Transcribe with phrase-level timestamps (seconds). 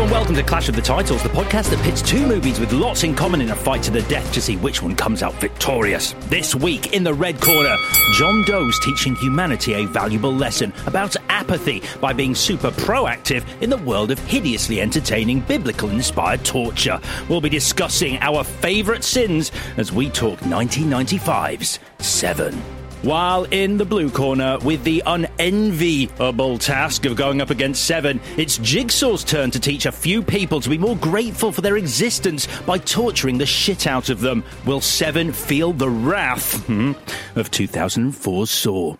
[0.00, 3.04] And welcome to Clash of the Titles, the podcast that pits two movies with lots
[3.04, 6.14] in common in a fight to the death to see which one comes out victorious.
[6.28, 7.76] This week in the red corner,
[8.14, 13.76] John Doe's teaching humanity a valuable lesson about apathy by being super proactive in the
[13.76, 16.98] world of hideously entertaining biblical inspired torture.
[17.28, 22.79] We'll be discussing our favourite sins as we talk 1995's Seven.
[23.02, 28.58] While in the blue corner, with the unenviable task of going up against Seven, it's
[28.58, 32.76] Jigsaw's turn to teach a few people to be more grateful for their existence by
[32.76, 34.44] torturing the shit out of them.
[34.66, 36.92] Will Seven feel the wrath hmm,
[37.36, 38.96] of 2004's Saw?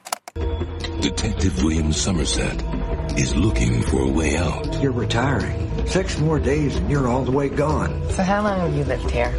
[1.02, 2.62] Detective William Somerset
[3.18, 4.80] is looking for a way out.
[4.80, 5.86] You're retiring.
[5.86, 8.10] Six more days and you're all the way gone.
[8.12, 9.30] So how long have you lived here?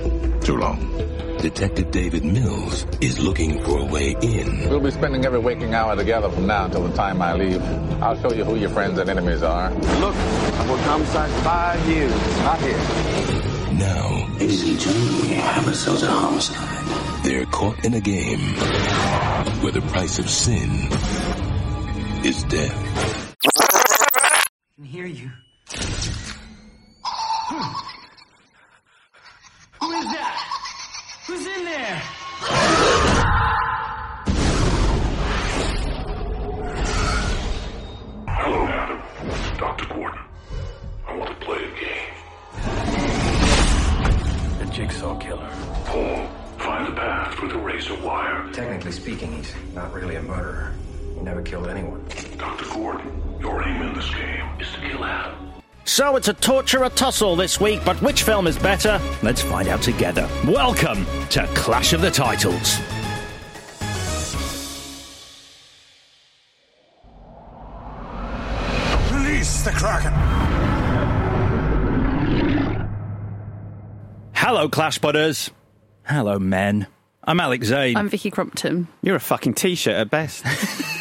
[0.42, 1.02] Too long.
[1.42, 4.70] Detective David Mills is looking for a way in.
[4.70, 7.62] We'll be spending every waking hour together from now until the time I leave.
[8.02, 9.72] I'll show you who your friends and enemies are.
[9.72, 12.12] Look, I've worked homicide five years.
[12.44, 12.78] Not here.
[13.74, 17.24] Now, Ladies and gentlemen, we have ourselves a homicide.
[17.26, 18.40] they're caught in a game
[19.64, 20.70] where the price of sin
[22.24, 23.36] is death.
[23.58, 24.44] I
[24.76, 25.32] can hear you.
[29.80, 30.41] Who is that?
[31.32, 32.02] Who's in there?
[38.28, 39.02] Hello, Adam.
[39.58, 39.86] Dr.
[39.86, 40.20] Gordon.
[41.08, 42.14] I want to play a game.
[44.60, 45.50] The jigsaw killer.
[45.86, 46.28] Paul,
[46.58, 48.52] find the path through the razor wire.
[48.52, 50.74] Technically speaking, he's not really a murderer.
[51.16, 52.06] He never killed anyone.
[52.38, 52.66] Dr.
[52.74, 55.51] Gordon, your aim in this game is to kill Adam.
[55.86, 59.00] So it's a torture a tussle this week, but which film is better?
[59.24, 60.30] Let's find out together.
[60.46, 62.78] Welcome to Clash of the Titles.
[69.12, 70.14] Release the Kraken!
[74.34, 75.52] Hello, Clash Butters.
[76.04, 76.88] Hello, men.
[77.24, 77.98] I'm Alex Zane.
[77.98, 78.88] I'm Vicky Crumpton.
[79.02, 80.44] You're a fucking t-shirt at best.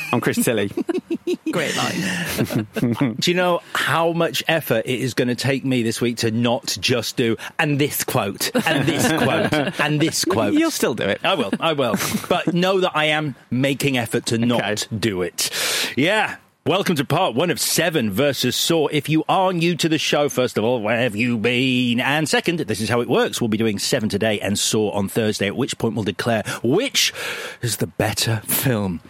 [0.13, 0.71] I'm Chris Tilly.
[1.53, 2.67] Great line.
[3.21, 6.31] Do you know how much effort it is going to take me this week to
[6.31, 10.55] not just do and this quote and this quote and this quote?
[10.55, 11.21] You'll still do it.
[11.25, 11.97] I will, I will.
[12.29, 15.51] But know that I am making effort to not do it.
[15.97, 16.37] Yeah.
[16.67, 18.87] Welcome to part one of Seven versus Saw.
[18.89, 22.01] If you are new to the show, first of all, where have you been?
[22.01, 23.41] And second, this is how it works.
[23.41, 27.15] We'll be doing Seven today and Saw on Thursday, at which point we'll declare which
[27.63, 29.01] is the better film.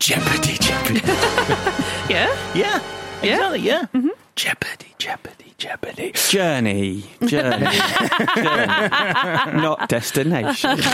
[0.00, 1.00] Jeopardy, Jeopardy.
[2.08, 2.54] Yeah?
[2.54, 2.82] yeah,
[3.22, 3.84] exactly, yeah.
[4.34, 6.12] Jeopardy, Jeopardy, Jeopardy.
[6.12, 7.04] Journey.
[7.26, 7.66] Journey.
[8.36, 8.88] Journey.
[9.60, 10.78] Not destination.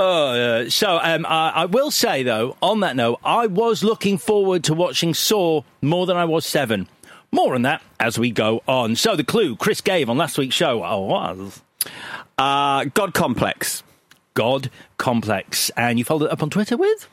[0.00, 4.18] Oh, uh, so um, I, I will say though, on that note, I was looking
[4.18, 6.86] forward to watching Saw more than I was Seven.
[7.32, 8.94] More on that as we go on.
[8.96, 11.62] So the clue Chris gave on last week's show oh, was
[12.36, 13.82] Uh, God Complex.
[14.34, 17.08] God Complex, and you followed it up on Twitter with.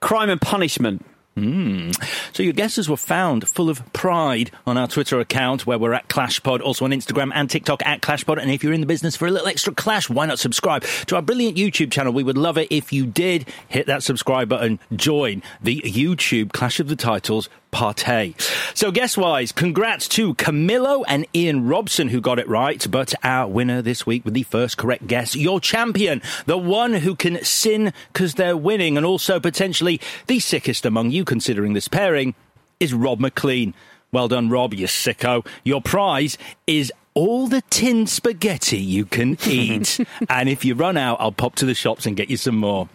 [0.00, 1.04] Crime and Punishment.
[1.36, 1.94] Mm.
[2.34, 6.08] So your guesses were found full of pride on our Twitter account where we're at
[6.08, 8.40] ClashPod, also on Instagram and TikTok at ClashPod.
[8.40, 11.16] And if you're in the business for a little extra clash, why not subscribe to
[11.16, 12.12] our brilliant YouTube channel?
[12.12, 16.80] We would love it if you did hit that subscribe button, join the YouTube Clash
[16.80, 18.34] of the Titles party.
[18.74, 23.48] So guess wise, congrats to Camillo and Ian Robson who got it right, but our
[23.48, 27.92] winner this week with the first correct guess, your champion, the one who can sin
[28.12, 32.34] because they're winning and also potentially the sickest among you considering this pairing
[32.78, 33.74] is Rob McLean.
[34.12, 35.46] Well done, Rob, you sicko.
[35.62, 40.00] Your prize is all the tin spaghetti you can eat.
[40.28, 42.88] and if you run out, I'll pop to the shops and get you some more.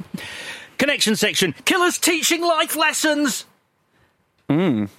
[0.78, 1.54] Connection section.
[1.64, 3.46] Killers teaching life lessons.
[4.50, 4.90] Mm.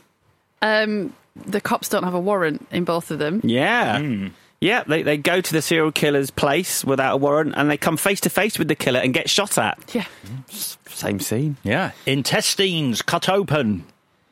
[0.62, 3.40] Um, the cops don't have a warrant in both of them.
[3.44, 4.28] Yeah.
[4.58, 7.96] Yeah, they, they go to the serial killer's place without a warrant and they come
[7.98, 9.78] face to face with the killer and get shot at.
[9.94, 10.06] Yeah.
[10.48, 11.56] Same scene.
[11.62, 11.90] Yeah.
[12.06, 13.84] Intestines cut open.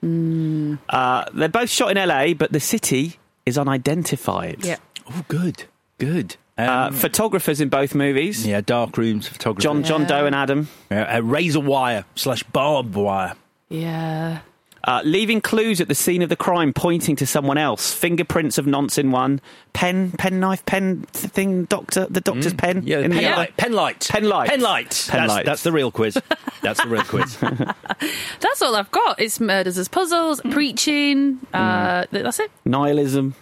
[0.03, 4.65] Uh, they're both shot in LA, but the city is unidentified.
[4.65, 4.77] Yeah.
[5.11, 5.65] Oh, good.
[5.99, 6.37] Good.
[6.57, 8.47] Uh, Um, photographers in both movies.
[8.47, 9.63] yeah, dark rooms photography.
[9.65, 10.69] John John Doe and Adam.
[10.91, 13.35] Yeah, uh, razor wire slash barbed wire.
[13.69, 14.41] Yeah.
[14.87, 17.93] Uh, leaving clues at the scene of the crime pointing to someone else.
[17.93, 19.41] Fingerprints of nonce in one.
[19.73, 22.83] Pen, pen knife, pen thing, doctor, the doctor's pen.
[22.85, 23.37] Yeah, in pen, the other.
[23.37, 23.57] light.
[23.57, 24.09] pen light.
[24.11, 24.49] Pen light.
[24.51, 25.07] Pen light.
[25.09, 25.47] Pen that's, light.
[25.47, 26.19] that's the real quiz.
[26.61, 27.37] That's the real quiz.
[28.41, 29.21] That's all I've got.
[29.21, 31.41] It's murders as puzzles, preaching.
[31.53, 32.51] Uh, th- that's it.
[32.65, 33.35] Nihilism.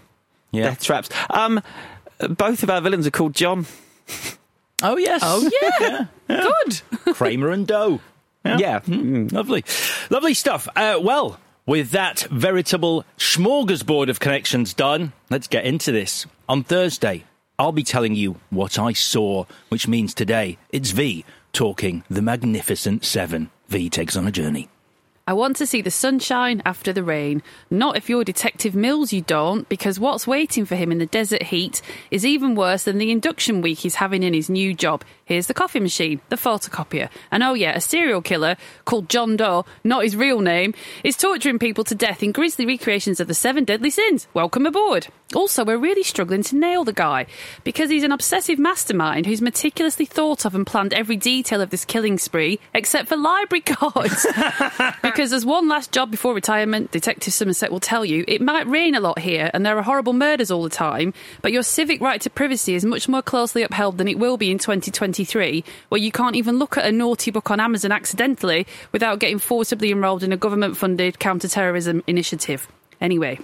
[0.50, 0.64] Yeah.
[0.64, 1.08] Death traps.
[1.30, 1.62] Um,
[2.30, 3.66] both of our villains are called John.
[4.82, 5.20] Oh, yes.
[5.24, 5.48] Oh,
[5.80, 6.06] yeah.
[6.64, 7.14] Good.
[7.14, 8.00] Kramer and Doe.
[8.44, 8.80] Yeah.
[8.86, 9.64] Lovely.
[10.10, 10.68] Lovely stuff.
[10.74, 16.26] Uh, well, with that veritable smorgasbord of connections done, let's get into this.
[16.48, 17.24] On Thursday,
[17.58, 23.04] I'll be telling you what I saw, which means today it's V talking the Magnificent
[23.04, 23.50] Seven.
[23.68, 24.68] V takes on a journey.
[25.24, 27.44] I want to see the sunshine after the rain.
[27.70, 31.44] Not if you're Detective Mills, you don't, because what's waiting for him in the desert
[31.44, 31.80] heat
[32.10, 35.04] is even worse than the induction week he's having in his new job.
[35.24, 39.64] Here's the coffee machine, the photocopier, and oh yeah, a serial killer called John Doe,
[39.84, 40.74] not his real name,
[41.04, 44.26] is torturing people to death in grisly recreations of the seven deadly sins.
[44.34, 45.06] Welcome aboard.
[45.34, 47.26] Also, we're really struggling to nail the guy
[47.64, 51.84] because he's an obsessive mastermind who's meticulously thought of and planned every detail of this
[51.84, 54.26] killing spree, except for library cards.
[55.02, 58.94] because as one last job before retirement, Detective Somerset will tell you, it might rain
[58.94, 62.20] a lot here and there are horrible murders all the time, but your civic right
[62.20, 64.58] to privacy is much more closely upheld than it will be in
[65.24, 69.38] 2023, where you can't even look at a naughty book on Amazon accidentally without getting
[69.38, 72.68] forcibly enrolled in a government funded counter-terrorism initiative.
[73.00, 73.38] Anyway.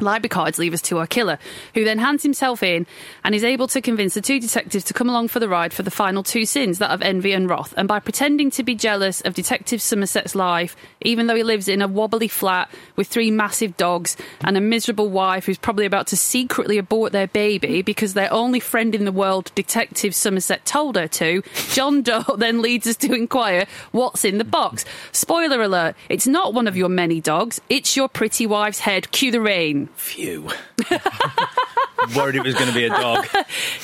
[0.00, 1.38] Library cards leave us to our killer,
[1.74, 2.86] who then hands himself in
[3.24, 5.82] and is able to convince the two detectives to come along for the ride for
[5.82, 7.74] the final two sins, that of envy and wrath.
[7.76, 11.82] And by pretending to be jealous of Detective Somerset's life, even though he lives in
[11.82, 16.16] a wobbly flat with three massive dogs and a miserable wife who's probably about to
[16.16, 21.08] secretly abort their baby because their only friend in the world, Detective Somerset, told her
[21.08, 24.84] to, John Doe then leads us to inquire what's in the box.
[25.12, 29.10] Spoiler alert, it's not one of your many dogs, it's your pretty wife's head.
[29.10, 29.87] Cue the rain.
[29.94, 30.48] Phew.
[32.16, 33.26] Worried it was going to be a dog.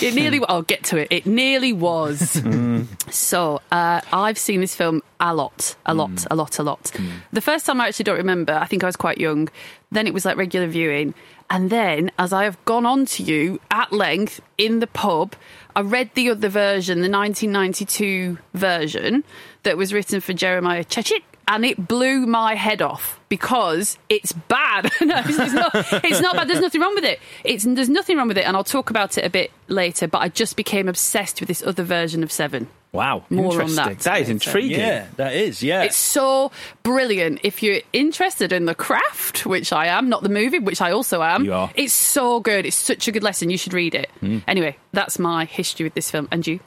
[0.00, 0.40] It nearly.
[0.48, 1.08] I'll get to it.
[1.10, 2.42] It nearly was.
[2.54, 2.86] Mm.
[3.12, 6.26] So uh, I've seen this film a lot, a lot, mm.
[6.30, 6.82] a lot, a lot.
[6.94, 7.10] Mm.
[7.32, 8.52] The first time I actually don't remember.
[8.52, 9.48] I think I was quite young.
[9.90, 11.14] Then it was like regular viewing,
[11.50, 15.34] and then as I have gone on to you at length in the pub,
[15.76, 19.24] I read the other version, the 1992 version
[19.62, 21.22] that was written for Jeremiah Chechik.
[21.46, 24.84] And it blew my head off because it's bad.
[25.00, 25.74] no, it's, it's not.
[26.04, 26.48] It's not bad.
[26.48, 27.20] There's nothing wrong with it.
[27.44, 30.08] It's there's nothing wrong with it, and I'll talk about it a bit later.
[30.08, 32.68] But I just became obsessed with this other version of Seven.
[32.92, 33.24] Wow.
[33.28, 33.98] More on that.
[33.98, 34.78] That is intriguing.
[34.78, 35.82] Yeah, that is, yeah.
[35.82, 36.52] It's so
[36.84, 37.40] brilliant.
[37.42, 41.20] If you're interested in the craft, which I am, not the movie, which I also
[41.20, 41.72] am, You are.
[41.74, 42.64] it's so good.
[42.66, 43.50] It's such a good lesson.
[43.50, 44.08] You should read it.
[44.20, 44.38] Hmm.
[44.46, 46.28] Anyway, that's my history with this film.
[46.30, 46.60] And you?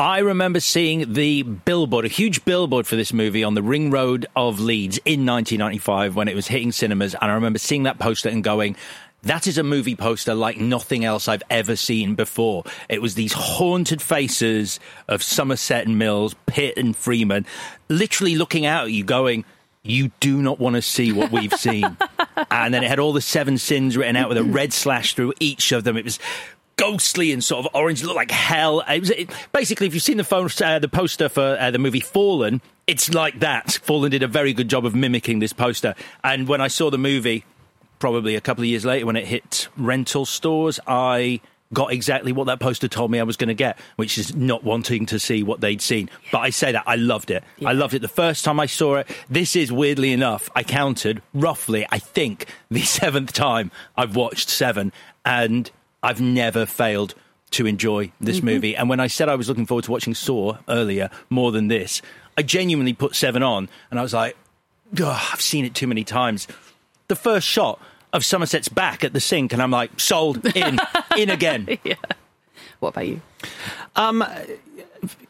[0.00, 4.24] I remember seeing the billboard, a huge billboard for this movie on the Ring Road
[4.34, 7.14] of Leeds in 1995 when it was hitting cinemas.
[7.20, 8.76] And I remember seeing that poster and going,
[9.24, 12.64] that is a movie poster like nothing else I've ever seen before.
[12.88, 17.44] It was these haunted faces of Somerset and Mills, Pitt and Freeman,
[17.90, 19.44] literally looking out at you going,
[19.82, 21.98] you do not want to see what we've seen.
[22.50, 25.34] and then it had all the seven sins written out with a red slash through
[25.40, 25.98] each of them.
[25.98, 26.18] It was
[26.80, 28.80] ghostly and sort of orange, looked like hell.
[28.88, 31.78] It was it, basically, if you've seen the phone, uh, the poster for uh, the
[31.78, 33.72] movie Fallen, it's like that.
[33.82, 35.94] Fallen did a very good job of mimicking this poster.
[36.24, 37.44] And when I saw the movie,
[37.98, 42.46] probably a couple of years later, when it hit rental stores, I got exactly what
[42.46, 45.42] that poster told me I was going to get, which is not wanting to see
[45.42, 46.08] what they'd seen.
[46.32, 47.44] But I say that I loved it.
[47.64, 49.08] I loved it the first time I saw it.
[49.28, 54.92] This is weirdly enough, I counted roughly, I think, the seventh time I've watched Seven,
[55.26, 55.70] and
[56.02, 57.14] I've never failed
[57.52, 58.76] to enjoy this movie.
[58.76, 62.00] And when I said I was looking forward to watching Saw earlier more than this,
[62.38, 64.36] I genuinely put Seven on, and I was like,
[65.02, 66.46] I've seen it too many times.
[67.08, 67.80] The first shot
[68.12, 70.78] of Somerset's back at the sink, and I'm like, sold, in,
[71.18, 71.78] in again.
[71.84, 71.94] yeah.
[72.78, 73.20] What about you?
[73.96, 74.24] Um,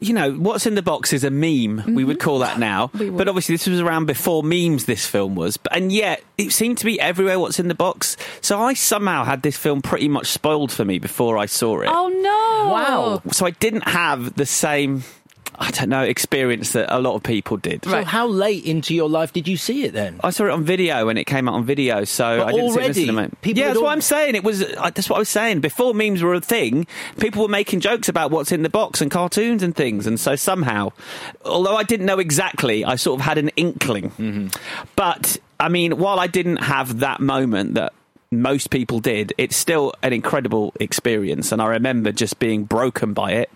[0.00, 1.94] you know, what's in the box is a meme.
[1.94, 2.24] We would mm-hmm.
[2.24, 2.90] call that now.
[2.92, 4.84] But obviously, this was around before memes.
[4.84, 7.38] This film was, But- and yet it seemed to be everywhere.
[7.38, 8.16] What's in the box?
[8.40, 11.88] So I somehow had this film pretty much spoiled for me before I saw it.
[11.90, 12.72] Oh no!
[12.72, 13.22] Wow!
[13.32, 15.04] So I didn't have the same.
[15.62, 17.84] I don't know, experience that a lot of people did.
[17.84, 20.18] So how late into your life did you see it then?
[20.24, 22.54] I saw it on video when it came out on video, so But I didn't
[22.54, 23.28] see it in the already, cinema.
[23.42, 24.34] people yeah, that's al- what I'm saying.
[24.36, 26.86] It was uh, that's what I was saying before memes were a thing.
[27.18, 30.34] People were making jokes about what's in the box and cartoons and things, and so
[30.34, 30.92] somehow,
[31.44, 34.10] although I didn't know exactly, I sort of had an inkling.
[34.12, 34.48] Mm-hmm.
[34.96, 37.92] But I mean, while I didn't have that moment that
[38.30, 43.32] most people did, it's still an incredible experience, and I remember just being broken by
[43.32, 43.50] it.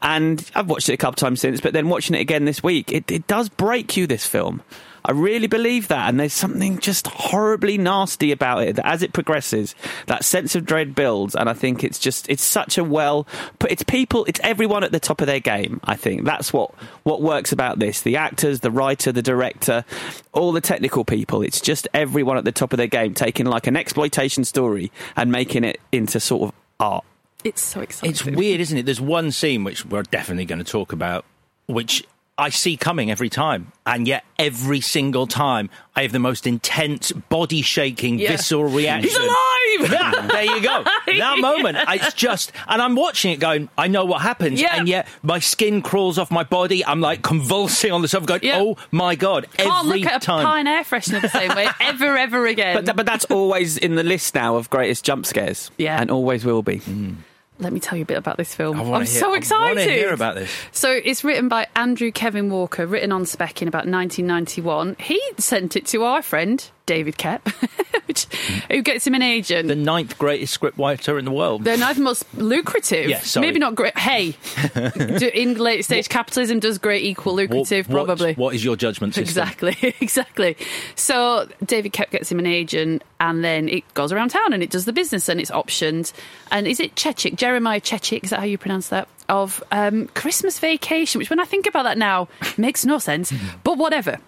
[0.00, 2.92] And I've watched it a couple times since, but then watching it again this week,
[2.92, 4.06] it, it does break you.
[4.06, 4.62] This film.
[5.06, 8.74] I really believe that, and there's something just horribly nasty about it.
[8.74, 12.42] That as it progresses, that sense of dread builds, and I think it's just it's
[12.42, 13.24] such a well
[13.60, 13.70] put.
[13.70, 15.80] It's people, it's everyone at the top of their game.
[15.84, 19.84] I think that's what what works about this: the actors, the writer, the director,
[20.32, 21.40] all the technical people.
[21.40, 25.30] It's just everyone at the top of their game, taking like an exploitation story and
[25.30, 27.04] making it into sort of art.
[27.44, 28.10] It's so exciting.
[28.10, 28.86] It's weird, isn't it?
[28.86, 31.24] There's one scene which we're definitely going to talk about,
[31.68, 32.04] which
[32.38, 37.10] I see coming every time, and yet every single time I have the most intense,
[37.10, 38.32] body shaking, Yeah.
[38.32, 39.08] visceral reaction.
[39.08, 39.90] He's alive!
[39.92, 40.84] Yeah, there you go.
[41.06, 44.76] That moment, it's just, and I'm watching it going, I know what happens, Yeah.
[44.76, 46.84] and yet my skin crawls off my body.
[46.84, 48.58] I'm like convulsing on the sofa, going, Yeah.
[48.60, 49.46] oh my god!
[49.56, 52.76] Can't every look at a pine air freshener the same way ever, ever again.
[52.76, 55.70] But, th- but that's always in the list now of greatest jump scares.
[55.78, 55.98] Yeah.
[55.98, 56.80] and always will be.
[56.80, 57.16] Mm.
[57.58, 58.78] Let me tell you a bit about this film.
[58.78, 59.78] I'm hear- so I excited.
[59.78, 60.50] wanna hear about this.
[60.72, 64.96] So it's written by Andrew Kevin Walker, written on spec in about 1991.
[64.98, 67.40] He sent it to our friend David Koepp,
[68.06, 68.72] which, mm.
[68.76, 69.66] who gets him an agent.
[69.68, 71.64] The ninth greatest scriptwriter in the world.
[71.64, 73.08] The ninth most lucrative.
[73.08, 73.22] Yeah.
[73.40, 73.96] Maybe not great.
[73.98, 74.36] Hey,
[74.74, 77.88] do, in late stage capitalism, does great equal lucrative?
[77.88, 78.34] What- what- probably.
[78.34, 79.42] What is your judgment system?
[79.42, 80.56] Exactly, exactly.
[80.94, 84.70] So David Koepp gets him an agent, and then it goes around town and it
[84.70, 86.12] does the business and it's optioned.
[86.52, 88.24] And is it Chechik, Jeremiah Chechik?
[88.24, 89.06] Is that how you pronounce that?
[89.28, 92.26] Of um, Christmas Vacation, which when I think about that now
[92.56, 94.18] makes no sense, but whatever.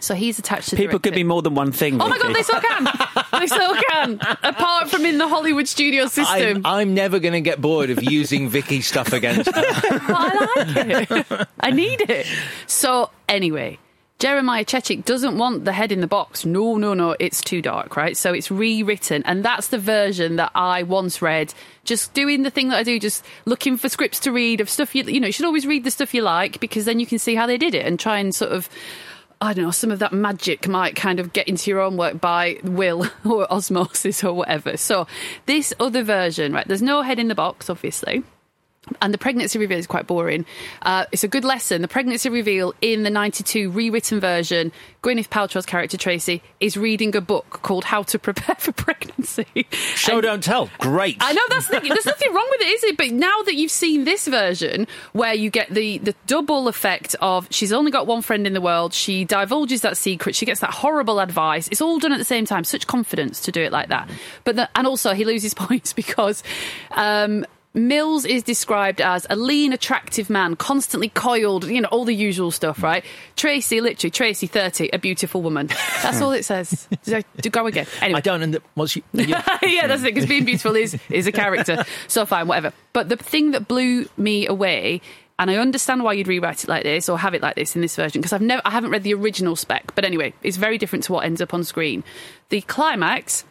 [0.00, 2.00] So he's attached to People could be more than one thing.
[2.00, 2.84] Oh my god, they still can.
[3.40, 4.18] they still can.
[4.42, 6.62] Apart from in the Hollywood studio system.
[6.64, 9.62] I'm, I'm never going to get bored of using Vicky stuff against her.
[9.62, 11.48] but I like it.
[11.60, 12.26] I need it.
[12.66, 13.78] So anyway,
[14.24, 16.46] Jeremiah Chechik doesn't want the head in the box.
[16.46, 17.14] No, no, no.
[17.20, 18.16] It's too dark, right?
[18.16, 21.52] So it's rewritten, and that's the version that I once read.
[21.84, 24.94] Just doing the thing that I do, just looking for scripts to read of stuff
[24.94, 25.26] you you know.
[25.26, 27.58] You should always read the stuff you like because then you can see how they
[27.58, 28.70] did it and try and sort of.
[29.42, 32.18] I don't know, some of that magic might kind of get into your own work
[32.18, 34.78] by will or osmosis or whatever.
[34.78, 35.06] So,
[35.44, 38.24] this other version, right, there's no head in the box, obviously.
[39.00, 40.44] And the pregnancy reveal is quite boring.
[40.82, 41.82] Uh, it's a good lesson.
[41.82, 44.72] The pregnancy reveal in the 92 rewritten version,
[45.02, 49.46] Gwyneth Paltrow's character Tracy is reading a book called How to Prepare for Pregnancy.
[49.70, 50.70] Show And- don't tell.
[50.78, 51.16] Great.
[51.20, 52.96] I know that's the, there's nothing wrong with it, is it?
[52.96, 57.46] But now that you've seen this version, where you get the the double effect of
[57.50, 60.70] she's only got one friend in the world, she divulges that secret, she gets that
[60.70, 61.68] horrible advice.
[61.68, 62.64] It's all done at the same time.
[62.64, 64.10] Such confidence to do it like that.
[64.44, 66.42] But the, and also he loses points because.
[66.90, 72.14] Um, Mills is described as a lean, attractive man, constantly coiled, you know, all the
[72.14, 72.84] usual stuff, mm.
[72.84, 73.04] right?
[73.34, 75.66] Tracy, literally, Tracy, 30, a beautiful woman.
[76.00, 76.88] That's all it says.
[77.02, 77.86] So, to go again.
[78.00, 78.18] Anyway.
[78.18, 78.42] I don't.
[78.42, 79.26] Under, what's you, you,
[79.62, 80.14] yeah, that's it.
[80.14, 81.84] Because being beautiful is is a character.
[82.08, 82.72] So fine, whatever.
[82.92, 85.00] But the thing that blew me away,
[85.38, 87.82] and I understand why you'd rewrite it like this or have it like this in
[87.82, 89.94] this version, because I've never, I haven't read the original spec.
[89.94, 92.04] But anyway, it's very different to what ends up on screen.
[92.48, 93.44] The climax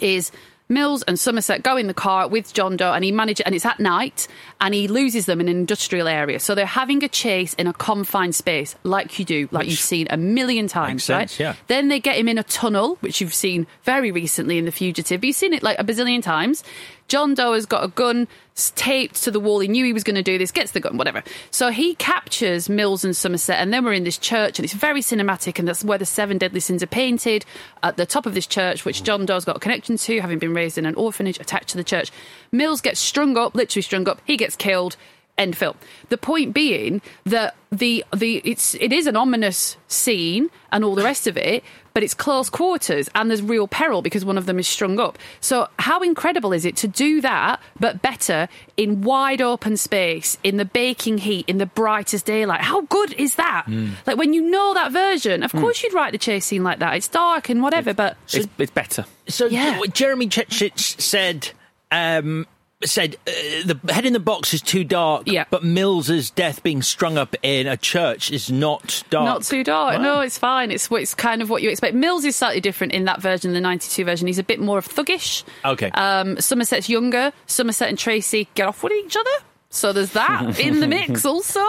[0.00, 0.32] is.
[0.68, 3.64] Mills and Somerset go in the car with John Doe, and he manages, and it's
[3.64, 4.28] at night,
[4.60, 6.38] and he loses them in an industrial area.
[6.40, 10.06] So they're having a chase in a confined space, like you do, like you've seen
[10.10, 11.40] a million times, sense, right?
[11.40, 11.54] yeah.
[11.68, 15.20] Then they get him in a tunnel, which you've seen very recently in The Fugitive,
[15.20, 16.62] but you've seen it like a bazillion times.
[17.08, 18.28] John Doe has got a gun
[18.74, 19.60] taped to the wall.
[19.60, 21.22] He knew he was going to do this, gets the gun, whatever.
[21.50, 25.00] So he captures Mills and Somerset, and then we're in this church, and it's very
[25.00, 27.44] cinematic, and that's where the seven deadly sins are painted
[27.82, 30.54] at the top of this church, which John Doe's got a connection to, having been
[30.54, 32.10] raised in an orphanage attached to the church.
[32.52, 34.20] Mills gets strung up, literally strung up.
[34.24, 34.96] He gets killed.
[35.38, 35.76] End film.
[36.08, 41.04] The point being that the the it's it is an ominous scene and all the
[41.04, 41.62] rest of it,
[41.98, 45.18] but it's close quarters and there's real peril because one of them is strung up.
[45.40, 50.58] So how incredible is it to do that, but better in wide open space, in
[50.58, 52.60] the baking heat, in the brightest daylight?
[52.60, 53.66] How good is that?
[54.06, 56.94] Like when you know that version, of course you'd write the chase scene like that.
[56.94, 59.04] It's dark and whatever, but It's, it's better.
[59.26, 59.80] So Yeah.
[59.92, 61.50] Jeremy Chechik said.
[61.90, 62.46] Um,
[62.84, 63.32] said uh,
[63.64, 65.24] the head in the box is too dark.
[65.26, 65.44] Yeah.
[65.50, 69.24] But Mills's death being strung up in a church is not dark.
[69.24, 69.98] Not too dark.
[69.98, 70.02] Wow.
[70.02, 70.70] No, it's fine.
[70.70, 71.94] It's it's kind of what you expect.
[71.94, 74.26] Mills is slightly different in that version, the '92 version.
[74.26, 75.44] He's a bit more of thuggish.
[75.64, 75.90] Okay.
[75.90, 77.32] Um, Somerset's younger.
[77.46, 79.30] Somerset and Tracy get off with each other.
[79.70, 81.62] So there's that in the mix also.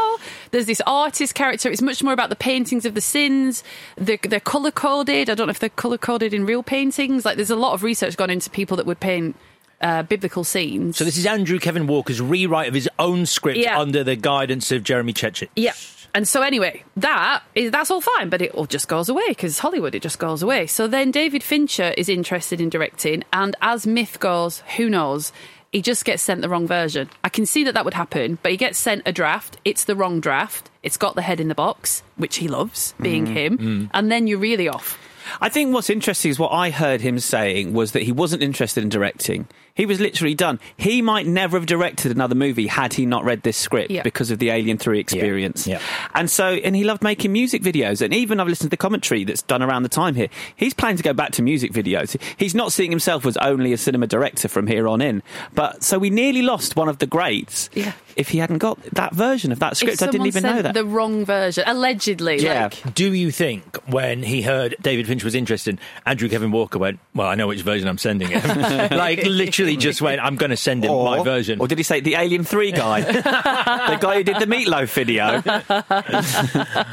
[0.52, 1.70] There's this artist character.
[1.70, 3.64] It's much more about the paintings of the sins.
[3.98, 5.30] They're, they're colour coded.
[5.30, 7.26] I don't know if they're colour coded in real paintings.
[7.26, 9.36] Like there's a lot of research gone into people that would paint
[9.82, 10.98] uh, biblical scenes.
[10.98, 13.80] So this is Andrew Kevin Walker's rewrite of his own script Yeah.
[13.80, 15.50] under the guidance of Jeremy Chechik.
[15.56, 15.74] Yeah.
[16.16, 19.60] And so anyway, that is that's all fine, but it all just goes away because
[19.60, 20.66] Hollywood it just goes away.
[20.66, 25.32] So then David Fincher is interested in directing, and as myth goes, who knows?
[25.72, 27.12] He just gets sent the wrong version.
[27.24, 29.58] I can see that that would happen, but he gets sent a draft.
[29.64, 30.72] It's the wrong draft.
[30.82, 33.90] It's got the head in the box, which he loves, being Mm, him, mm.
[33.94, 34.98] and then you're really off.
[35.40, 38.82] I think what's interesting is what I heard him saying was that he wasn't interested
[38.82, 39.46] in directing.
[39.80, 40.60] He was literally done.
[40.76, 44.04] He might never have directed another movie had he not read this script Yeah.
[44.04, 45.66] because of the Alien 3 experience.
[45.66, 45.80] Yeah.
[46.14, 48.02] And so, and he loved making music videos.
[48.02, 50.28] And even I've listened to the commentary that's done around the time here.
[50.58, 52.22] He's planning to go back to music videos.
[52.36, 55.24] He's not seeing himself as only a cinema director from here on in.
[55.56, 57.94] But so we nearly lost one of the greats Yeah.
[58.16, 60.02] If he hadn't got that version of that script.
[60.02, 60.74] I didn't even sent know that.
[60.74, 62.38] The wrong version, allegedly.
[62.38, 62.64] Yeah.
[62.64, 67.00] Like, Do you think when he heard David Finch was interested, Andrew Kevin Walker went,
[67.14, 68.42] "Well, I know which version I'm sending him."
[68.92, 72.00] like literally just went, "I'm going to send him my version." Or did he say
[72.00, 73.02] the Alien 3 guy?
[73.12, 75.42] the guy who did the meatloaf video?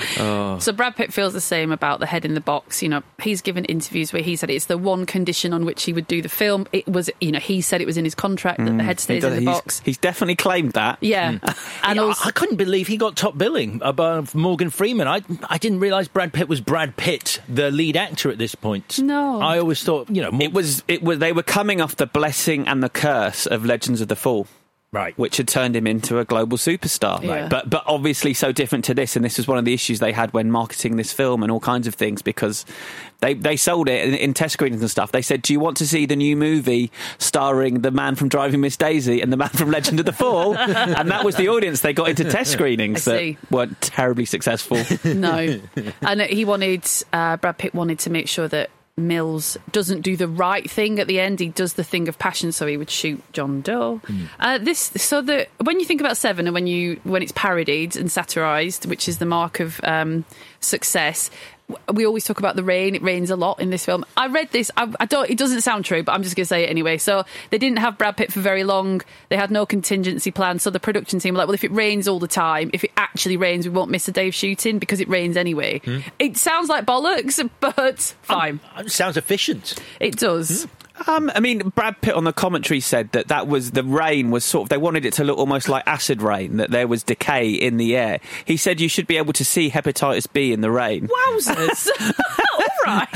[0.18, 0.58] Oh.
[0.58, 2.82] So Brad Pitt feels the same about the head in the box.
[2.82, 5.92] You know, he's given interviews where he said it's the one condition on which he
[5.92, 6.66] would do the film.
[6.72, 8.80] It was, you know, he said it was in his contract that the mm.
[8.80, 9.80] head He stays does- in the he's, box.
[9.84, 10.98] he's definitely claimed that.
[11.06, 11.80] Yeah, mm.
[11.82, 15.08] and Yeah, also I couldn't believe he got top billing above Morgan Freeman.
[15.08, 18.98] I I didn't realise Brad Pitt was Brad Pitt, the lead actor at this point.
[18.98, 19.40] No.
[19.40, 20.82] I always thought you know It was.
[20.88, 21.18] It was.
[21.18, 24.46] They were coming off the blessing and the curse of Legends of the Fall.
[24.96, 25.16] Right.
[25.18, 27.22] Which had turned him into a global superstar.
[27.22, 27.48] Yeah.
[27.48, 30.12] But but obviously so different to this, and this was one of the issues they
[30.12, 32.64] had when marketing this film and all kinds of things because
[33.20, 35.12] they they sold it in, in test screenings and stuff.
[35.12, 38.62] They said, "Do you want to see the new movie starring the man from Driving
[38.62, 41.82] Miss Daisy and the man from Legend of the Fall?" and that was the audience
[41.82, 43.38] they got into test screenings I that see.
[43.50, 44.82] weren't terribly successful.
[45.04, 45.60] no,
[46.00, 50.26] and he wanted uh, Brad Pitt wanted to make sure that Mills doesn't do the
[50.26, 51.38] right thing at the end.
[51.38, 54.00] He does the thing of passion, so he would shoot John Doe.
[54.40, 57.94] Uh, this, so the when you think about Seven and when you when it's parodied
[57.94, 60.24] and satirized, which is the mark of um,
[60.60, 61.30] success.
[61.92, 62.94] We always talk about the rain.
[62.94, 64.04] It rains a lot in this film.
[64.16, 64.70] I read this.
[64.76, 65.28] I, I don't.
[65.28, 66.96] It doesn't sound true, but I'm just going to say it anyway.
[66.96, 69.02] So they didn't have Brad Pitt for very long.
[69.30, 70.60] They had no contingency plan.
[70.60, 72.92] So the production team were like, "Well, if it rains all the time, if it
[72.96, 75.98] actually rains, we won't miss a day of shooting because it rains anyway." Hmm.
[76.20, 78.60] It sounds like bollocks, but fine.
[78.78, 79.74] It sounds efficient.
[79.98, 80.64] It does.
[80.64, 80.85] Hmm.
[81.06, 84.44] Um, I mean, Brad Pitt on the commentary said that that was the rain was
[84.44, 87.50] sort of they wanted it to look almost like acid rain, that there was decay
[87.50, 88.20] in the air.
[88.44, 91.08] He said you should be able to see hepatitis B in the rain.
[91.08, 91.88] Wowzers!
[92.60, 93.08] all right.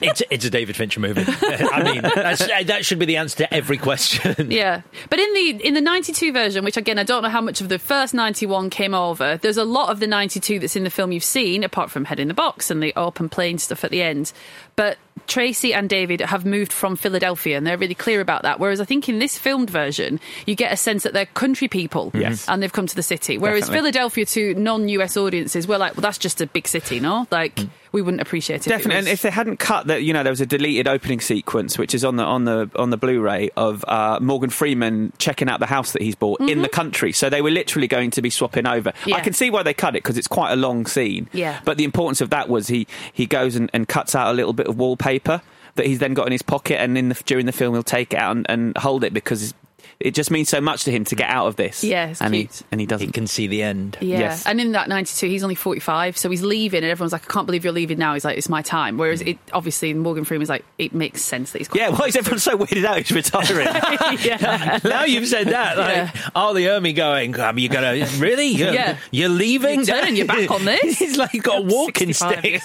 [0.00, 1.24] It's, it's a David Fincher movie.
[1.42, 4.50] I mean, that's, that should be the answer to every question.
[4.58, 7.60] Yeah, but in the in the '92 version, which again I don't know how much
[7.60, 9.36] of the first '91 came over.
[9.36, 12.18] There's a lot of the '92 that's in the film you've seen, apart from Head
[12.18, 14.32] in the Box and the open plain stuff at the end.
[14.74, 14.98] But
[15.28, 18.58] Tracy and David have moved from Philadelphia, and they're really clear about that.
[18.58, 22.10] Whereas I think in this filmed version, you get a sense that they're country people,
[22.14, 22.42] Yes.
[22.42, 22.50] Mm-hmm.
[22.52, 23.38] and they've come to the city.
[23.38, 23.92] Whereas Definitely.
[23.92, 27.26] Philadelphia to non-US audiences, we're like, well, that's just a big city, no?
[27.30, 27.68] Like mm.
[27.92, 28.60] We wouldn't appreciate it.
[28.60, 30.88] if it Definitely, and if they hadn't cut that, you know, there was a deleted
[30.88, 35.12] opening sequence, which is on the on the on the Blu-ray of uh, Morgan Freeman
[35.18, 37.12] checking out the house that he's bought in the country.
[37.12, 38.90] So they were literally going to be swapping over.
[38.90, 39.10] Mm-hmm.
[39.10, 39.16] Yeah.
[39.16, 41.28] I can see why they cut it because it's quite a long scene.
[41.32, 41.60] Yeah.
[41.64, 44.52] But the importance of that was he he goes and, and cuts out a little
[44.52, 45.42] bit of wallpaper
[45.74, 48.12] that he's then got in his pocket, and in the, during the film he'll take
[48.12, 49.54] it out and, and hold it because
[50.00, 51.82] it just means so much to him to get out of this.
[51.82, 52.52] Yeah, it's and cute.
[52.52, 53.12] he and he He doesn't.
[53.12, 53.98] can see the end.
[54.00, 54.46] Yeah, Yes.
[54.46, 57.46] and in that '92, he's only 45, so he's leaving, and everyone's like, "I can't
[57.46, 60.64] believe you're leaving now." He's like, "It's my time." Whereas it obviously Morgan Freeman's like,
[60.78, 62.98] "It makes sense that he's." Quite Yeah, why is everyone so weirded out?
[62.98, 63.66] He's retiring.
[64.22, 64.78] yeah.
[64.84, 66.28] Now you've said that, like, Yeah.
[66.34, 66.52] R.
[66.52, 68.46] Lee Ermey going, um, you're going to, really?
[68.58, 68.96] You're, Yeah.
[69.10, 69.76] You're leaving?
[69.76, 70.98] You're turning your back on this?
[70.98, 72.62] He's like got a walking stick.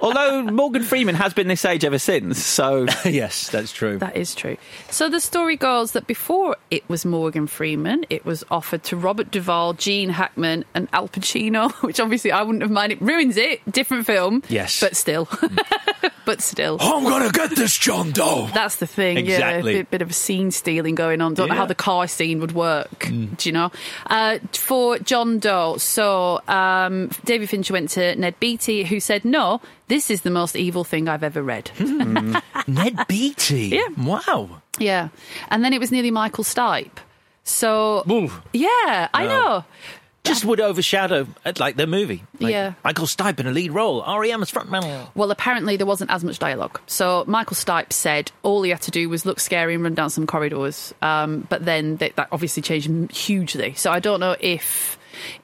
[0.00, 3.98] Although Morgan Freeman has been this age ever since, so yes, that's true.
[3.98, 4.56] That is true.
[4.90, 9.30] So the story goes that before it was Morgan Freeman, it was offered to Robert
[9.30, 13.00] Duvall, Gene Hackman, and Al Pacino, which obviously I wouldn't have minded.
[13.00, 13.60] It ruins it.
[13.70, 14.42] Different film.
[14.48, 14.80] Yes.
[14.80, 15.28] But still.
[16.24, 16.78] but still.
[16.80, 18.48] I'm gonna get this John Doe.
[18.54, 19.74] That's the thing, Exactly.
[19.74, 19.80] yeah.
[19.80, 21.34] A bit, of a scene stealing going on.
[21.34, 23.08] Don't know how the car scene would work.
[23.08, 23.70] Do you know?
[24.06, 29.60] Uh, for John Doe, so um, David Fincher went to Ned Beatty, who said, "No,
[29.88, 31.70] this is the most evil thing I've ever read."
[32.66, 33.68] Ned Beatty.
[33.68, 33.88] Yeah.
[33.98, 34.59] Wow.
[34.78, 35.08] Yeah,
[35.48, 36.98] and then it was nearly Michael Stipe.
[37.44, 38.30] So Ooh.
[38.52, 39.64] yeah, I know.
[40.22, 42.22] just would overshadow uh, like the movie.
[42.38, 42.74] Like, Yeah.
[42.84, 44.02] Michael Stipe in a lead role.
[44.06, 45.08] REM as frontman.
[45.14, 46.78] Well, apparently there wasn't as much dialogue.
[46.86, 50.10] So Michael Stipe said all he had to do was look scary and run down
[50.10, 50.94] some corridors.
[51.00, 53.72] Um, but then they, that obviously changed m- hugely.
[53.74, 54.98] So I don't know if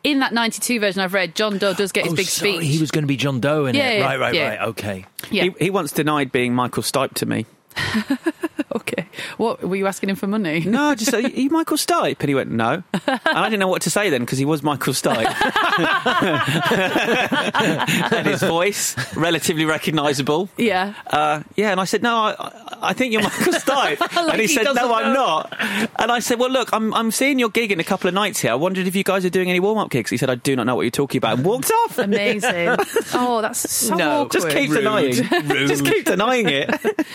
[0.05, 2.71] in that 92 version I've read, John Doe does get his oh, big sorry, speech.
[2.71, 3.99] He was going to be John Doe in Yeah, it.
[3.99, 4.49] yeah, right, right, yeah.
[4.51, 4.69] right.
[4.69, 5.07] Okay.
[5.31, 5.45] Yeah.
[5.45, 7.47] He, he once denied being Michael Stipe to me.
[8.77, 9.07] okay.
[9.37, 10.61] What were you asking him for money?
[10.61, 12.21] No, I just said, Are you Michael Stipe?
[12.21, 12.83] And he went, No.
[13.07, 15.27] And I didn't know what to say then because he was Michael Stipe.
[18.13, 20.49] and his voice, relatively recognisable.
[20.57, 20.95] Yeah.
[21.07, 24.01] Uh, yeah, and I said, No, I, I think you're Michael Stipe.
[24.01, 25.53] Like and he, he said, doesn't No, I'm not.
[25.99, 28.41] And I said, Well, look, I'm, I'm seeing your gig in a couple of nights
[28.41, 28.53] here.
[28.53, 30.11] I wondered if you guys are doing any warm up gigs.
[30.11, 31.99] He said, I do not know what you're talking about, and walked off.
[31.99, 32.77] Amazing.
[33.15, 34.33] oh, that's so no, awkward.
[34.33, 35.13] just keep denying.
[35.13, 36.71] just keep denying it.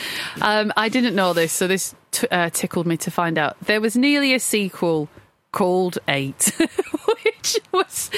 [0.41, 3.57] Um, I didn't know this, so this t- uh, tickled me to find out.
[3.61, 5.09] There was nearly a sequel
[5.51, 6.51] called Eight,
[7.51, 8.09] which was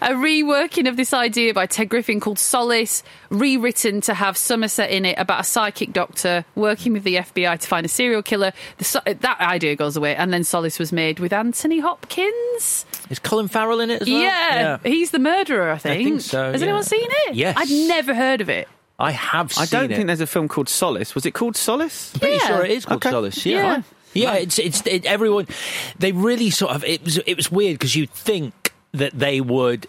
[0.00, 5.04] a reworking of this idea by Ted Griffin called Solace, rewritten to have Somerset in
[5.04, 8.52] it about a psychic doctor working with the FBI to find a serial killer.
[8.78, 12.86] The, that idea goes away, and then Solace was made with Anthony Hopkins.
[13.10, 14.20] Is Colin Farrell in it as well?
[14.20, 16.04] Yeah, he's the murderer, I think.
[16.04, 16.66] think so, Has yeah.
[16.66, 17.34] anyone seen it?
[17.34, 17.56] Yes.
[17.58, 18.68] I'd never heard of it.
[18.98, 19.96] I have I don't it.
[19.96, 21.14] think there's a film called Solace.
[21.14, 22.12] Was it called Solace?
[22.18, 22.46] Pretty Yeah.
[22.46, 23.10] sure it is called Okay.
[23.10, 23.46] Solace.
[23.46, 23.56] Yeah.
[23.56, 23.82] Yeah.
[24.14, 25.48] Yeah, it's it's it, everyone.
[25.98, 28.61] They really sort of it was it was weird because you'd think
[28.92, 29.86] that they would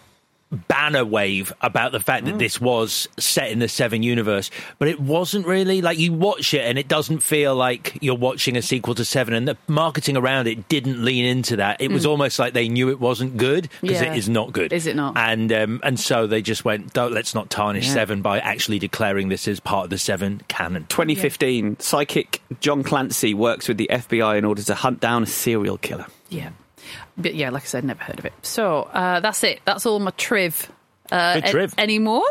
[0.68, 5.00] banner wave about the fact that this was set in the Seven universe, but it
[5.00, 5.82] wasn't really.
[5.82, 9.34] Like you watch it and it doesn't feel like you're watching a sequel to Seven,
[9.34, 11.80] and the marketing around it didn't lean into that.
[11.80, 14.12] It was almost like they knew it wasn't good because Yeah.
[14.12, 14.72] it is not good.
[14.72, 15.16] Is it not?
[15.16, 19.30] And um, and so they just went, Don't, let's not tarnish Seven by actually declaring
[19.30, 20.86] this as part of the Seven canon.
[20.88, 25.78] 2015, psychic John Clancy works with the FBI in order to hunt down a serial
[25.78, 26.06] killer.
[26.28, 26.50] Yeah.
[27.16, 28.32] But yeah, like I said, never heard of it.
[28.42, 29.60] So uh, that's it.
[29.64, 30.70] That's all my triv.
[31.10, 31.74] Uh, Good triv.
[31.78, 32.24] any more?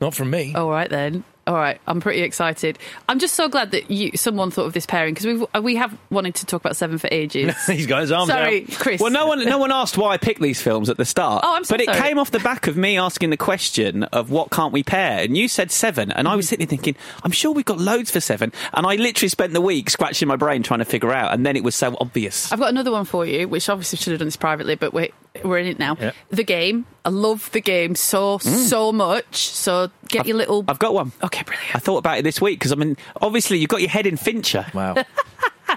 [0.00, 0.54] Not from me.
[0.54, 1.24] All right then.
[1.50, 2.78] All right, I'm pretty excited.
[3.08, 5.98] I'm just so glad that you, someone thought of this pairing because we we have
[6.08, 7.56] wanted to talk about Seven for ages.
[7.66, 8.78] He's got his arms Sorry, out.
[8.78, 9.00] Chris.
[9.00, 11.42] Well, no one, no one asked why I picked these films at the start.
[11.44, 14.30] Oh, I'm so But it came off the back of me asking the question of
[14.30, 16.36] what can't we pair, and you said seven, and I Mm-hmm.
[16.36, 19.52] was sitting there thinking, I'm sure we've got loads for seven, and I literally spent
[19.52, 22.52] the week scratching my brain trying to figure out, and then it was so obvious.
[22.52, 25.08] I've got another one for you, which obviously should have done this privately, but we're,
[25.44, 25.96] we're in it now.
[26.00, 26.12] Yeah.
[26.30, 26.86] The game.
[27.04, 29.48] I love the game so, so much.
[29.48, 30.64] So get your little.
[30.64, 30.70] Mm.
[30.70, 31.12] I've got one.
[31.22, 31.74] okay, brilliant.
[31.74, 34.16] I thought about it this week because I mean, obviously you've got your head in
[34.16, 34.66] Fincher.
[34.74, 34.96] Wow.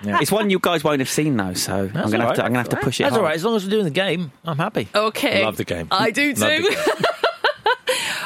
[0.05, 2.43] It's one you guys won't have seen though, so I'm gonna all have to.
[2.43, 3.03] I'm gonna have to push it.
[3.03, 3.21] That's hard.
[3.21, 3.35] all right.
[3.35, 4.89] As long as we're doing the game, I'm happy.
[4.93, 5.41] Okay.
[5.41, 5.87] I love the game.
[5.91, 6.75] I do too.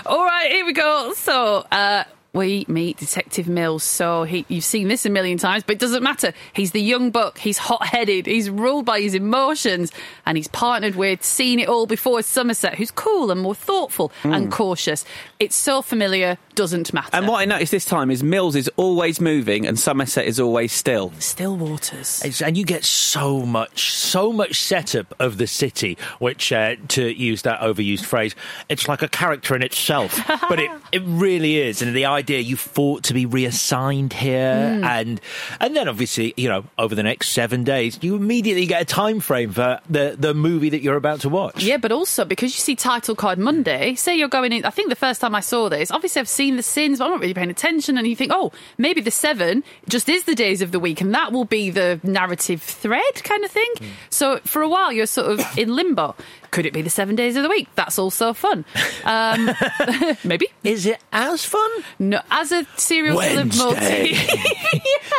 [0.06, 1.12] All right, here we go.
[1.16, 2.06] So, uh,
[2.38, 3.84] we meet Detective Mills.
[3.84, 6.34] So he, you've seen this a million times, but it doesn't matter.
[6.54, 7.40] He's the young buck.
[7.40, 8.28] He's hot-headed.
[8.28, 9.92] He's ruled by his emotions,
[10.26, 14.46] and he's partnered with, seen it all before, Somerset, who's cool and more thoughtful and
[14.46, 14.50] hmm.
[14.52, 15.04] cautious.
[15.40, 17.10] It's so familiar, doesn't matter.
[17.14, 20.72] And what I noticed this time is Mills is always moving and Somerset is always
[20.72, 21.12] still.
[21.20, 22.24] Still waters.
[22.24, 27.08] It's, and you get so much, so much setup of the city, which, uh, to
[27.08, 28.36] use that overused phrase,
[28.70, 30.20] it's like a character in itself.
[30.50, 31.82] but it, it really is.
[31.82, 35.20] And the idea you fought to be reassigned here, and
[35.60, 39.20] and then obviously, you know, over the next seven days, you immediately get a time
[39.20, 41.64] frame for the the movie that you're about to watch.
[41.64, 44.66] Yeah, but also because you see title card Monday, say you're going in.
[44.66, 47.12] I think the first time I saw this, obviously I've seen the sins, but I'm
[47.12, 47.98] not really paying attention.
[47.98, 51.14] And you think, oh, maybe the seven just is the days of the week, and
[51.14, 53.70] that will be the narrative thread kind of thing.
[54.10, 56.16] So for a while, you're sort of in limbo.
[56.52, 57.68] Could it be the seven days of the week?
[57.76, 58.64] That's also fun.
[59.04, 59.50] Um,
[60.24, 60.48] maybe.
[60.64, 61.70] Is it as fun?
[62.00, 64.16] No, as a serial killer multi.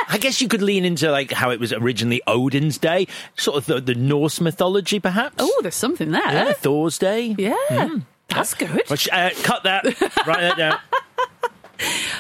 [0.09, 3.67] I guess you could lean into like how it was originally Odin's Day, sort of
[3.67, 5.37] the, the Norse mythology, perhaps.
[5.39, 6.33] oh, there's something there.
[6.33, 7.35] yeah, Thor's Day.
[7.39, 8.83] Yeah, that's good.
[8.89, 9.85] Which, uh, cut that.
[10.27, 10.79] Write that down.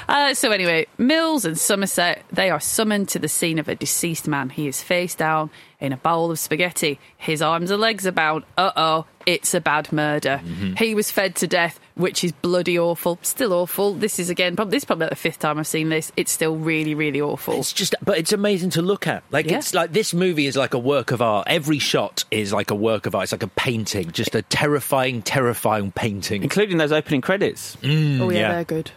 [0.09, 4.29] Uh, so anyway, Mills and Somerset, they are summoned to the scene of a deceased
[4.29, 4.51] man.
[4.51, 6.99] He is face down in a bowl of spaghetti.
[7.17, 8.45] His arms and legs are bound.
[8.57, 10.39] Uh-oh, it's a bad murder.
[10.79, 13.19] He was fed to death, which is bloody awful.
[13.23, 13.93] Still awful.
[13.93, 16.11] This is again, probably, this is probably like the fifth time I've seen this.
[16.17, 17.55] It's still really, really awful.
[17.59, 19.23] It's just, but it's amazing to look at.
[19.31, 19.59] Like Yeah.
[19.59, 21.47] it's like this movie is like a work of art.
[21.51, 23.25] Every shot is like a work of art.
[23.25, 26.43] It's like a painting, just a terrifying, terrifying painting.
[26.43, 27.77] Including those opening credits.
[27.85, 28.53] oh yeah, yeah.
[28.53, 28.91] they're good.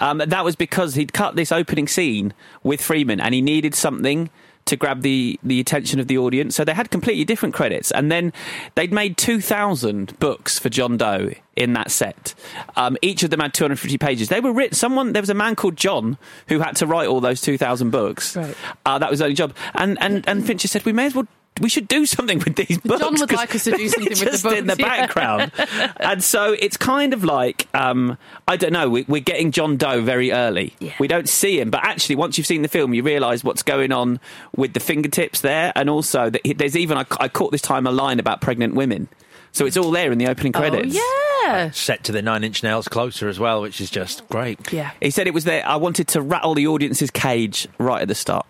[0.00, 4.30] Um, that was because he'd cut this opening scene with Freeman and he needed something
[4.66, 6.54] to grab the, the attention of the audience.
[6.54, 7.90] So they had completely different credits.
[7.90, 8.34] And then
[8.74, 12.34] they'd made 2,000 books for John Doe in that set.
[12.76, 14.28] Um, each of them had 250 pages.
[14.28, 16.16] They were written, someone, there was a man called John
[16.48, 18.36] who had to write all those 2,000 books.
[18.36, 18.54] Right.
[18.86, 19.54] Uh, that was his only job.
[19.74, 21.26] And, and, and Fincher said, we may as well
[21.60, 23.00] we should do something with these books.
[23.00, 25.06] John would like us to do something with the just in the books, yeah.
[25.06, 25.52] background.
[25.96, 28.16] and so it's kind of like um,
[28.46, 28.88] I don't know.
[28.88, 30.74] We, we're getting John Doe very early.
[30.78, 30.94] Yeah.
[30.98, 33.92] We don't see him, but actually, once you've seen the film, you realise what's going
[33.92, 34.20] on
[34.56, 37.86] with the fingertips there, and also that he- there's even I, I caught this time
[37.86, 39.08] a line about pregnant women.
[39.58, 40.96] So it's all there in the opening oh, credits.
[40.96, 41.72] Oh, yeah.
[41.72, 44.72] Set to the Nine Inch Nails closer as well, which is just great.
[44.72, 44.92] Yeah.
[45.02, 45.66] He said it was there.
[45.66, 48.46] I wanted to rattle the audience's cage right at the start.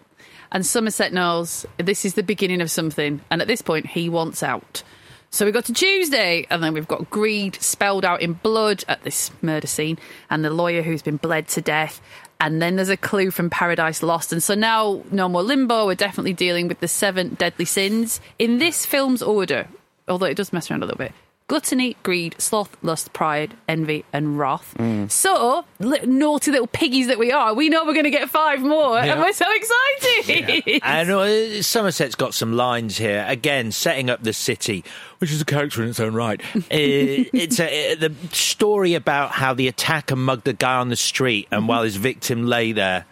[0.52, 3.22] And Somerset knows this is the beginning of something.
[3.30, 4.82] And at this point, he wants out.
[5.30, 9.02] So we got to Tuesday, and then we've got greed spelled out in blood at
[9.02, 9.96] this murder scene,
[10.28, 12.02] and the lawyer who's been bled to death.
[12.38, 14.30] And then there's a clue from Paradise Lost.
[14.30, 15.86] And so now, no more limbo.
[15.86, 19.68] We're definitely dealing with the seven deadly sins in this film's order,
[20.08, 21.12] although it does mess around a little bit.
[21.46, 24.74] Gluttony, greed, sloth, lust, pride, envy, and wrath.
[25.10, 28.60] So, li- naughty little piggies that we are, we know we're going to get five
[28.60, 29.12] more, Yeah.
[29.14, 30.80] and we're so excited.
[30.84, 33.24] And uh, Somerset's got some lines here.
[33.26, 34.84] Again, setting up the city,
[35.20, 36.40] which is a character in its own right.
[36.54, 40.96] Uh, it's a, uh, the story about how the attacker mugged a guy on the
[40.96, 43.06] street, and while his victim lay there,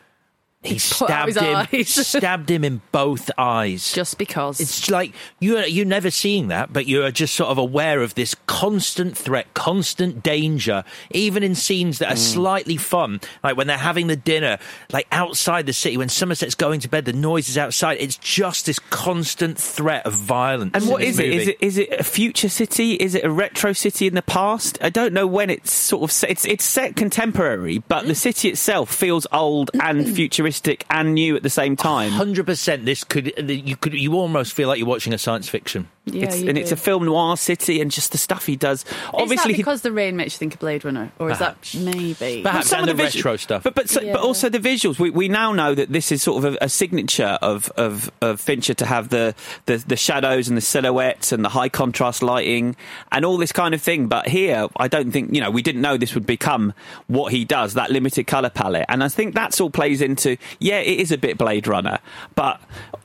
[0.66, 1.84] he, put stabbed him.
[1.84, 3.92] stabbed him in both eyes.
[3.92, 4.60] Just because.
[4.60, 8.02] It's like you are, you're never seeing that, but you are just sort of aware
[8.02, 12.18] of this constant threat, constant danger, even in scenes that are mm.
[12.18, 14.58] slightly fun, like when they're having the dinner,
[14.92, 17.98] like outside the city, when Somerset's going to bed, the noise is outside.
[18.00, 20.72] It's just this constant threat of violence.
[20.74, 21.26] And in what this is it?
[21.26, 21.50] Is movie.
[21.52, 22.94] it is it a future city?
[22.94, 24.78] Is it a retro city in the past?
[24.82, 26.30] I don't know when it's sort of set.
[26.30, 30.55] It's, it's set contemporary, but the city itself feels old and futuristic
[30.90, 32.12] and new at the same time.
[32.12, 32.84] Hundred percent.
[32.84, 35.88] This could you could you almost feel like you're watching a science fiction.
[36.06, 38.84] Yeah, It's, you and it's a film noir city, and just the stuff he does.
[38.84, 41.74] Is Obviously, that he- because the rain makes you think of Blade Runner, or Perhaps.
[41.74, 42.42] is that maybe?
[42.42, 42.72] Perhaps.
[42.72, 43.62] and the visu- retro stuff.
[43.64, 44.12] but but so, Yeah.
[44.12, 44.98] but also the visuals.
[44.98, 48.40] We we now know that this is sort of a, a signature of, of of
[48.40, 49.34] Fincher to have the,
[49.66, 52.76] the the shadows and the silhouettes and the high contrast lighting
[53.10, 54.06] and all this kind of thing.
[54.06, 56.72] But here, I don't think you know we didn't know this would become
[57.08, 60.78] what he does that limited color palette, and I think that's all plays into yeah,
[60.78, 61.98] it is a bit Blade Runner,
[62.36, 62.60] but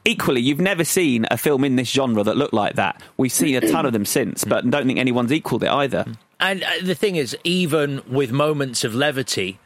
[0.05, 2.90] equally, you've never seen a film in this genre that looked like that.
[3.17, 6.06] We've seen a ton of them since, but don't think anyone's equaled it either.
[6.39, 9.60] And uh, the thing is, even with moments of levity,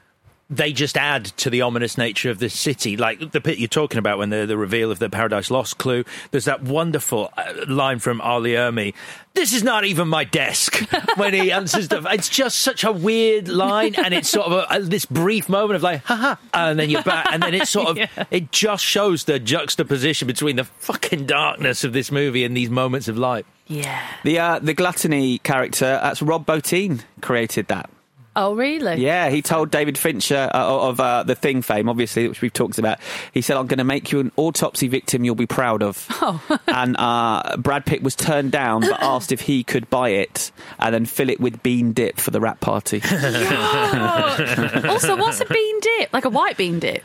[0.50, 2.98] they just add to the ominous nature of the city.
[2.98, 6.04] Like the bit you're talking about when the, the reveal of the Paradise Lost clue,
[6.30, 8.40] there's that wonderful uh, line from R.
[8.40, 8.94] Lee Ermey.
[9.34, 10.78] This is not even my desk
[11.18, 12.06] when he answers the.
[12.12, 15.78] It's just such a weird line, and it's sort of a, a- this brief moment
[15.78, 18.08] of like, haha, and then you're back, and then it's sort of, Yeah.
[18.30, 23.08] it just shows the juxtaposition between the fucking darkness of this movie and these moments
[23.08, 23.46] of light.
[23.68, 24.00] yeah.
[24.24, 27.90] The uh, the gluttony character, that's Rob Bottin created that.
[28.38, 29.02] Oh, really?
[29.02, 32.78] Yeah, he told David Fincher uh, of uh, the Thing fame, obviously, which we've talked
[32.78, 33.00] about.
[33.34, 36.42] He said, "I'm going to make you an autopsy victim you'll be proud of." Oh.
[36.68, 40.94] and uh, Brad Pitt was turned down, but asked if he could buy it and
[40.94, 43.00] then fill it with bean dip for the wrap party.
[44.90, 46.12] also, what's a bean dip?
[46.14, 47.04] Like a white bean dip?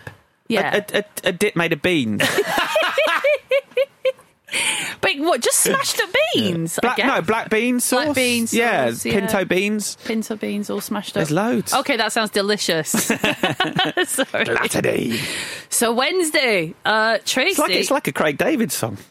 [0.48, 0.84] Yeah.
[0.92, 2.22] a, a, a dip made of beans.
[5.00, 5.40] But what?
[5.40, 6.78] Just smashed up beans?
[6.80, 8.04] Black, no, black beans sauce.
[8.04, 9.12] Black bean yeah, sauce, yeah.
[9.12, 9.96] pinto beans.
[10.04, 11.14] Pinto beans all smashed up.
[11.14, 11.72] There's loads.
[11.72, 12.90] Okay, that sounds delicious.
[14.06, 14.44] Sorry.
[14.44, 15.18] Gluttony.
[15.68, 17.50] So Wednesday, uh, Tracy.
[17.50, 18.98] It's like it's like a Craig David song.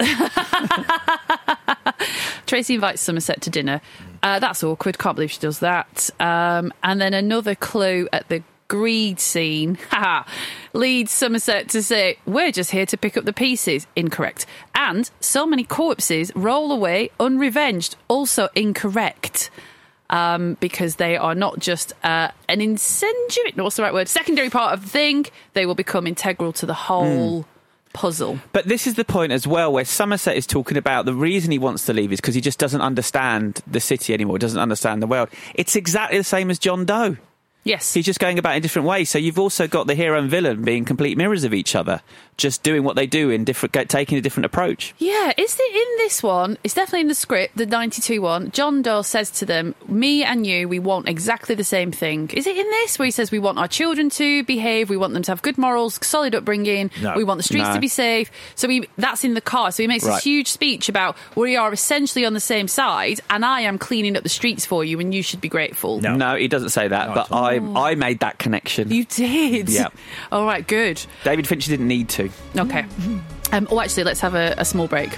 [2.46, 3.82] Tracy invites Somerset to dinner.
[4.22, 4.98] Uh, that's awkward.
[4.98, 6.10] Can't believe she does that.
[6.20, 10.24] Um, and then another clue at the greed scene haha,
[10.72, 13.86] leads Somerset to say, We're just here to pick up the pieces.
[13.98, 14.46] Incorrect.
[14.74, 17.98] And so many corpses roll away unrevenged.
[18.08, 19.52] Also incorrect.
[20.12, 24.08] Um, because they are not just uh, an incendiary, what's the right word?
[24.08, 25.28] Secondary part of the thing.
[25.54, 27.46] They will become integral to the whole
[27.94, 28.40] puzzle.
[28.52, 31.60] But this is the point as well where Somerset is talking about the reason he
[31.60, 35.08] wants to leave is because he just doesn't understand the city anymore, doesn't understand the
[35.08, 35.30] world.
[35.54, 37.18] It's exactly the same as John Doe.
[37.64, 37.94] Yes.
[37.94, 39.10] He's just going about in different ways.
[39.10, 42.02] So you've also got the hero and villain being complete mirrors of each other,
[42.38, 44.96] just doing what they do in different, taking a different approach.
[44.98, 46.58] Yeah, is it in this one?
[46.64, 48.52] It's definitely in the script, the 92 one.
[48.52, 52.30] John Doe says to them, Me and you, we want exactly the same thing.
[52.34, 55.14] Is it in this where he says we want our children to behave, we want
[55.14, 57.14] them to have good morals, solid upbringing, No.
[57.18, 57.74] we want the streets No.
[57.76, 58.32] to be safe?
[58.56, 59.72] So he, that's in the car.
[59.72, 60.16] So he makes Right.
[60.16, 64.16] this huge speech about we are essentially on the same side and I am cleaning
[64.16, 66.00] up the streets for you and you should be grateful.
[66.00, 66.16] No.
[66.16, 68.92] No, he doesn't say that, but I, I made that connection.
[68.92, 69.70] You did?
[69.70, 69.90] Yeah.
[70.32, 71.04] All right, good.
[71.24, 72.30] David Fincher didn't need to.
[72.58, 72.86] Okay.
[73.52, 75.18] Um, oh, actually, let's have a, a small break.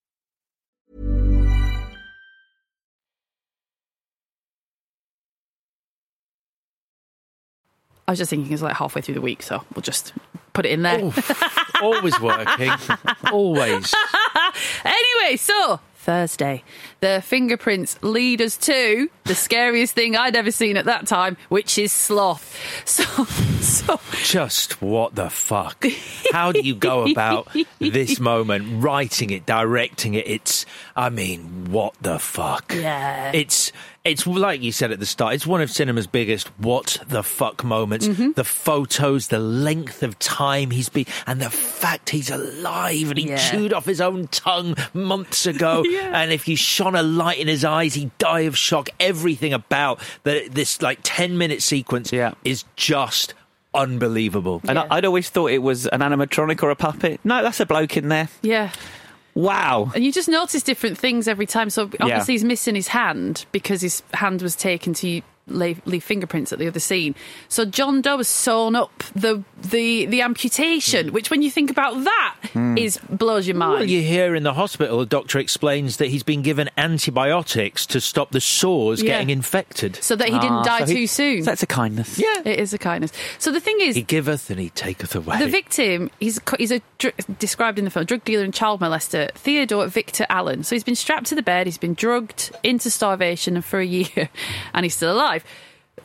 [8.11, 10.11] I was just thinking it's like halfway through the week, so we'll just
[10.51, 10.99] put it in there.
[11.01, 11.13] Oh,
[11.81, 12.69] always working.
[13.31, 13.95] Always.
[14.83, 16.65] anyway, so Thursday,
[16.99, 21.77] the fingerprints lead us to the scariest thing I'd ever seen at that time, which
[21.77, 22.57] is sloth.
[22.85, 23.23] So,
[23.61, 25.85] so Just what the fuck?
[26.33, 27.47] How do you go about
[27.79, 30.27] this moment, writing it, directing it?
[30.27, 30.65] It's,
[30.97, 32.73] I mean, what the fuck?
[32.75, 33.31] Yeah.
[33.33, 33.71] It's,
[34.03, 37.63] it's like you said at the start, it's one of cinema's biggest what the fuck
[37.63, 38.07] moments.
[38.07, 38.31] Mm-hmm.
[38.31, 43.29] The photos, the length of time he's been, and the fact he's alive and he
[43.29, 43.37] Yeah.
[43.37, 45.83] chewed off his own tongue months ago.
[45.91, 46.21] Yeah.
[46.21, 48.89] And if you shone a light in his eyes, he'd die of shock.
[48.99, 52.11] Everything about the, this like 10 minute sequence
[52.43, 53.33] is just
[53.73, 54.61] unbelievable.
[54.67, 57.19] And I, I'd always thought it was an animatronic or a puppet.
[57.23, 58.29] No, that's a bloke in there.
[58.41, 58.71] yeah.
[59.33, 59.91] Wow.
[59.95, 61.69] And you just notice different things every time.
[61.69, 66.51] So obviously he's missing his hand because his hand was taken to leave, leave fingerprints
[66.53, 67.15] at the other scene.
[67.49, 72.03] So John Doe has sewn up the the the amputation, which when you think about
[72.03, 72.35] that,
[72.77, 73.15] is Hmm.
[73.15, 73.73] blows your mind.
[73.73, 77.99] Well, you hear in the hospital, the doctor explains that he's been given antibiotics to
[78.01, 79.13] stop the sores Yeah.
[79.13, 79.97] getting infected.
[80.01, 81.43] so that he didn't Ah, die so he- too soon.
[81.43, 82.17] That's a kindness.
[82.19, 83.11] yeah, it is a kindness.
[83.39, 85.37] So the thing is, He giveth and he taketh away.
[85.39, 86.81] The victim, he's he's a
[87.39, 90.63] described in the film drug dealer and child molester, Theodore Victor Allen.
[90.63, 93.85] So he's been strapped to the bed, he's been drugged into starvation, and for a
[93.85, 94.29] year,
[94.73, 95.30] and he's still alive.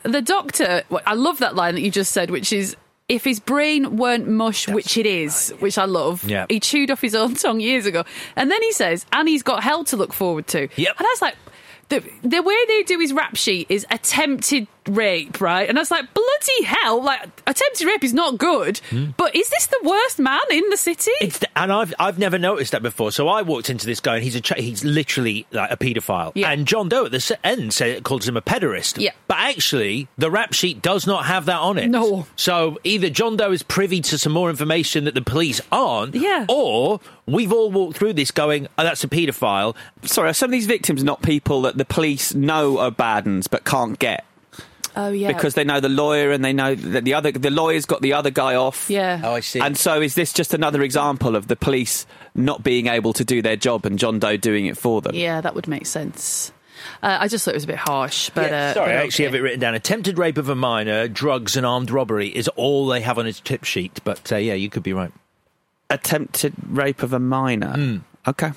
[0.03, 2.75] The doctor, I love that line that you just said, which is.
[3.09, 6.45] If his brain weren't mush, which it is, which I love, Yeah.
[6.49, 8.03] he chewed off his own tongue years ago.
[8.35, 10.67] And then he says, and he's got hell to look forward to.
[10.75, 10.95] Yep.
[10.99, 11.37] And I was like,
[11.87, 15.67] the, the way they do his rap sheet is attempted rape, right?
[15.67, 19.07] And I was like, bloody hell, like attempted rape is not good, hmm.
[19.17, 21.11] but is this the worst man in the city?
[21.21, 23.11] It's the, and I've I've never noticed that before.
[23.11, 26.31] So I walked into this guy and he's a he's literally like a paedophile.
[26.35, 26.51] Yeah.
[26.51, 29.01] And John Doe at the s- end said calls him a pederast.
[29.01, 29.11] Yeah.
[29.27, 31.89] But actually, the rap sheet does not have that on it.
[31.89, 32.27] No.
[32.35, 36.15] So either John Doe is privy to some more information that the police aren't.
[36.15, 36.45] Yeah.
[36.49, 39.75] Or we've all walked through this going, oh, that's a paedophile.
[40.03, 43.47] Sorry, are some of these victims not people that the police know are bad uns
[43.47, 44.25] but can't get?
[44.97, 47.85] Oh yeah, Because they know the lawyer and they know that the other the lawyer's
[47.85, 48.89] got the other guy off.
[48.89, 49.21] yeah.
[49.23, 49.59] Oh, I see.
[49.61, 52.05] And so is this just another example of the police
[52.35, 55.15] not being able to do their job and John Doe doing it for them?
[55.15, 56.51] Yeah, that would make sense.
[57.01, 59.03] Uh, I just thought it was a bit harsh, but Yeah, uh, sorry, but I
[59.03, 59.31] actually okay.
[59.31, 59.73] have it written down.
[59.75, 63.39] Attempted rape of a minor, drugs and armed robbery is all they have on his
[63.39, 63.99] tip sheet.
[64.03, 65.11] But uh, yeah, you could be right.
[65.89, 68.01] Attempted rape of a minor.
[68.27, 68.51] Okay.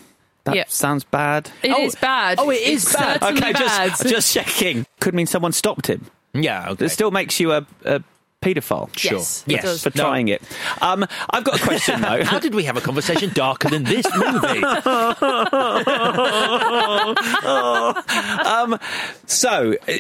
[0.44, 0.64] That Yeah.
[0.68, 1.50] sounds bad.
[1.62, 2.38] It is Oh, bad.
[2.40, 3.22] oh, it is It's bad.
[3.22, 3.90] okay, bad.
[3.90, 4.86] just just checking.
[5.00, 6.06] Could mean someone stopped him.
[6.32, 6.86] Yeah, okay.
[6.86, 8.02] It still makes you a, a
[8.42, 8.96] paedophile.
[8.96, 9.18] Sure.
[9.18, 9.82] Yes, yes, does.
[9.82, 10.04] for No.
[10.04, 10.42] trying it.
[10.80, 12.24] Um, I've got a question though.
[12.24, 14.62] How did we have a conversation darker than this movie?
[17.44, 18.78] um,
[19.26, 19.92] so, uh,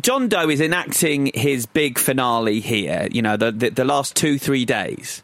[0.00, 4.38] John Doe is enacting his big finale here, you know, the, the, the last two,
[4.38, 5.22] three days.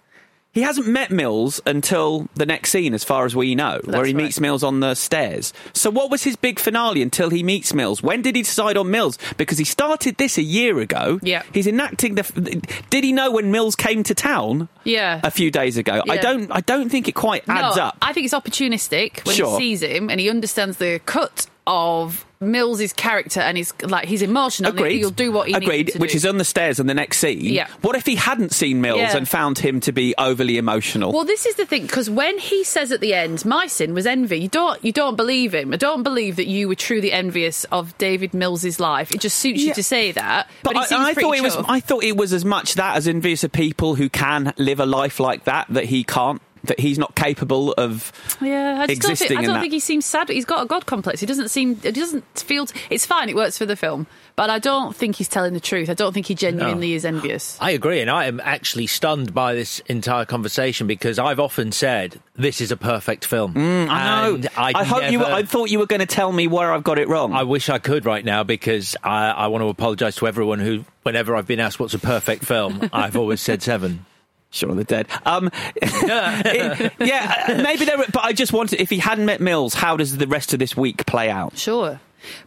[0.57, 4.14] He hasn't met Mills until the next scene, as far as we know, where he
[4.14, 4.24] right.
[4.24, 5.52] meets Mills on the stairs.
[5.74, 8.02] So, what was his big finale until he meets Mills?
[8.02, 9.18] When did he decide on Mills?
[9.36, 11.20] Because he started this a year ago.
[11.22, 11.42] Yeah.
[11.52, 12.22] He's enacting the.
[12.88, 15.20] Did he know when Mills came to town Yeah.
[15.22, 16.02] a few days ago?
[16.09, 16.50] I don't.
[16.50, 17.98] I don't think it quite adds no, up.
[18.00, 19.61] I think it's opportunistic when Sure.
[19.61, 24.22] he sees him and he understands the cut of Mills's character and he's like he's
[24.22, 24.70] emotional.
[24.70, 24.99] and Agreed.
[24.99, 25.68] He'll do what he Agreed.
[25.87, 26.16] needs to Which do.
[26.16, 27.41] is on the stairs in the next scene.
[27.41, 27.66] Yeah.
[27.82, 29.16] What if he hadn't seen Mills Yeah.
[29.16, 31.12] and found him to be overly emotional?
[31.12, 34.07] Well, this is the thing because when he says at the end, "My sin was
[34.07, 35.72] envy," you don't you don't believe him.
[35.72, 39.12] I don't believe that you were truly envious of David Mills's life.
[39.12, 40.49] It just suits you to say that.
[40.62, 41.57] but he I, I thought it was.
[41.68, 44.87] I thought it was as much that as envious of people who can live a
[44.87, 46.41] life like that that he can't.
[46.67, 48.12] That he's not capable of.
[48.41, 49.61] Yeah, I just don't existing think, I don't that.
[49.61, 50.29] think he seems sad.
[50.29, 51.21] He's got a god complex.
[51.21, 51.77] He doesn't seem.
[51.77, 52.67] He doesn't feel.
[52.91, 53.29] It's fine.
[53.29, 54.07] It works for the film,
[54.37, 55.89] but I don't think he's telling the truth.
[55.89, 57.59] I don't think he genuinely is envious.
[57.61, 62.21] I agree, and I am actually stunned by this entire conversation because I've often said
[62.35, 63.55] this is a perfect film.
[63.55, 64.35] Mm, I know.
[64.35, 65.21] And I, hope you.
[65.21, 67.33] Were, I thought you were going to tell me where I've got it wrong.
[67.33, 70.85] I wish I could right now because I, I want to apologise to everyone who,
[71.03, 74.05] whenever I've been asked what's a perfect film, I've always said Seven.
[74.51, 75.07] Shaun of the Dead.
[75.24, 77.99] Um, it- yeah, uh, maybe there.
[77.99, 78.80] But I just wanted.
[78.80, 81.57] If he hadn't met Mills, how does the rest of this week play out?
[81.59, 82.01] Sure.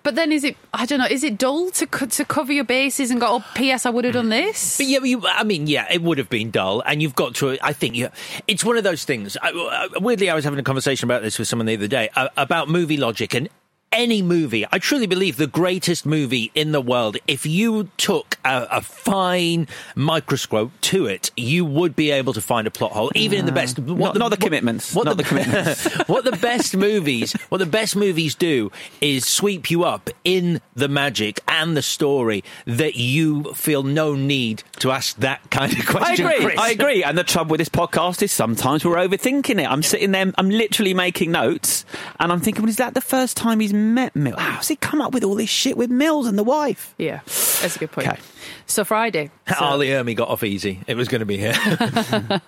[0.03, 0.57] But then is it?
[0.73, 1.05] I don't know.
[1.05, 3.27] Is it dull to co- to cover your bases and go?
[3.35, 3.85] Oh, P.S.
[3.85, 4.77] I would have done this.
[4.77, 7.57] But yeah, you, I mean, yeah, it would have been dull, and you've got to.
[7.61, 8.09] I think you,
[8.47, 9.37] it's one of those things.
[9.41, 12.09] I, uh, weirdly, I was having a conversation about this with someone the other day
[12.15, 13.47] uh, about movie logic and.
[13.91, 18.67] Any movie, I truly believe the greatest movie in the world, if you took a,
[18.69, 23.39] a fine microscope to it, you would be able to find a plot hole, even
[23.39, 23.79] in the best.
[23.79, 24.93] Not, not the commitments.
[24.93, 25.85] What not the, the commitments.
[26.07, 28.71] what the best movies, what the best movies do
[29.01, 34.61] is sweep you up in the magic and the story that you feel no need
[34.81, 36.27] to ask that kind of question.
[36.27, 36.45] I agree.
[36.45, 36.59] Chris.
[36.59, 37.03] I agree.
[37.03, 39.67] And the trouble with this podcast is sometimes we're overthinking it.
[39.67, 41.85] I'm sitting there, I'm literally making notes,
[42.19, 44.39] and I'm thinking, well, is that the first time he's met Mills?
[44.39, 46.93] How's he come up with all this shit with Mills and the wife?
[46.97, 48.07] Yeah, that's a good point.
[48.07, 48.19] Okay.
[48.65, 49.77] So Friday, so, R.
[49.77, 50.79] Lee Ermey got off easy.
[50.87, 51.53] It was going to be here.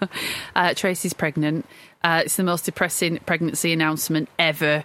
[0.55, 1.65] uh, Tracy's pregnant.
[2.03, 4.83] Uh, it's the most depressing pregnancy announcement ever.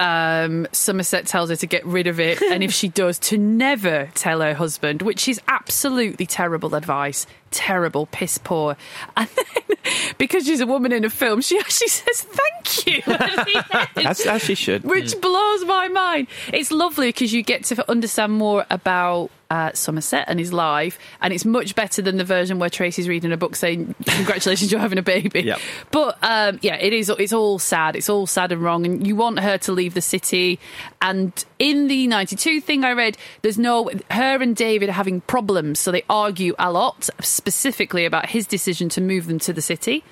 [0.00, 4.08] Um, Somerset tells her to get rid of it, and if she does, to never
[4.14, 7.26] tell her husband, which is absolutely terrible advice.
[7.50, 8.76] Terrible, piss poor.
[9.16, 9.76] And then,
[10.18, 13.02] because she's a woman in a film, she actually says thank you.
[13.06, 13.96] at.
[13.96, 14.84] As, as she should.
[14.84, 16.28] which blows my mind.
[16.52, 21.32] It's lovely because you get to understand more about uh, Somerset and his life, and
[21.32, 24.98] it's much better than the version where Tracy's reading a book saying, "Congratulations, you're having
[24.98, 25.60] a baby." Yep.
[25.90, 27.08] But um, yeah, it is.
[27.08, 27.96] It's all sad.
[27.96, 30.58] It's all sad and wrong, and you want her to leave the city.
[31.00, 35.78] And in the '92 thing I read, there's no her and David are having problems,
[35.78, 40.04] so they argue a lot, specifically about his decision to move them to the city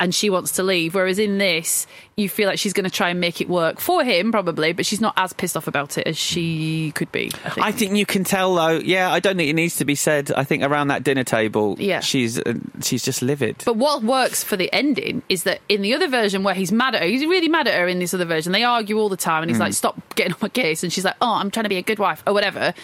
[0.00, 0.94] and she wants to leave.
[0.94, 1.86] Whereas in this,
[2.16, 4.84] you feel like she's going to try and make it work for him, probably, but
[4.84, 7.30] she's not as pissed off about it as she could be.
[7.44, 7.66] I think.
[7.66, 8.78] I think you can tell, though.
[8.78, 10.32] Yeah, I don't think it needs to be said.
[10.32, 12.00] I think around that dinner table, Yeah.
[12.00, 13.62] she's uh, she's just livid.
[13.64, 16.94] But what works for the ending is that in the other version where he's mad
[16.94, 18.52] at her, he's really mad at her in this other version.
[18.52, 19.60] They argue all the time, and he's Mm.
[19.60, 21.82] like, "Stop getting on my case," and she's like, "Oh, I'm trying to be a
[21.82, 22.74] good wife," or whatever.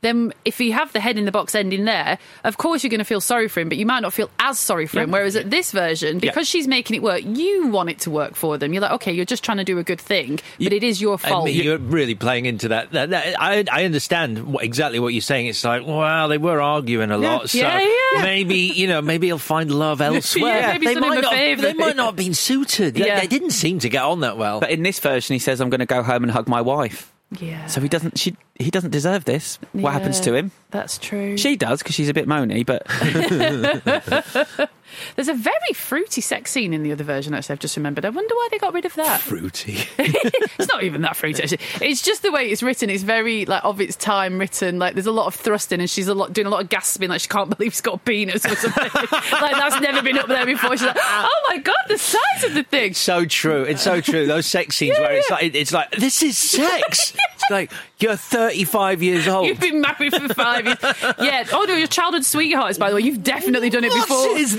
[0.00, 2.98] Then, if you have the head in the box ending there, of course you're going
[2.98, 5.08] to feel sorry for him, but you might not feel as sorry for him.
[5.10, 5.12] Yeah.
[5.18, 6.30] Whereas at this version, Yeah.
[6.30, 8.72] because she's making it work, you want it to work for them.
[8.72, 11.14] You're like, okay, you're just trying to do a good thing, but it is your
[11.14, 11.44] I fault.
[11.46, 12.92] mean, you're really playing into that.
[12.92, 15.46] that, that- I, I understand what, exactly what you're saying.
[15.46, 18.22] It's like, well, they were arguing a lot, so Yeah, yeah.
[18.22, 20.58] maybe you know, maybe he'll find love elsewhere.
[20.60, 21.32] Yeah, maybe they might not.
[21.32, 21.62] favour.
[21.62, 22.94] They might not have been suited.
[22.94, 23.20] They- Yeah.
[23.20, 24.60] They, didn't seem to get on that well.
[24.60, 27.12] But in this version, he says, "I'm going to go home and hug my wife."
[27.40, 27.66] yeah.
[27.66, 28.18] So he doesn't.
[28.18, 29.58] She he doesn't deserve this.
[29.72, 30.50] What happens to him?
[30.70, 31.36] That's true.
[31.38, 32.86] She does because she's a bit moany, but
[35.16, 38.04] There's a very fruity sex scene in the other version, actually, I've just remembered.
[38.04, 39.20] I wonder why they got rid of that.
[39.20, 39.78] Fruity.
[39.98, 41.60] it's not even that fruity, actually.
[41.86, 42.90] It's just the way it's written.
[42.90, 44.78] It's very, like, of its time written.
[44.78, 47.10] Like, there's a lot of thrusting, and she's a lot doing a lot of gasping,
[47.10, 48.90] like, she can't believe she's got a penis or something.
[49.12, 50.70] like, that's never been up there before.
[50.70, 52.94] She's like, oh my God, the size of the thing.
[52.94, 53.62] so true.
[53.64, 54.26] It's so true.
[54.26, 57.12] Those sex scenes where it's like it's like this is sex.
[57.34, 58.16] It's like you're
[58.48, 59.46] 35 years old.
[59.46, 60.78] You've been married for five years.
[61.20, 61.44] Yeah.
[61.52, 63.02] Oh, no, your childhood sweethearts, by the way.
[63.02, 64.16] You've definitely done it before.
[64.16, 64.56] What is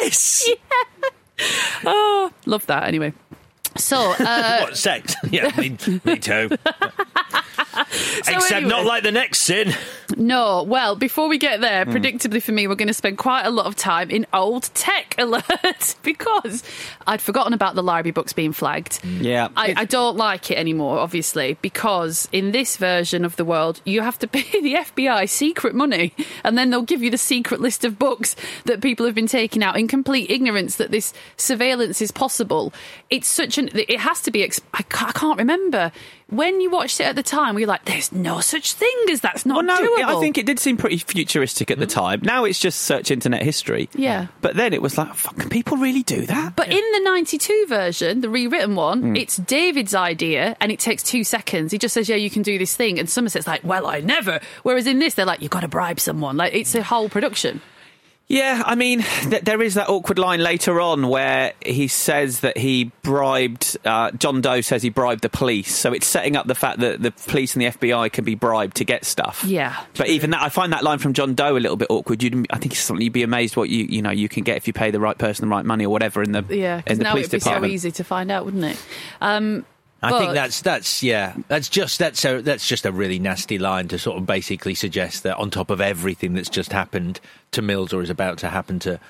[0.00, 0.50] this?
[1.84, 2.84] Oh, love that.
[2.84, 3.14] Anyway.
[3.76, 5.14] So, uh, what sex?
[5.30, 6.50] Yeah, me, me too.
[8.18, 8.68] Except anyway.
[8.70, 9.72] not like the next sin.
[10.16, 11.92] No, well, before we get there, Hmm.
[11.92, 15.14] predictably for me, we're going to spend quite a lot of time in old tech
[15.18, 16.62] alert because
[17.06, 19.04] I'd forgotten about the library books being flagged.
[19.04, 19.48] Yeah.
[19.56, 24.00] I, I don't like it anymore, obviously, because in this version of the world, you
[24.02, 27.84] have to pay the FBI secret money, and then they'll give you the secret list
[27.84, 28.34] of books
[28.64, 32.72] that people have been taking out in complete ignorance that this surveillance is possible.
[33.10, 33.68] It's such an.
[33.74, 34.42] It has to be.
[34.42, 35.92] Ex- I, can't, I can't remember.
[36.30, 39.22] When you watched it at the time, we were like, there's no such thing as
[39.22, 40.16] that's not Well, no, doable.
[40.16, 42.20] I think it did seem pretty futuristic at the time.
[42.22, 43.88] Now it's just search internet history.
[43.94, 44.26] Yeah.
[44.42, 46.54] But then it was like, fuck, can people really do that?
[46.54, 49.18] But in the 92 version, the rewritten one, Mm.
[49.18, 51.72] it's David's idea and it takes two seconds.
[51.72, 52.98] He just says, Yeah, you can do this thing.
[52.98, 54.40] And Somerset's like, Well, I never.
[54.64, 56.36] Whereas in this, they're like, You've got to bribe someone.
[56.36, 57.62] Like, it's a whole production.
[58.28, 59.00] Yeah, I mean,
[59.30, 64.10] th- there is that awkward line later on where he says that he bribed, uh,
[64.10, 65.74] John Doe says he bribed the police.
[65.74, 68.76] So it's setting up the fact that the police and the FBI can be bribed
[68.76, 69.44] to get stuff.
[69.44, 69.82] Yeah.
[69.96, 72.22] But even that, I find that line from John Doe a little bit awkward.
[72.22, 74.58] You'd, I think it's something you'd be amazed what you you know you can get
[74.58, 76.92] if you pay the right person the right money or whatever in the Yeah, because
[76.92, 77.70] in the now police it'd be department.
[77.70, 78.84] so easy to find out, wouldn't it?
[79.22, 79.64] Um,
[80.02, 83.88] I think that's that's yeah that's just that's a that's just a really nasty line
[83.88, 87.20] to sort of basically suggest that on top of everything that's just happened
[87.52, 89.00] to Mills or is about to happen to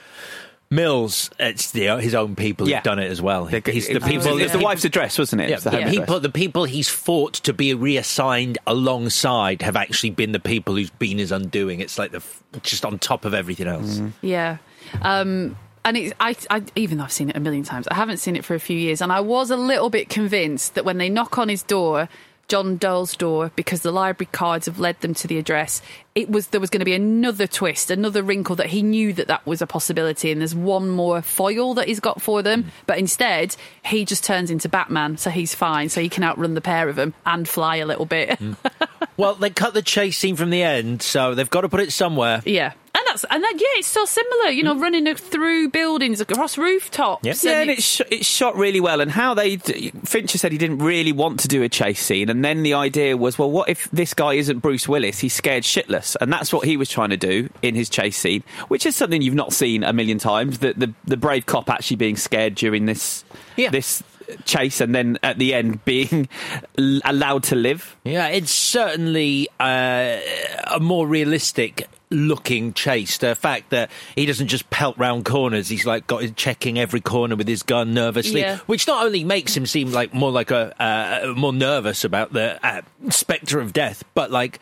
[0.70, 2.76] Mills, it's the, his own people Yeah.
[2.76, 3.46] who've done it as well.
[3.46, 4.38] He's the it's- people.
[4.38, 5.48] it's the wife's address, wasn't it?
[5.48, 5.94] Yeah, the the home address.
[5.96, 10.90] people, the people he's fought to be reassigned alongside have actually been the people who's
[10.90, 11.80] been his undoing.
[11.80, 12.22] It's like the
[12.62, 14.00] just on top of everything else.
[14.20, 14.58] Yeah.
[15.00, 15.56] Um,
[15.88, 18.36] and it's, I, I, even though I've seen it a million times, I haven't seen
[18.36, 19.00] it for a few years.
[19.00, 22.10] And I was a little bit convinced that when they knock on his door,
[22.46, 25.80] John Doe's door, because the library cards have led them to the address,
[26.14, 29.28] it was there was going to be another twist, another wrinkle that he knew that
[29.28, 30.30] that was a possibility.
[30.30, 32.64] And there's one more foil that he's got for them.
[32.64, 32.70] Mm-hmm.
[32.86, 35.88] But instead, he just turns into Batman, so he's fine.
[35.88, 38.38] So he can outrun the pair of them and fly a little bit.
[38.38, 38.56] Mm.
[39.18, 41.92] Well, they cut the chase scene from the end, so they've got to put it
[41.92, 42.40] somewhere.
[42.46, 42.72] Yeah.
[42.94, 47.24] And that's and that, yeah, it's so similar, you know, running through buildings across rooftops.
[47.24, 49.00] Yeah, and it's sh- it's shot really well.
[49.00, 52.28] And how they d- Fincher said he didn't really want to do a chase scene,
[52.28, 55.18] and then the idea was, well, what if this guy isn't Bruce Willis?
[55.18, 58.42] He's scared shitless, and that's what he was trying to do in his chase scene,
[58.68, 60.58] which is something you've not seen a million times.
[60.58, 63.24] The the, the brave cop actually being scared during this
[63.56, 63.70] yeah.
[63.70, 64.02] this
[64.44, 66.28] chase, and then at the end being
[66.76, 67.96] allowed to live.
[68.04, 70.18] Yeah, it's certainly uh,
[70.66, 73.18] a more realistic looking chase.
[73.18, 77.36] The fact that he doesn't just pelt round corners, he's like got checking every corner
[77.36, 78.58] with his gun nervously, Yeah.
[78.66, 82.58] which not only makes him seem like more like a uh, more nervous about the
[82.66, 84.60] uh, spectre of death, but like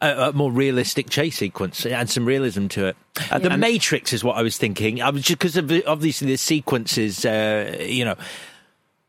[0.00, 2.96] a, a more realistic chase sequence and some realism to it.
[3.30, 5.00] Uh, the Matrix is what I was thinking.
[5.02, 8.16] I was just because of obviously the sequences, uh, you know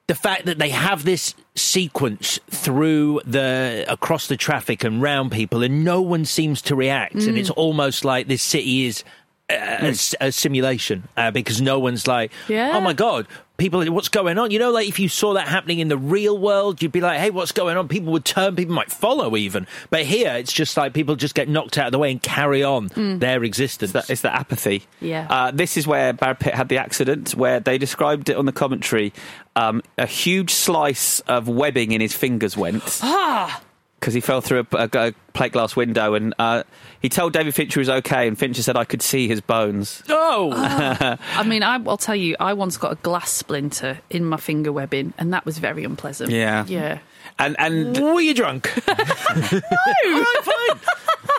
[0.09, 5.61] the fact that they have this sequence through the across the traffic and round people
[5.63, 7.37] and no one seems to react and Mm.
[7.37, 9.03] it's almost like this city is
[9.49, 12.71] a a, s- a simulation uh, because no one's like Yeah.
[12.75, 13.27] oh my god
[13.59, 16.37] people what's going on you know like if you saw that happening in the real
[16.37, 19.67] world you'd be like hey what's going on people would turn people might follow even
[19.91, 22.63] but here it's just like people just get knocked out of the way and carry
[22.63, 23.19] on Mm.
[23.19, 24.83] their existence It's the, it's the apathy.
[25.01, 25.27] Yeah.
[25.29, 28.51] Uh, this is where Brad Pitt had the accident, where they described it on the
[28.51, 29.13] commentary.
[29.55, 33.61] Um, a huge slice of webbing in his fingers went Ah!
[33.99, 36.63] Because he fell through a, a- a plate glass window, and uh,
[37.01, 40.01] he told David Fincher he was okay, and Fincher said I could see his bones.
[40.09, 44.37] Oh, I mean, I, I'll tell you, I once got a glass splinter in my
[44.37, 46.31] finger webbing, and that was very unpleasant.
[46.31, 46.65] Yeah.
[46.67, 46.99] Yeah.
[47.37, 48.69] And and were you drunk?
[48.87, 50.79] no, fine.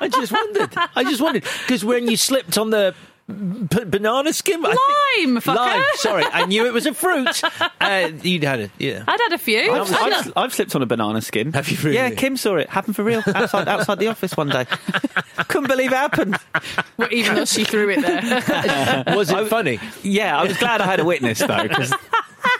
[0.02, 0.70] I just wondered.
[0.96, 2.94] I just wondered because when you slipped on the
[3.30, 5.54] b- banana skin, Lime, think, fucker.
[5.56, 5.82] lime.
[5.94, 7.40] Sorry, I knew it was a fruit.
[7.80, 9.02] Uh, you'd had it, yeah.
[9.08, 9.72] I'd had a few.
[9.72, 11.52] I've, I'd I've, I've slipped on a banana skin.
[11.54, 11.96] Have you really?
[11.96, 12.68] Yeah, Kim saw it.
[12.68, 13.22] Happened for real.
[13.26, 14.66] Outside, outside the office one day.
[15.48, 16.36] Couldn't believe it happened.
[16.98, 19.04] Well, even though she threw it there.
[19.16, 19.80] Was it funny?
[20.02, 21.92] Yeah, I was glad I had a witness though, because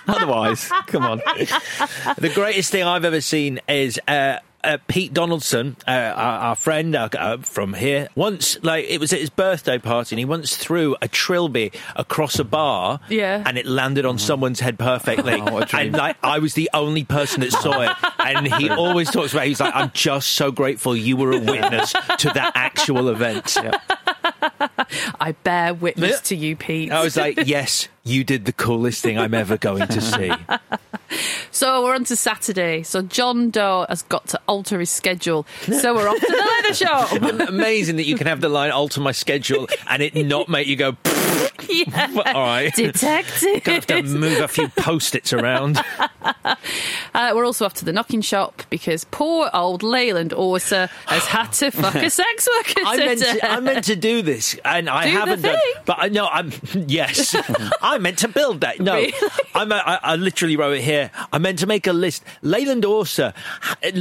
[0.09, 1.19] otherwise, come on.
[1.19, 6.95] the greatest thing I've ever seen is uh, uh, Pete Donaldson, uh, our, our friend
[6.95, 8.09] uh, uh, from here.
[8.15, 12.39] Once, like it was at his birthday party, and he once threw a trilby across
[12.39, 13.43] a bar, Yeah.
[13.47, 15.35] and it landed on someone's head perfectly.
[15.41, 15.87] Oh, what a dream.
[15.89, 19.47] and like I was the only person that saw it, and he always talks about.
[19.47, 23.57] He's like, I'm just so grateful you were a witness to that actual event.
[25.21, 26.17] I bear witness Yeah.
[26.25, 26.93] to you, Pete.
[26.93, 30.33] I was like, yes, you did the coolest thing I'm ever going to see.
[31.51, 32.83] So we're on to Saturday.
[32.83, 35.47] So John Doe has got to alter his schedule.
[35.63, 37.49] So we're off to the leather shop.
[37.49, 40.77] Amazing that you can have the line alter my schedule and it not make you
[40.77, 40.97] go.
[41.69, 42.09] yeah.
[42.27, 42.75] All right.
[42.75, 43.63] Detective.
[43.65, 45.81] Gonna have to move a few post-its around.
[47.13, 51.51] Uh, we're also off to the knocking shop because poor old Leland Orser has had
[51.55, 55.05] to fuck a sex worker I meant, to, I meant to do this, and I
[55.05, 55.57] Do haven't done.
[55.87, 56.53] But I know I'm.
[56.75, 57.35] Yes,
[57.83, 58.79] I meant to build that.
[58.81, 59.13] No, Really?
[59.55, 61.11] I'm a, I, I literally wrote it here.
[61.33, 62.23] I meant to make a list.
[62.43, 63.35] Leland Orser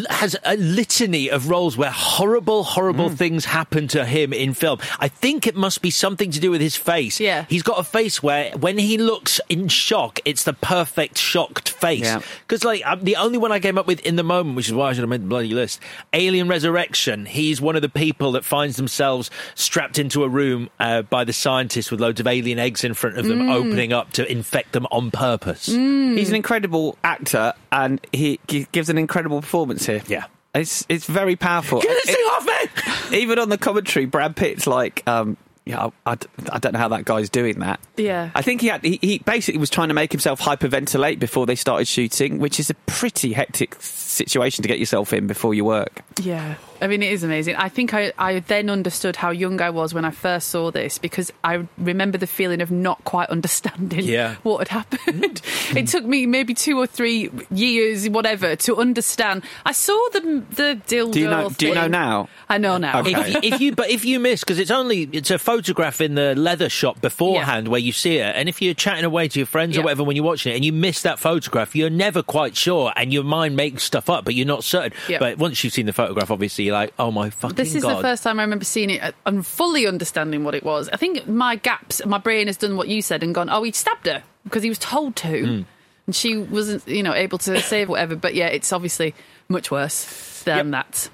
[0.09, 4.79] has a litany of roles where horrible, horrible things happen to him in film.
[4.99, 7.19] I think it must be something to do with his face.
[7.19, 7.45] Yeah.
[7.49, 12.01] He's got a face where when he looks in shock, it's the perfect shocked face.
[12.03, 12.21] Yeah.
[12.47, 14.73] Because like I'm the only one I came up with in the moment, which is
[14.73, 15.81] why I should have made the bloody list.
[16.13, 17.25] Alien Resurrection.
[17.25, 21.33] He's one of the people that finds themselves strapped into a room uh, by the
[21.33, 23.51] scientists with loads of alien eggs in front of them, Mm.
[23.53, 25.65] opening up to infect them on purpose.
[25.65, 30.01] He's an incredible actor, and he gi- gives an incredible performance here.
[30.07, 30.25] Yeah.
[30.53, 31.79] It's it's very powerful.
[31.81, 33.17] Get this It- thing off me!
[33.19, 35.37] even on the commentary, Brad Pitt's like, um,
[35.69, 36.17] yeah, I, I
[36.51, 37.79] I don't know how that guy's doing that.
[37.95, 38.31] Yeah.
[38.33, 41.55] I think he had he, he basically was trying to make himself hyperventilate before they
[41.55, 46.01] started shooting, which is a pretty hectic situation to get yourself in before you work.
[46.21, 46.55] Yeah.
[46.81, 47.55] I mean, it is amazing.
[47.55, 50.97] I think I, I then understood how young I was when I first saw this
[50.97, 54.35] because I remember the feeling of not quite understanding Yeah.
[54.43, 55.41] what had happened.
[55.75, 59.43] it took me maybe two or three years, whatever, to understand.
[59.65, 61.11] I saw the the dildo.
[61.13, 61.49] Do you know?
[61.49, 62.29] Do you know now?
[62.47, 63.01] I know now.
[63.01, 63.11] Okay.
[63.13, 66.35] If, if you but if you miss because it's only it's a photograph in the
[66.35, 69.77] leather shop beforehand where you see it, and if you're chatting away to your friends
[69.77, 72.93] or whatever when you're watching it, and you miss that photograph, you're never quite sure,
[72.95, 74.93] and your mind makes stuff up, but you're not certain.
[75.07, 75.19] Yeah.
[75.19, 77.97] But once you've seen the photograph, obviously you're like, oh my fucking This is god!
[77.97, 80.89] the first time I remember seeing it and fully understanding what it was.
[80.89, 83.71] I think my gaps, my brain has done what you said and gone, oh, he
[83.71, 85.45] stabbed her because he was told to.
[85.45, 85.61] Hmm.
[86.05, 88.15] And she wasn't, you know, able to save whatever.
[88.15, 89.13] But yeah, it's obviously
[89.47, 91.09] much worse than that.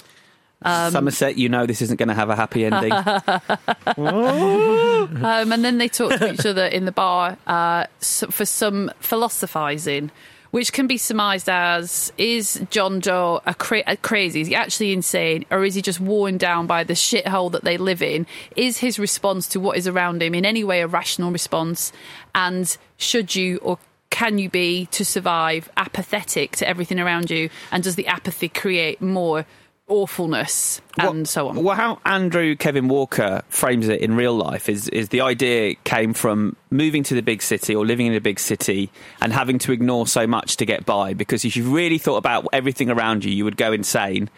[0.61, 2.91] Um, Somerset, you know this isn't going to have a happy ending.
[3.97, 10.09] um, and then they talk to each other in the bar uh, for some philosophising,
[10.55, 14.39] which can be surmised as is John Doe a, cra- a crazy?
[14.39, 15.43] Is he actually insane?
[15.51, 18.25] Or is he just worn down by the shithole that they live in?
[18.55, 21.91] Is his response to what is around him in any way a rational response?
[22.33, 23.79] And should you or
[24.11, 27.49] can you be to survive apathetic to everything around you?
[27.69, 29.45] And does the apathy create more
[29.87, 31.63] awfulness and so on?
[31.63, 36.13] Well, how Andrew Kevin Walker frames it in real life is is the idea came
[36.13, 38.89] from moving to the big city or living in a big city
[39.21, 42.47] and having to ignore so much to get by because if you really thought about
[42.53, 44.29] everything around you, you would go insane.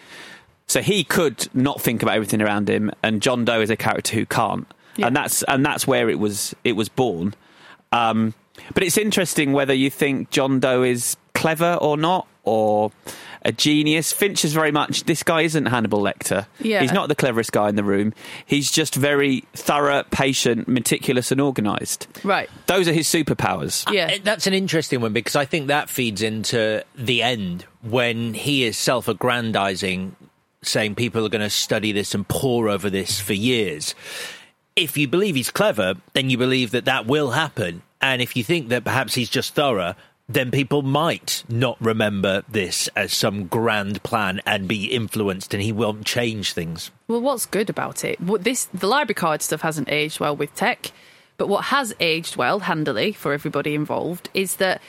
[0.67, 4.15] So he could not think about everything around him, and John Doe is a character
[4.15, 4.67] who can't,
[4.97, 7.33] and that's and that's where it was it was born.
[7.93, 8.33] Um,
[8.73, 12.91] but it's interesting whether you think John Doe is clever or not, or
[13.47, 14.11] a genius.
[14.11, 16.45] Finch is very much this guy isn't Hannibal Lecter.
[16.59, 16.81] Yeah.
[16.81, 18.13] He's not the cleverest guy in the room.
[18.45, 22.07] He's just very thorough, patient, meticulous, and organised.
[22.25, 22.49] Right.
[22.65, 23.89] Those are his superpowers.
[23.91, 24.11] Yeah.
[24.15, 28.65] Uh, That's an interesting one because I think that feeds into the end when he
[28.65, 30.17] is self aggrandizing,
[30.61, 33.95] saying people are going to study this and pore over this for years.
[34.75, 37.81] If you believe he's clever, then you believe that that will happen.
[38.01, 39.95] And if you think that perhaps he's just thorough,
[40.29, 45.71] then people might not remember this as some grand plan and be influenced and he
[45.71, 46.91] won't change things.
[47.07, 48.17] Well, what's good about it?
[48.43, 50.91] This the library card stuff hasn't aged well with tech,
[51.37, 54.81] but what has aged well, handily for everybody involved, is that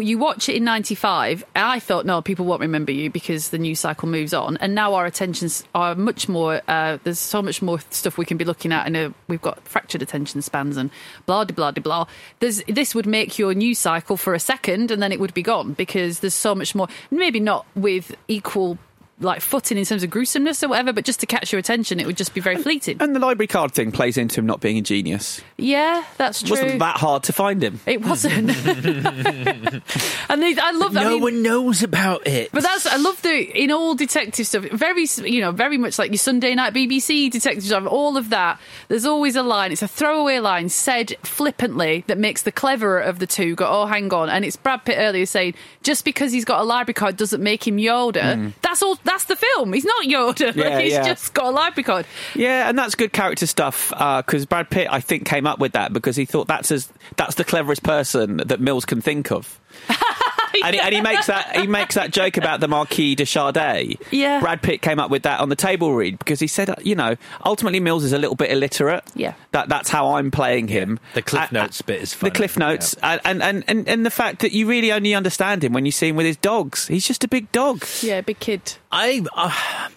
[0.00, 1.44] you watch it in '95.
[1.54, 4.74] and I thought, no, people won't remember you because the news cycle moves on, and
[4.74, 6.62] now our attentions are much more.
[6.66, 9.66] Uh, there's so much more stuff we can be looking at, and uh, we've got
[9.68, 10.90] fractured attention spans and
[11.26, 12.06] blah de blah de blah.
[12.40, 15.42] There's this would make your news cycle for a second, and then it would be
[15.42, 16.88] gone because there's so much more.
[17.10, 18.78] Maybe not with equal
[19.22, 22.06] like footing in terms of gruesomeness or whatever, but just to catch your attention, it
[22.06, 22.96] would just be very fleeting.
[23.00, 25.40] And the library card thing plays into him not being a genius.
[25.56, 26.54] Yeah, that's true.
[26.54, 26.64] It true.
[26.64, 27.80] wasn't that hard to find him.
[27.86, 28.50] It wasn't.
[28.66, 31.02] and they, I love that.
[31.02, 32.50] no I mean, one knows about it.
[32.52, 34.64] But that's I love the in all detective stuff.
[34.64, 37.86] Very you know very much like your Sunday night BBC detective stuff.
[37.86, 38.60] All of that.
[38.88, 39.72] There's always a line.
[39.72, 43.86] It's a throwaway line said flippantly that makes the cleverer of the two go, "Oh,
[43.86, 47.16] hang on." And it's Brad Pitt earlier saying, "Just because he's got a library card
[47.16, 48.52] doesn't make him Yoda." Mm.
[48.62, 48.98] That's all.
[49.04, 49.72] That's the film.
[49.72, 50.52] He's not Yoda.
[50.62, 51.04] Yeah, he's yeah.
[51.04, 52.06] just got a library card.
[52.34, 55.72] Yeah, and that's good character stuff uh, because Brad Pitt, I think, came up with
[55.72, 59.60] that because he thought that's as that's the cleverest person that Mills can think of.
[60.64, 64.00] and, he, and he makes that he makes that joke about the Marquis de Chardet.
[64.10, 64.40] Yeah.
[64.40, 67.16] Brad Pitt came up with that on the table read because he said, you know,
[67.44, 69.04] ultimately Mills is a little bit illiterate.
[69.14, 69.34] Yeah.
[69.52, 70.98] that that's how I'm playing him.
[71.14, 72.30] The Cliff Uh, uh, Notes bit is fun.
[72.30, 72.34] The.
[72.36, 75.72] Cliff Notes, and, and, and, and, and the fact that you really only understand him
[75.72, 76.86] when you see him with his dogs.
[76.88, 77.84] He's just a big dog.
[78.02, 78.76] Yeah, big kid.
[78.90, 79.24] I.
[79.34, 79.88] Uh,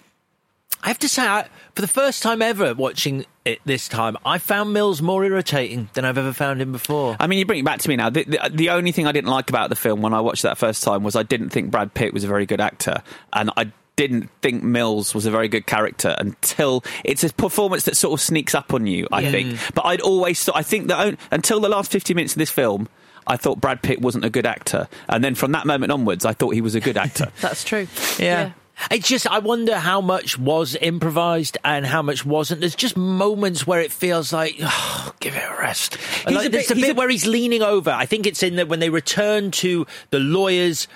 [0.82, 4.38] I have to say, I, for the first time ever watching it this time, I
[4.38, 7.16] found Mills more irritating than I've ever found him before.
[7.18, 8.10] I mean, you bring it back to me now.
[8.10, 10.58] The, the, the only thing I didn't like about the film when I watched that
[10.58, 13.02] first time was I didn't think Brad Pitt was a very good actor,
[13.32, 17.96] and I didn't think Mills was a very good character until it's a performance that
[17.96, 19.08] sort of sneaks up on you.
[19.10, 19.30] I Yeah.
[19.30, 22.50] think, but I'd always thought I think that until the last fifty minutes of this
[22.50, 22.88] film.
[23.28, 26.32] I thought Brad Pitt wasn't a good actor, and then from that moment onwards, I
[26.32, 27.32] thought he was a good actor.
[27.40, 27.88] That's true.
[28.20, 28.52] Yeah.
[28.90, 32.60] It's just, I wonder how much was improvised and how much wasn't.
[32.60, 35.96] There's just moments where it feels like, oh, give it a rest.
[35.96, 37.90] He's Like, a there's a bit a- where he's leaning over.
[37.90, 40.88] I think it's in that when they return to the lawyer's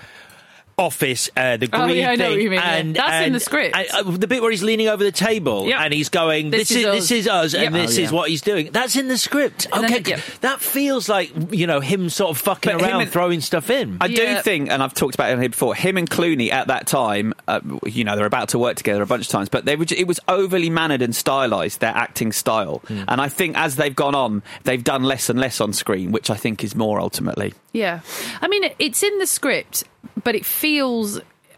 [0.80, 3.32] office, uh, the Oh, green yeah, I know thing, what you mean, and That's in
[3.32, 3.76] the script.
[3.76, 5.80] and, uh, the bit where he's leaning over the table Yep.
[5.80, 8.12] and he's going, This "This, is is, us." this is us, and this Oh, is
[8.12, 9.66] what he's doing." That's in the script.
[9.72, 10.20] And Okay, it- yep.
[10.40, 13.98] that feels like you know him sort of fucking But around, and- throwing stuff in.
[14.00, 15.74] I do think, and I've talked about it here before.
[15.74, 19.06] Him and Clooney at that time, uh, you know, they're about to work together a
[19.06, 22.32] bunch of times, but they were, ju- it was overly mannered and stylized their acting
[22.32, 22.82] style.
[22.88, 26.30] And I think as they've gone on, they've done less and less on screen, which
[26.30, 27.52] I think is more ultimately.
[27.72, 28.00] Yeah.
[28.40, 29.84] I mean, it's in the script,
[30.24, 30.69] but it feels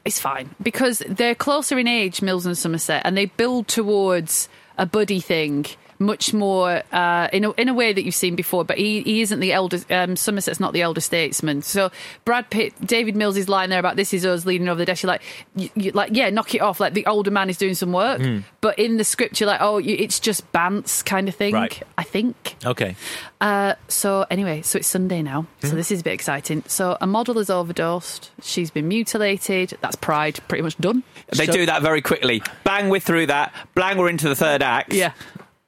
[0.05, 4.49] it's fine because they're closer in age, Mills and Somerset, and they build towards
[4.79, 5.67] a buddy thing
[6.05, 8.65] much more uh, in a in a way that you've seen before.
[8.65, 9.79] But he, he isn't the elder.
[9.91, 11.63] Um, Somerset's not the elder statesman.
[11.63, 11.91] So
[12.25, 15.03] Brad Pitt, David Mills is lying there about this is us leaning over the desk.
[15.03, 15.23] You're like,
[15.57, 16.81] you, you, like yeah, knock it off.
[16.81, 18.21] Like the older man is doing some work.
[18.21, 18.45] Mm.
[18.61, 21.55] But in the script, you're like, oh, you, it's just bants kind of thing.
[21.55, 21.83] Right.
[21.97, 22.57] I think.
[22.65, 22.97] Okay.
[23.41, 25.47] Uh, so anyway, so it's Sunday now.
[25.63, 25.73] So Mhm.
[25.73, 26.63] this is a bit exciting.
[26.69, 28.31] So a model has overdosed.
[28.41, 29.77] She's been mutilated.
[29.81, 31.03] That's Pride pretty much done.
[31.37, 32.43] They do that very quickly.
[32.65, 33.53] Bang, we're through that.
[33.75, 34.93] Bang, we're into the third act.
[34.93, 35.13] Yeah.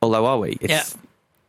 [0.05, 0.59] Although, are we?
[0.61, 0.85] Yeah.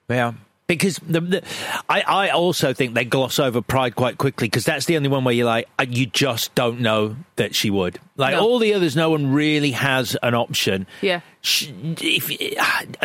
[0.09, 0.33] Yeah.
[0.67, 1.43] Because the, the
[1.87, 5.23] I, I also think they gloss over Pride quite quickly because that's the only one
[5.23, 7.99] where you're like, uh, you just don't know that she would.
[8.17, 8.41] Like No.
[8.41, 10.87] all the others, no one really has an option.
[11.01, 11.21] Yeah.
[11.41, 11.69] Sh-
[12.01, 12.31] If,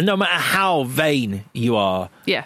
[0.02, 2.44] no matter how vain you are, Yeah.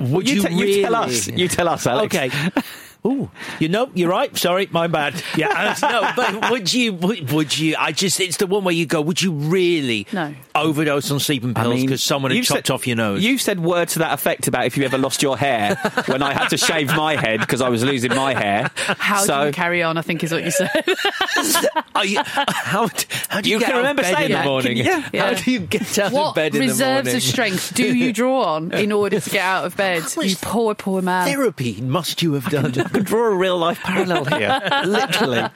[0.00, 1.28] would You you, te- you tell us.
[1.28, 2.14] You tell us, Alex.
[2.16, 2.30] Okay.
[3.06, 3.28] Ooh,
[3.60, 4.34] you know, you're right.
[4.36, 5.22] Sorry, my bad.
[5.36, 6.94] Yeah, no, but would you?
[6.94, 7.76] Would, would you?
[7.78, 9.02] I just, it's the one where you go.
[9.02, 10.34] Would you really No.
[10.54, 13.22] overdose on sleeping pills because someone had you've chopped said- off your nose?
[13.22, 15.76] You said words to that effect about if you ever lost your hair
[16.06, 18.70] when I had to shave my head because I was losing my hair.
[18.74, 19.98] How so, do you carry on?
[19.98, 20.70] I think is what you said.
[21.94, 22.88] Are you, how,
[23.28, 24.76] how do you, You get can out remember of bed saying in the morning?
[24.78, 24.84] you?
[25.12, 25.34] Yeah.
[25.34, 28.12] How do you get out what of bed in the reserves of strength do you
[28.12, 30.02] draw on in order to get out of bed?
[30.20, 31.26] You poor, poor man.
[31.28, 32.72] Therapy must you have done?
[32.94, 34.60] Could draw a real life parallel here.
[34.86, 35.48] Literally.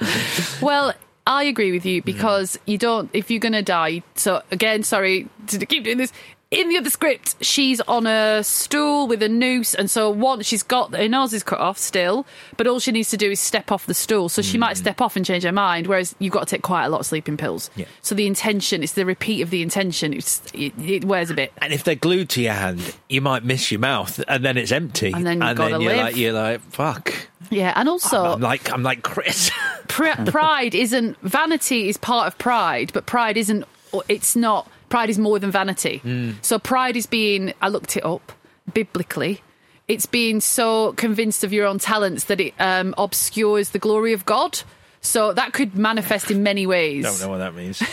[0.61, 0.93] Well,
[1.26, 3.11] I agree with you because you don't.
[3.12, 6.12] If you're going to die, so again, sorry to keep doing this.
[6.51, 10.62] In the other script, she's on a stool with a noose, and so once she's
[10.62, 12.24] got her nose is cut off still,
[12.57, 14.30] but all she needs to do is step off the stool.
[14.30, 14.78] So she might mm.
[14.78, 15.88] step off and change her mind.
[15.88, 17.68] Whereas you've got to take quite a lot of sleeping pills.
[17.76, 17.84] Yeah.
[18.01, 20.14] So the intention, it's the repeat of the intention.
[20.14, 21.53] It's, it, it wears a bit.
[21.59, 24.72] And if they're glued to your hand, you might miss your mouth, and then it's
[24.72, 25.99] empty, And then you've gotta you're live.
[25.99, 27.12] like, you're like, fuck.
[27.51, 29.51] Yeah, and also I'm like, I'm like Chris.
[29.88, 33.66] pr- pride isn't vanity is part of pride, but pride isn't.
[34.09, 34.66] It's not.
[34.89, 36.34] Pride is more than vanity.
[36.43, 37.53] So pride is being.
[37.61, 38.32] I looked it up
[38.72, 39.43] biblically.
[39.86, 44.26] It's being so convinced of your own talents that it um, obscures the glory of
[44.26, 44.61] God.
[45.01, 47.05] So that could manifest in many ways.
[47.05, 47.82] Don't know what that means.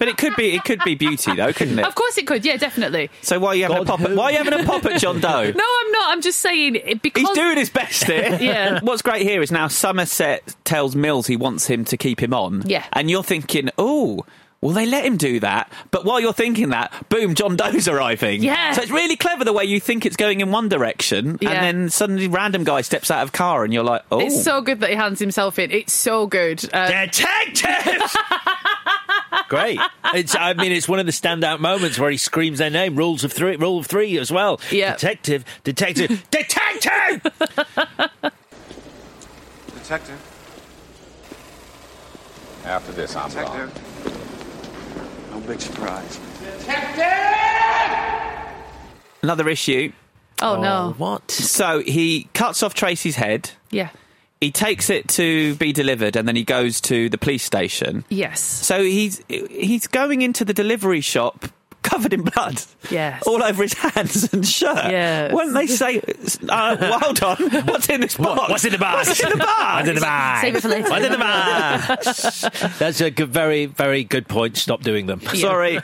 [0.00, 1.84] But it could be it could be beauty though, couldn't it?
[1.84, 2.42] Of course, it could.
[2.42, 3.10] Yeah, definitely.
[3.20, 4.00] So why are you having God a pop?
[4.00, 5.52] At, why are you having a pop at John Doe?
[5.54, 6.10] No, I'm not.
[6.12, 8.38] I'm just saying it because He's doing his best here.
[8.40, 8.80] Yeah.
[8.82, 12.62] What's great here is now Somerset tells Mills he wants him to keep him on.
[12.64, 12.86] Yeah.
[12.94, 14.24] And you're thinking, oh.
[14.62, 18.42] Well, they let him do that, but while you're thinking that, boom, John Doe's arriving.
[18.42, 18.72] Yeah.
[18.72, 21.50] So it's really clever the way you think it's going in one direction, Yeah.
[21.52, 24.60] and then suddenly random guy steps out of car, and you're like, oh, It's so
[24.60, 25.70] good that he hands himself in.
[25.70, 26.62] It's so good.
[26.74, 28.02] Um, Detective!
[29.48, 29.80] Great.
[30.14, 32.96] It's, I mean, it's one of the standout moments where he screams their name.
[32.96, 34.60] Rules of three, rule of three as well.
[34.70, 34.92] Yeah.
[34.92, 37.22] Detective, detective, detective!
[39.74, 40.20] Detective.
[42.64, 43.72] After this, I'm gone.
[45.50, 46.20] No big surprise.
[49.20, 49.90] another issue.
[50.40, 50.90] oh, no.
[50.90, 51.28] Oh, what?
[51.32, 53.50] So he cuts off Tracy's head.
[53.72, 53.88] Yeah.
[54.40, 58.04] He takes it to be delivered, and then he goes to the police station.
[58.10, 58.40] Yes.
[58.40, 61.46] So he's he's going into the delivery shop
[61.82, 62.60] covered in blood.
[62.90, 63.22] Yes.
[63.26, 64.76] All over his hands and shirt.
[64.90, 65.32] Yeah.
[65.32, 65.98] Wouldn't they say,
[66.48, 68.50] uh, well, hold on, what's in this box?
[68.50, 69.08] What's in the box?
[69.08, 69.74] What's in the box?
[69.76, 70.40] What's in the box?
[70.40, 70.90] Save it for later.
[70.90, 72.78] What's in the box?
[72.78, 74.56] That's a good, very, very good point.
[74.56, 75.20] Stop doing them.
[75.34, 75.80] Sorry.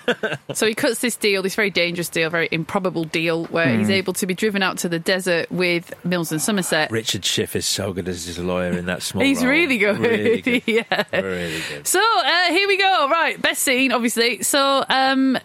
[0.54, 3.78] So he cuts this deal, this very dangerous deal, very improbable deal, where Hmm.
[3.80, 6.90] he's able to be driven out to the desert with Mills and Somerset.
[6.90, 9.50] Richard Schiff is so good as his lawyer in that small He's role.
[9.52, 9.98] really good.
[9.98, 10.62] Really good.
[10.66, 11.04] yeah.
[11.12, 11.86] Really good.
[11.86, 13.08] So uh, here we go.
[13.10, 14.42] Right, best scene, obviously.
[14.42, 15.38] So um,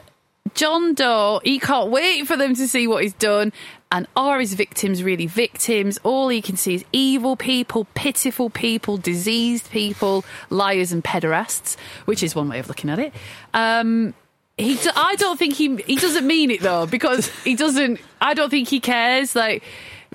[0.54, 3.52] John Doe, he can't wait for them to see what he's done.
[3.94, 6.00] And are his victims really victims?
[6.04, 11.76] All he can see is evil people, pitiful people, diseased people, liars and pederasts,
[12.06, 13.14] which is one way of looking at it.
[13.54, 14.14] Um,
[14.58, 18.00] he, do- I don't think he he doesn't mean it though because he doesn't.
[18.22, 19.36] I don't think he cares.
[19.36, 19.64] Like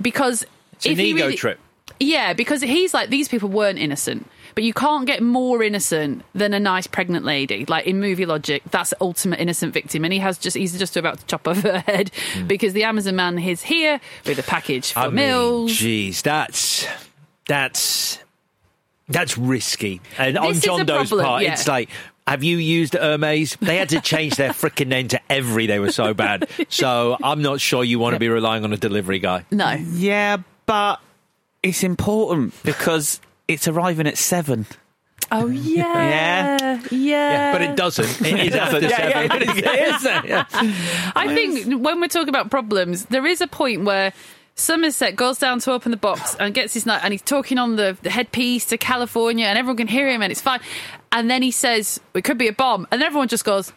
[0.00, 1.58] because It's an if he ego really- trip.
[2.00, 4.26] yeah, because he's like, these people weren't innocent.
[4.56, 7.66] But you can't get more innocent than a nice pregnant lady.
[7.66, 10.02] Like in movie logic, that's the ultimate innocent victim.
[10.02, 12.46] And he has just, he's just about to chop off her head hmm.
[12.46, 15.00] because the Amazon man is here with a package for.
[15.00, 15.72] I mean, Mills.
[15.72, 16.86] Jeez, that's
[17.46, 18.18] that's
[19.08, 20.00] that's risky.
[20.16, 21.52] And on This is John Doe's problem, part, yeah.
[21.52, 21.90] it's like.
[22.28, 23.56] Have you used Hermes?
[23.60, 25.68] They had to change their freaking name to Evri.
[25.68, 26.48] They were so bad.
[26.68, 29.44] So I'm not sure you want to be relying on a delivery guy.
[29.52, 29.70] No.
[29.70, 31.00] Yeah, but
[31.62, 34.66] it's important because it's arriving at seven.
[35.32, 35.82] Oh, yeah.
[35.92, 36.80] Yeah.
[36.90, 38.26] Yeah, but it doesn't.
[38.26, 39.10] It is after Yeah, seven.
[39.10, 39.56] yeah, it is.
[39.58, 41.12] It is, yeah.
[41.16, 44.12] I think when we're talking about problems, there is a point where
[44.54, 47.76] Somerset goes down to open the box and gets his nut, and he's talking on
[47.76, 50.60] the, the headpiece to California, and everyone can hear him, and it's fine.
[51.12, 53.72] And then he says, "It could be a bomb," and everyone just goes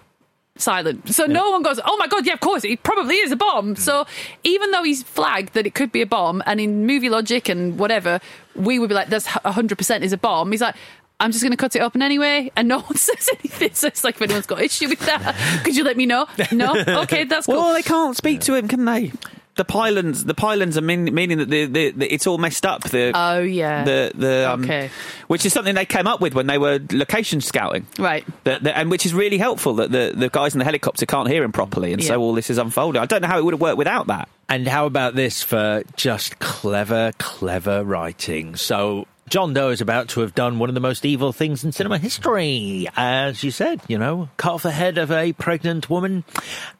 [0.55, 1.09] silent.
[1.09, 3.75] So no one goes, "Oh my god, yeah, of course, it probably is a bomb."
[3.75, 4.05] So
[4.43, 7.77] even though he's flagged that it could be a bomb, and in movie logic and
[7.77, 8.21] whatever,
[8.59, 10.75] we would be like, "That's hundred percent is a bomb." He's like.
[11.21, 13.73] I'm just going to cut it open anyway, and no one says anything.
[13.73, 15.35] So it's like if anyone's got issue with that,
[15.65, 16.27] could you let me know?
[16.49, 17.55] No, okay, that's cool.
[17.55, 19.11] Well, they can't speak to him, can they?
[19.59, 22.81] The pylons, the pylons are mean, meaning that the, the, the, it's all messed up.
[22.83, 23.83] The Oh yeah.
[23.83, 24.89] the the um, Okay.
[25.27, 28.25] which is something they came up with when they were location scouting, Right.
[28.45, 31.27] That that- and which is really helpful that the, the guys in the helicopter can't
[31.27, 32.07] hear him properly, and Yeah.
[32.07, 33.01] so all this is unfolding.
[33.01, 34.29] I don't know how it would have worked without that.
[34.47, 38.55] And how about this for just clever, clever writing?
[38.55, 39.07] So.
[39.29, 41.97] John Doe is about to have done one of the most evil things in cinema
[41.99, 42.87] history.
[42.95, 46.23] As you said, you know, cut off the head of a pregnant woman.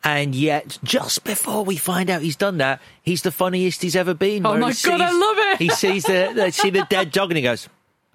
[0.03, 4.13] And yet, just before we find out he's done that, he's the funniest he's ever
[4.13, 4.45] been.
[4.45, 5.59] Oh my God, I love it.
[5.59, 7.69] He sees the, they see the dead dog and he goes,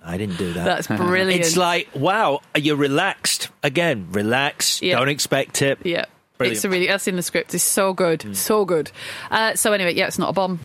[0.04, 0.64] I didn't do that.
[0.64, 1.40] That's brilliant.
[1.40, 3.50] It's like, wow, you're relaxed.
[3.62, 4.82] Again, relax.
[4.82, 4.98] Yeah.
[4.98, 5.78] Don't expect it.
[5.84, 6.06] Yeah.
[6.40, 7.54] It's really that's in the script.
[7.54, 8.90] It's so good, so good.
[9.30, 10.60] Uh, so anyway, yeah, it's not a bomb.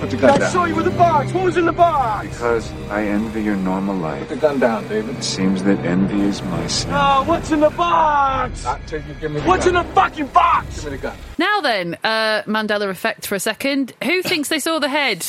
[0.00, 0.50] Put the gun I down.
[0.50, 1.32] saw you with the box.
[1.32, 2.28] What was in the box?
[2.28, 4.20] Because I envy your normal life.
[4.20, 5.16] Put the gun down, David.
[5.16, 6.90] It seems that envy is my sin.
[6.92, 8.64] Oh, what's in the box?
[8.64, 10.76] Not till you give me the What's in the fucking box?
[10.76, 11.16] Give me the gun.
[11.38, 13.94] Now then, uh, Mandela effect for a second.
[14.04, 15.24] Who thinks they saw the head?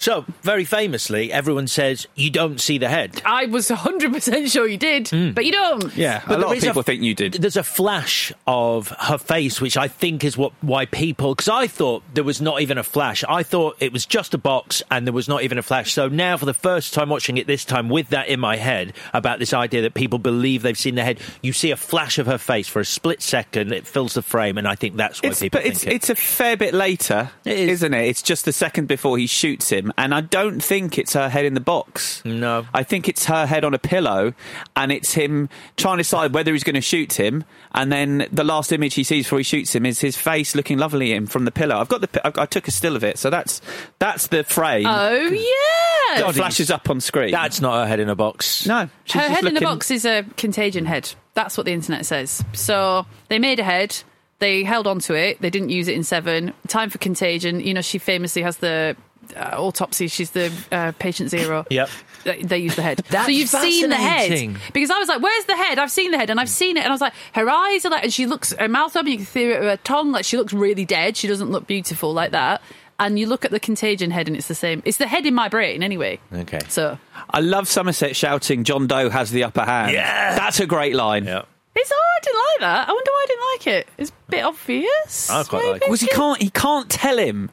[0.00, 3.20] So, very famously, everyone says you don't see the head.
[3.24, 5.32] I was 100% sure you did, hmm.
[5.32, 5.92] but you don't.
[5.96, 7.32] Yeah, But a lot of is a- people think you did.
[7.32, 11.34] There's a flash of her face, which I think is what why people.
[11.34, 13.24] Because I thought there was not even a flash.
[13.28, 15.92] I thought it was just a box, and there was not even a flash.
[15.94, 18.92] So now, for the first time watching it this time, with that in my head
[19.12, 22.26] about this idea that people believe they've seen the head, you see a flash of
[22.26, 23.72] her face for a split second.
[23.72, 25.92] It fills the frame, and I think that's why It's, people but think it's it.
[25.92, 27.70] it's a fair bit later, It is.
[27.82, 28.06] isn't it?
[28.06, 31.44] It's just the second before he shoots him, and I don't think it's her head
[31.44, 32.22] in the box.
[32.24, 32.66] No.
[32.74, 34.34] I think it's her head on a pillow,
[34.76, 37.44] and it's him trying to decide whether he's going to shoot him.
[37.72, 40.78] And then the last image he sees before he shoots him is his face looking
[40.78, 41.76] lovely at him from the pillow.
[41.78, 43.60] I've got the pi- I I took a still of it, so that's
[43.98, 46.20] that's the frame Oh, yeah.
[46.20, 47.30] that flashes up on screen.
[47.30, 48.66] That's not her head in a box.
[48.66, 51.12] no, she's Her just head in the looking- box is a contagion head.
[51.34, 52.42] That's what the internet says.
[52.52, 53.96] So they made a head.
[54.40, 55.40] They held on to it.
[55.40, 56.52] They didn't use it in Seven.
[56.68, 57.60] Time for Contagion.
[57.60, 58.96] You know, she famously has the
[59.36, 60.08] uh, autopsy.
[60.08, 61.66] She's the uh, patient zero.
[61.70, 61.88] Yep.
[62.24, 62.98] They, they use the head.
[63.08, 66.10] That's so you've seen the head because I was like, "Where's the head?" I've seen
[66.10, 68.12] the head, and I've seen it, and I was like, "Her eyes are like," and
[68.12, 69.10] she looks, her mouth open.
[69.10, 71.16] You can see her, her tongue, like she looks really dead.
[71.16, 72.62] She doesn't look beautiful like that.
[73.00, 74.82] And you look at the contagion head, and it's the same.
[74.84, 76.18] It's the head in my brain, anyway.
[76.32, 76.58] Okay.
[76.68, 76.98] So
[77.30, 80.34] I love Somerset shouting, "John Doe has the upper hand." Yeah.
[80.34, 81.24] that's a great line.
[81.24, 81.42] Yeah.
[81.76, 82.88] It's oh, I didn't like that.
[82.88, 83.88] I wonder why I didn't like it.
[83.98, 85.30] It's a bit obvious.
[85.30, 85.80] I quite like it.
[85.82, 87.50] Because he can't, he can't tell him.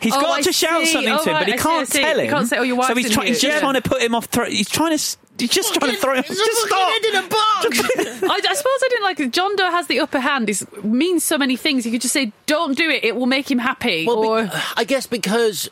[0.00, 0.92] He's Oh, got I to shout see.
[0.92, 2.00] something Oh, to him, right, but he I see, can't see.
[2.00, 2.30] tell He him.
[2.30, 3.60] can't say, "Oh, your so wife's he's, in trying, he's here." just Yeah.
[3.60, 4.24] trying to put him off.
[4.26, 5.16] Thro- he's trying to.
[5.38, 6.22] He's just trying to throw him.
[6.26, 6.70] Just stop.
[6.72, 9.32] I, I suppose I didn't like it.
[9.32, 10.48] John Doe has the upper hand.
[10.48, 11.84] It means so many things.
[11.84, 13.04] You could just say, "Don't do it.
[13.04, 15.68] It will make him happy." Well, be- I guess because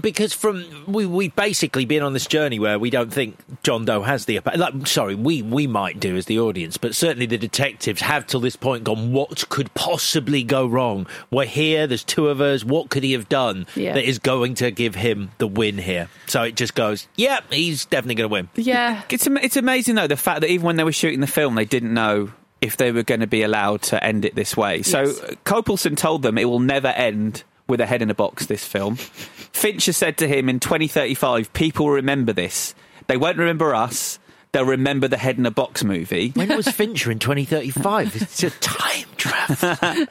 [0.00, 4.00] because from we we've basically been on this journey where we don't think John Doe
[4.02, 7.36] has the upper- like sorry we we might do as the audience but certainly the
[7.36, 12.28] detectives have till this point gone what could possibly go wrong we're here there's two
[12.28, 13.92] of us what could he have done Yeah.
[13.92, 17.84] that is going to give him the win here so it just goes yeah he's
[17.84, 19.02] definitely going to win Yeah.
[19.10, 21.64] It's it's amazing though the fact that even when they were shooting the film, they
[21.66, 24.80] didn't know if they were going to be allowed to end it this way.
[24.82, 25.20] So Yes.
[25.20, 28.46] uh, Copelson told them it will never end with a head in a box.
[28.46, 32.74] This film, Fincher said to him in 2035, people will remember this.
[33.06, 34.18] They won't remember us.
[34.52, 36.30] They'll remember the head in a box movie.
[36.30, 40.06] when was Fincher in 2035 it's a time travel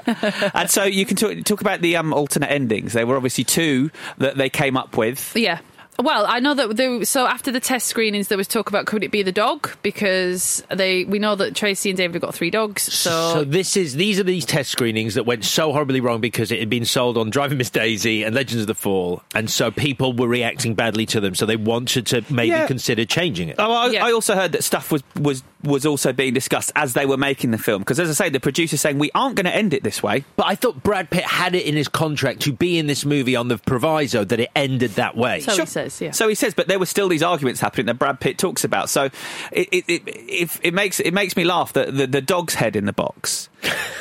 [0.54, 2.92] and so you can talk, talk about the um, alternate endings.
[2.92, 5.32] There were obviously two that they came up with.
[5.34, 5.60] Yeah.
[6.00, 9.04] Well, I know that there, so after the test screenings, there was talk about could
[9.04, 12.50] it be the dog because they we know that Tracy and David have got three
[12.50, 12.82] dogs.
[12.82, 16.52] So, So this is these are these test screenings that went so horribly wrong because
[16.52, 19.70] it had been sold on Driving Miss Daisy and Legends of the Fall, and so
[19.72, 21.36] people were reacting badly to them.
[21.36, 22.66] So they wanted to maybe Yeah.
[22.68, 23.56] consider changing it.
[23.60, 24.06] Oh, I, Yeah.
[24.06, 27.52] I also heard that stuff was, was, was also being discussed as they were making
[27.52, 27.80] the film.
[27.82, 30.26] Because, as I say, the producer's saying, we aren't going to end it this way.
[30.36, 33.36] But I thought Brad Pitt had it in his contract to be in this movie
[33.36, 35.40] on the proviso that it ended that way.
[35.42, 36.12] so he says, yeah.
[36.12, 38.90] So he says, but there were still these arguments happening that Brad Pitt talks about.
[38.90, 39.10] So
[39.52, 42.76] it, it, it, it, it makes it makes me laugh that the, the dog's head
[42.76, 43.50] in the box.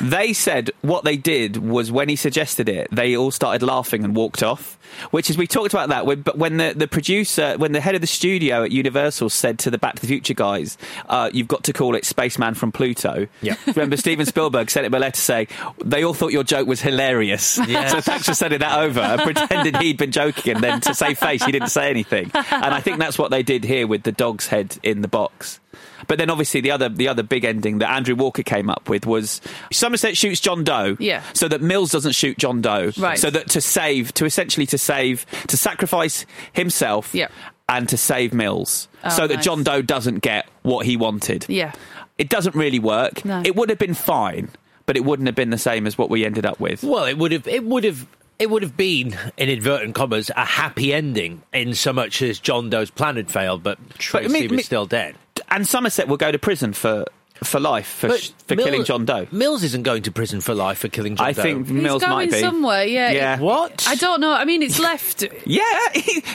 [0.01, 4.15] They said what they did was when he suggested it, they all started laughing and
[4.15, 4.77] walked off.
[5.09, 7.95] Which is we talked about that when, but when the, the producer, when the head
[7.95, 10.77] of the studio at Universal said to the Back to the Future guys,
[11.09, 13.55] uh, "You've got to call it Spaceman from Pluto." Yeah.
[13.67, 15.47] Remember, Steven Spielberg sent him a letter saying
[15.83, 17.59] they all thought your joke was hilarious.
[17.73, 17.91] Yes.
[17.91, 21.17] So thanks for sending that over and pretended he'd been joking, and then to save
[21.17, 22.29] face, he didn't say anything.
[22.35, 25.59] And I think that's what they did here with the dog's head in the box.
[26.07, 29.05] But then, obviously, the other the other big ending that Andrew Walker came up with
[29.05, 31.21] was Somerset shoots John Doe, Yeah.
[31.33, 33.17] so that Mills doesn't shoot John Doe, Right.
[33.19, 37.27] So that to save, to essentially to save, to sacrifice himself, Yeah.
[37.69, 39.45] and to save Mills, Oh, so that nice.
[39.45, 41.45] John Doe doesn't get what he wanted.
[41.47, 41.71] yeah.
[42.17, 43.25] It doesn't really work.
[43.25, 43.41] No.
[43.43, 44.49] It would have been fine,
[44.85, 46.83] but it wouldn't have been the same as what we ended up with.
[46.83, 47.47] Well, it would have.
[47.47, 48.05] It would have.
[48.39, 52.69] It would have been, in inverted commas, a happy ending in so much as John
[52.69, 55.15] Doe's plan had failed, but Tracy me- was me- still dead.
[55.53, 57.05] And Somerset will go to prison for
[57.43, 59.27] for life for, sh- for Mill- killing John Doe.
[59.31, 61.41] Mills isn't going to prison for life for killing John I Doe.
[61.41, 63.11] think He's Mills going might be somewhere, yeah.
[63.11, 63.39] Yeah.
[63.39, 63.85] What?
[63.87, 64.31] I don't know.
[64.31, 65.23] I mean, it's left.
[65.45, 65.63] Yeah,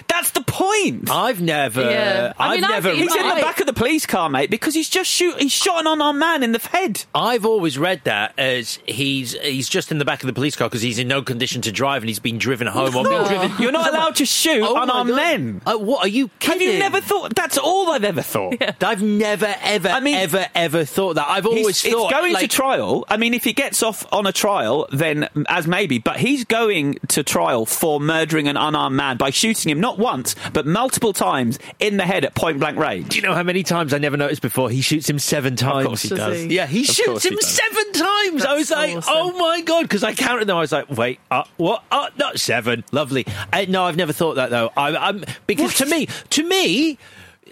[0.09, 1.11] that's the point.
[1.11, 1.81] I've never.
[1.83, 2.33] Yeah.
[2.39, 2.91] I I've mean, I never.
[2.91, 5.41] think He's in the I- back of the police car, mate, because he's just shoot.
[5.41, 7.05] He's shot an unarmed man in the head.
[7.15, 10.69] I've always read that as he's he's just in the back of the police car
[10.69, 13.53] because he's in no condition to drive and he's been driven home or been driven.
[13.59, 15.17] You're not allowed to shoot Oh my unarmed God.
[15.17, 15.61] men.
[15.67, 17.35] Uh, what are you Have you never thought?
[17.35, 18.57] That's all I've ever thought.
[18.83, 21.29] I've never, ever, I mean- ever, ever thought that.
[21.29, 23.05] I've He's- always it's thought going like, to trial.
[23.09, 26.99] I mean, if he gets off on a trial, then as maybe, but he's going
[27.09, 31.59] to trial for murdering an unarmed man by shooting him not once but multiple times
[31.79, 33.11] in the head at point blank range.
[33.11, 34.71] Do you know how many times I never noticed before?
[34.71, 35.85] He shoots him seven times.
[35.85, 36.41] Of course he Does does.
[36.43, 36.55] he?
[36.57, 38.45] Yeah, he Of shoots course he him seven times.
[38.45, 39.13] I was like, awesome.
[39.17, 40.57] oh my god, because I counted them.
[40.57, 41.85] I was like, wait, uh, what?
[41.93, 42.83] Uh, not seven.
[42.91, 43.25] Lovely.
[43.53, 44.73] Uh, no, I've never thought that though.
[44.77, 46.99] I, I'm because to me, to me.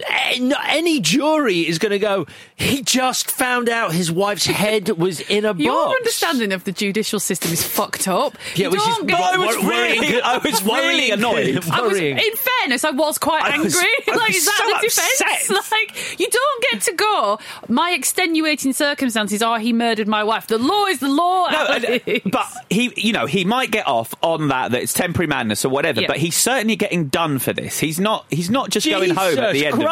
[0.07, 2.25] Eh, Any jury is going to go.
[2.55, 5.97] He just found out his wife's head was in a Your box.
[5.97, 8.37] understanding of the judicial system is fucked up.
[8.55, 11.67] Yeah, which is get- I was really- I was really annoyed.
[11.71, 13.65] I was, in fairness, I was quite I angry.
[14.07, 15.67] was- like, is that so the defence?
[15.71, 17.39] Like, you don't get to go.
[17.67, 20.47] My extenuating circumstances are he murdered my wife.
[20.47, 21.49] The law is the law.
[21.49, 25.27] No, and- but he, you know, he might get off on that that it's temporary
[25.27, 26.01] madness or whatever.
[26.07, 27.79] But he's certainly getting done for this.
[27.79, 28.25] He's not.
[28.29, 29.86] He's not just going home at the Jesus end Christ.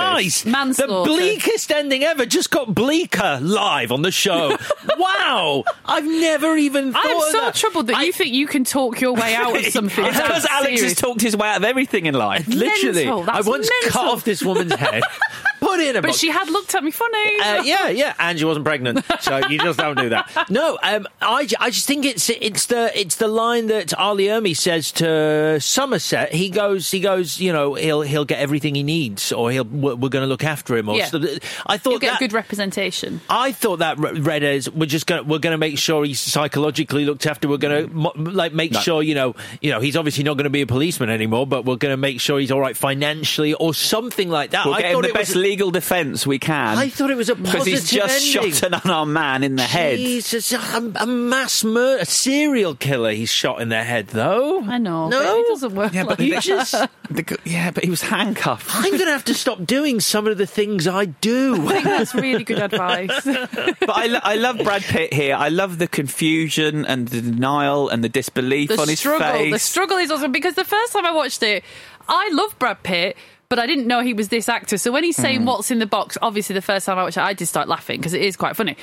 [0.45, 0.87] Manslaughter.
[0.87, 4.57] The bleakest ending ever just got bleaker live on the show.
[4.97, 5.63] wow.
[5.85, 7.55] I've never even thought I'm so that.
[7.55, 10.05] troubled that you think you can talk your way out of something.
[10.05, 12.47] it's because Alex has talked his way out of everything in life.
[12.47, 13.05] Literally.
[13.05, 13.29] Mental.
[13.29, 15.03] I once cut off this woman's head,
[15.66, 16.20] put it in a But box.
[16.20, 17.39] she had looked at me funny.
[17.39, 20.30] Uh, yeah, yeah, and she wasn't pregnant, so you just don't do that.
[20.49, 24.13] No, um, I, I just think it's it's the it's the line that R.
[24.16, 26.32] Lee Ermey says to Somerset.
[26.34, 29.95] He goes, he goes, you know, he'll he'll get everything he needs, or he'll we're,
[29.95, 30.89] we're going to look after him.
[30.89, 31.05] Or Yeah.
[31.07, 31.18] so-
[31.66, 33.22] I You'll thought get that good representation.
[33.30, 36.05] I thought that re- read as we're just going to we're going to make sure
[36.05, 37.47] he's psychologically looked after.
[37.47, 38.80] We're going to like make No.
[38.80, 41.66] sure you know you know he's obviously not going to be a policeman anymore, but
[41.66, 44.66] we're going to make sure he's all right financially or something like that.
[44.66, 46.78] We'll I get him thought the it best was, legal legal defence we can.
[46.78, 48.51] I thought it was a because he's just ending.
[48.51, 49.97] shot an unarmed man in the head.
[49.97, 53.12] Jesus, a, a mass murder, a serial killer.
[53.12, 54.62] He's shot in the head, though.
[54.64, 55.08] I know.
[55.08, 55.93] No, but it doesn't work.
[55.93, 56.43] Yeah, but like he that.
[56.43, 56.72] just
[57.10, 58.70] the yeah, but he was handcuffed.
[58.70, 61.56] I'm going to have to stop doing some of the things I do.
[61.70, 63.24] I think that's really good advice.
[63.24, 65.36] but I, lo- I love Brad Pitt here.
[65.36, 69.32] I love the confusion and the denial and the disbelief the on his struggle.
[69.32, 69.53] face.
[69.53, 71.64] The struggle is awesome because the first time I watched it,
[72.10, 73.16] I love Brad Pitt.
[73.56, 74.78] But I didn't know he was this actor.
[74.78, 75.45] So when he's saying Mm.
[75.45, 77.99] what's in the box, obviously the first time I watched it, I did start laughing
[78.01, 78.76] because it is quite funny.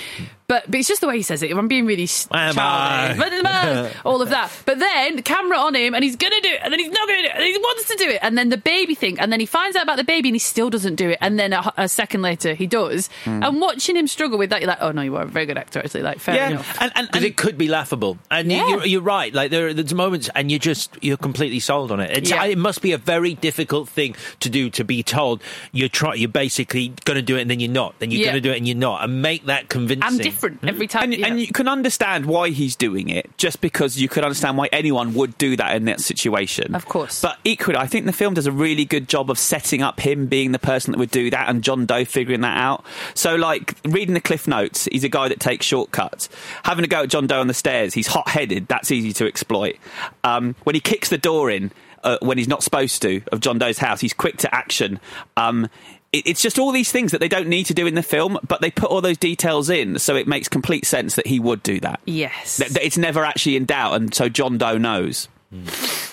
[0.48, 1.50] But but it's just the way he says it.
[1.50, 4.50] If I'm being really s- childish, all of that.
[4.64, 7.06] But then the camera on him, and he's gonna do it, and then he's not
[7.08, 9.32] gonna do it, and he wants to do it, and then the baby thing, and
[9.32, 11.52] then he finds out about the baby, and he still doesn't do it, and then
[11.52, 13.08] a, a second later he does.
[13.24, 13.46] Mm.
[13.46, 15.58] And watching him struggle with that, you're like, oh no, you are a very good
[15.58, 15.78] actor.
[15.80, 16.80] Actually, like fair enough.
[16.80, 18.68] and, and, Because it could be laughable, and you- Yeah.
[18.68, 19.32] you're, you're right.
[19.32, 22.10] Like there, there's moments, and you're just you're completely sold on it.
[22.16, 22.44] It's, Yeah.
[22.44, 25.42] It must be a very difficult thing to do to be told
[25.72, 27.98] you're try, you're basically going to do it, and then you're not.
[27.98, 28.26] Then you're Yeah.
[28.32, 30.02] going to do it, and you're not, and make that convincing.
[30.04, 31.04] I'm different every time.
[31.04, 31.26] and, yeah.
[31.26, 35.14] and you can understand why he's doing it, just because you could understand why anyone
[35.14, 36.74] would do that in that situation.
[36.74, 37.20] Of course.
[37.22, 40.26] But equally, I think the film does a really good job of setting up him
[40.26, 42.84] being the person that would do that and John Doe figuring that out.
[43.14, 46.28] So, like, reading the Cliff Notes, he's a guy that takes shortcuts.
[46.64, 49.26] Having a go at John Doe on the stairs, he's hot headed, that's easy to
[49.26, 49.76] exploit.
[50.24, 51.72] Um, when he kicks the door in,
[52.04, 55.00] uh, when he's not supposed to, of John Doe's house, he's quick to action.
[55.36, 55.68] Um,
[56.12, 58.38] it- it's just all these things that they don't need to do in the film,
[58.46, 61.62] but they put all those details in, so it makes complete sense that he would
[61.62, 62.00] do that.
[62.04, 62.58] yes.
[62.58, 65.28] That- that It's never actually in doubt, and so John Doe knows.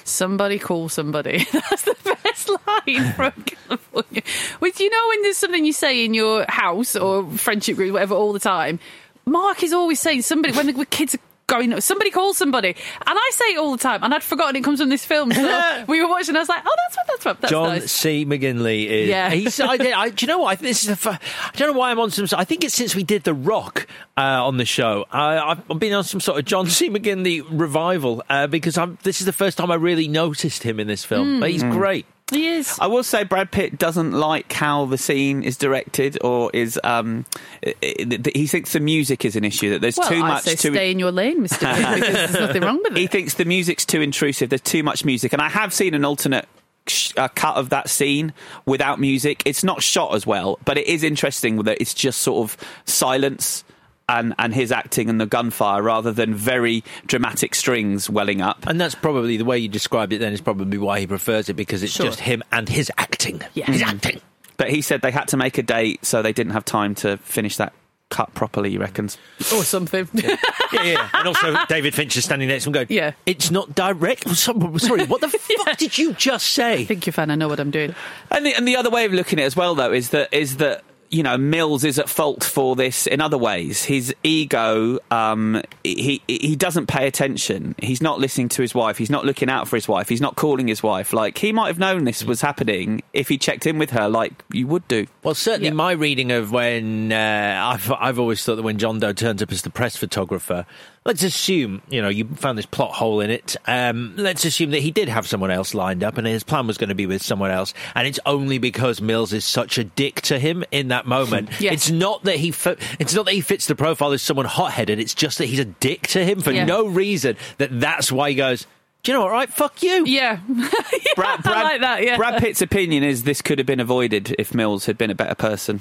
[0.03, 1.45] Somebody call somebody.
[1.51, 4.21] That's the best line from California.
[4.59, 8.15] Which you know when there's something you say in your house or friendship group, whatever,
[8.15, 8.79] all the time.
[9.25, 11.19] Mark is always saying somebody when the kids are
[11.49, 12.75] going, somebody call somebody, and
[13.07, 15.31] I say it all the time, and I'd forgotten it comes from this film.
[15.31, 17.37] So we were watching, I was like, oh, that's what that's from.
[17.41, 17.91] That's John nice.
[17.91, 18.25] C.
[18.25, 19.09] McGinley is.
[19.09, 19.29] Yeah.
[19.31, 20.49] He's, I, I, do you know what?
[20.49, 20.95] I, think this is the.
[20.95, 22.27] fir- I don't know why I'm on some.
[22.37, 23.87] I think it's since we did The Rock
[24.17, 25.05] uh, on the show.
[25.11, 26.89] I, I've been on some sort of John C.
[26.89, 30.87] McGinley revival uh, because I'm, this is the first time I really noticed him in
[30.87, 31.37] this film.
[31.37, 31.39] Mm.
[31.41, 31.71] But he's Mm.
[31.71, 32.05] great.
[32.29, 32.77] He is.
[32.79, 37.25] I will say Brad Pitt doesn't like how the scene is directed, or is um,
[37.63, 39.71] he thinks the music is an issue.
[39.71, 42.33] That there's well, too I much say to stay in your lane, Mister, because there's
[42.39, 42.97] nothing wrong with it.
[42.97, 44.49] He thinks the music's too intrusive.
[44.49, 46.47] There's too much music, and I have seen an alternate
[46.87, 48.33] sh- uh, cut of that scene
[48.65, 49.43] without music.
[49.45, 53.63] It's not shot as well, but it is interesting that it's just sort of silence.
[54.09, 58.65] And, and his acting and the gunfire rather than very dramatic strings welling up.
[58.65, 60.17] And that's probably the way you described it.
[60.17, 62.07] Then is probably why he prefers it because it's Sure.
[62.07, 63.41] just him and his acting.
[63.53, 63.67] Yeah.
[63.67, 63.87] His mm.
[63.87, 64.21] acting.
[64.57, 67.17] But he said they had to make a date, so they didn't have time to
[67.17, 67.71] finish that
[68.09, 68.71] cut properly.
[68.71, 69.17] He reckons.
[69.53, 70.09] or something.
[70.13, 70.35] Yeah,
[70.83, 71.09] yeah.
[71.13, 73.11] And also, David Finch is standing next to him going, Yeah.
[73.25, 74.23] It's not direct.
[74.27, 75.29] Oh, Sorry, what the
[75.65, 76.85] fuck did you just say?
[76.85, 77.31] Thank you, fan.
[77.31, 77.95] I know what I'm doing.
[78.31, 80.33] And the, and the other way of looking at it as well, though, is that
[80.33, 83.83] is that you know Mills is at fault for this in other ways.
[83.83, 87.75] His ego, um, he he doesn't pay attention.
[87.79, 88.97] He's not listening to his wife.
[88.97, 90.09] He's not looking out for his wife.
[90.09, 91.13] He's not calling his wife.
[91.13, 94.33] Like he might have known this was happening if he checked in with her, like
[94.51, 95.07] you would do.
[95.23, 99.13] Well, certainly my reading of when uh, I've I've always thought that when John Doe
[99.13, 100.65] turns up as the press photographer,
[101.05, 103.55] let's assume you know you found this plot hole in it.
[103.65, 106.77] Um, let's assume that he did have someone else lined up, and his plan was
[106.77, 110.21] going to be with someone else, and it's only because Mills is such a dick
[110.23, 111.49] to him in that moment.
[111.59, 111.73] Yes.
[111.73, 114.71] It's not that he fi- it's not that he fits the profile as someone hot
[114.71, 114.99] headed.
[114.99, 116.65] It's just that he's a dick to him for Yeah.
[116.65, 117.35] no reason.
[117.57, 118.65] That that's why he goes.
[119.03, 119.31] Do you know what?
[119.31, 120.05] Right, fuck you.
[120.05, 120.39] Yeah,
[121.15, 122.03] Brad, I like that.
[122.03, 125.15] Yeah, Brad Pitt's opinion is this could have been avoided if Mills had been a
[125.15, 125.79] better person,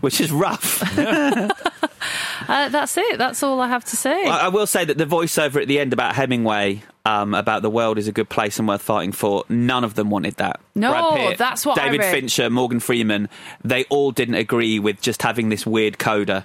[0.00, 0.82] which is rough.
[2.46, 3.16] Uh, that's it.
[3.16, 4.26] That's all I have to say.
[4.26, 7.70] I I will say that the voiceover at the end about Hemingway, um, about the
[7.70, 10.60] world is a good place and worth fighting for, none of them wanted that.
[10.74, 12.10] No, Brad Pitt, that's what David read.
[12.10, 13.30] Fincher, Morgan Freeman,
[13.64, 16.44] they all didn't agree with just having this weird coda.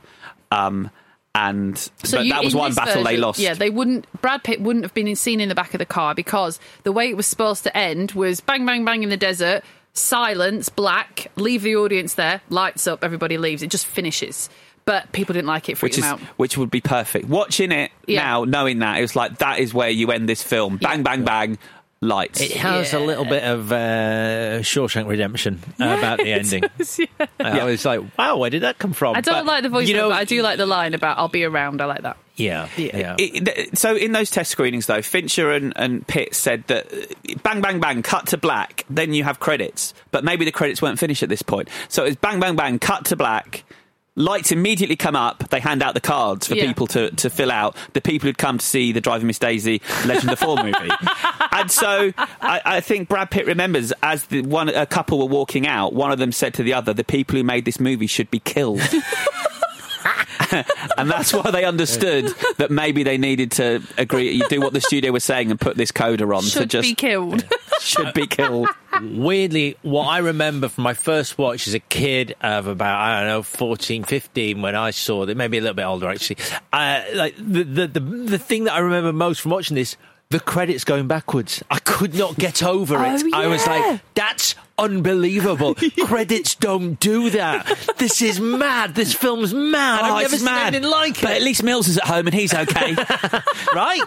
[0.52, 0.90] Um,
[1.36, 3.40] and but you- that was one battle they lost.
[3.40, 4.06] Yeah, they wouldn't.
[4.22, 7.10] Brad Pitt wouldn't have been seen in the back of the car because the way
[7.10, 9.64] it was supposed to end was bang, bang, bang in the desert,
[9.94, 13.62] silence, black, leave the audience there, lights up, everybody leaves.
[13.62, 14.50] It just finishes.
[14.86, 16.20] But people didn't like it, freaked which is out.
[16.38, 17.28] which would be perfect.
[17.30, 18.24] Watching it Yeah.
[18.24, 20.78] now, knowing that, it was like that is where you end this film.
[20.78, 21.60] Bang, bang, bang,
[22.02, 22.40] lights.
[22.42, 26.64] It has a little bit of uh, Shawshank Redemption uh, about the ending.
[26.98, 27.06] yeah.
[27.20, 29.16] Uh, I was like, wow, where did that come from?
[29.16, 31.18] I don't But, like the voice, you know, but I do like the line about
[31.18, 32.18] "I'll be around." I like that.
[32.36, 33.16] Yeah, yeah.
[33.20, 37.36] It- th- so in those test screenings, though, Fincher and, and Pitt said that uh,
[37.44, 39.94] bang, bang, bang, cut to black, then you have credits.
[40.12, 41.68] But maybe the credits weren't finished at this point.
[41.90, 43.66] So it was bang, bang, bang, cut to black,
[44.16, 45.48] Lights immediately come up.
[45.50, 46.66] They hand out the cards for Yeah.
[46.68, 47.78] people to, to fill out.
[47.94, 50.90] The people who'd come to see the Driving Miss Daisy Legend of the Fall movie,
[51.54, 55.68] and so I, I think Brad Pitt remembers as the one a couple were walking
[55.68, 55.94] out.
[55.94, 58.40] One of them said to the other, "The people who made this movie should be
[58.40, 58.82] killed."
[60.98, 62.28] and that's why they understood
[62.58, 65.92] that maybe they needed to agree, do what the studio was saying, and put this
[65.92, 67.46] coda on to just be killed.
[67.80, 68.70] should be killed.
[69.02, 73.30] Weirdly, what I remember from my first watch as a kid of about, I don't
[73.30, 76.38] know, 14, 15, when I saw it, maybe a little bit older actually,
[76.74, 79.96] uh, like the, the, the, the thing that I remember most from watching this,
[80.30, 81.64] the credits going backwards.
[81.72, 83.24] I could not get over it.
[83.26, 85.76] Oh, I was like, that's unbelievable.
[86.06, 87.66] credits don't do that.
[87.98, 88.96] This is mad.
[88.96, 90.02] This film's mad.
[90.04, 90.74] Oh, I've never it's seen mad.
[90.76, 91.22] anything like it.
[91.22, 92.96] But at least Mills is at home and he's okay.
[93.76, 94.02] right?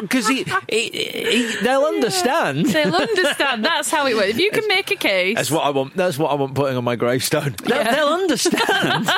[0.00, 2.66] Because he, he, he, they'll understand.
[2.66, 3.64] They'll understand.
[3.64, 4.28] That's how it works.
[4.30, 5.36] If you can make a case.
[5.36, 5.94] That's what I want.
[5.96, 7.54] That's what I want putting on my gravestone.
[7.64, 7.94] They'll, Yeah.
[7.94, 9.08] they'll understand.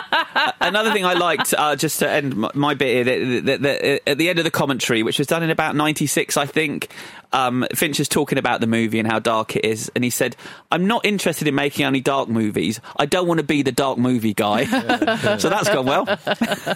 [0.60, 4.08] Another thing I liked, uh, just to end my, my bit, here, that- that- that
[4.08, 6.88] at the end of the commentary, which was done in about '96, I think,
[7.32, 10.36] um, Finch is talking about the movie and how dark it is, and he said,
[10.70, 12.80] "I'm not interested in making any dark movies.
[12.96, 14.64] I don't want to be the dark movie guy."
[15.38, 16.04] so that's gone well.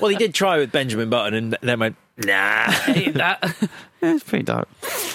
[0.00, 2.70] well, he did try with Benjamin Button, and then went, nah.
[2.70, 3.54] Hate that.
[4.02, 4.68] it's pretty dark.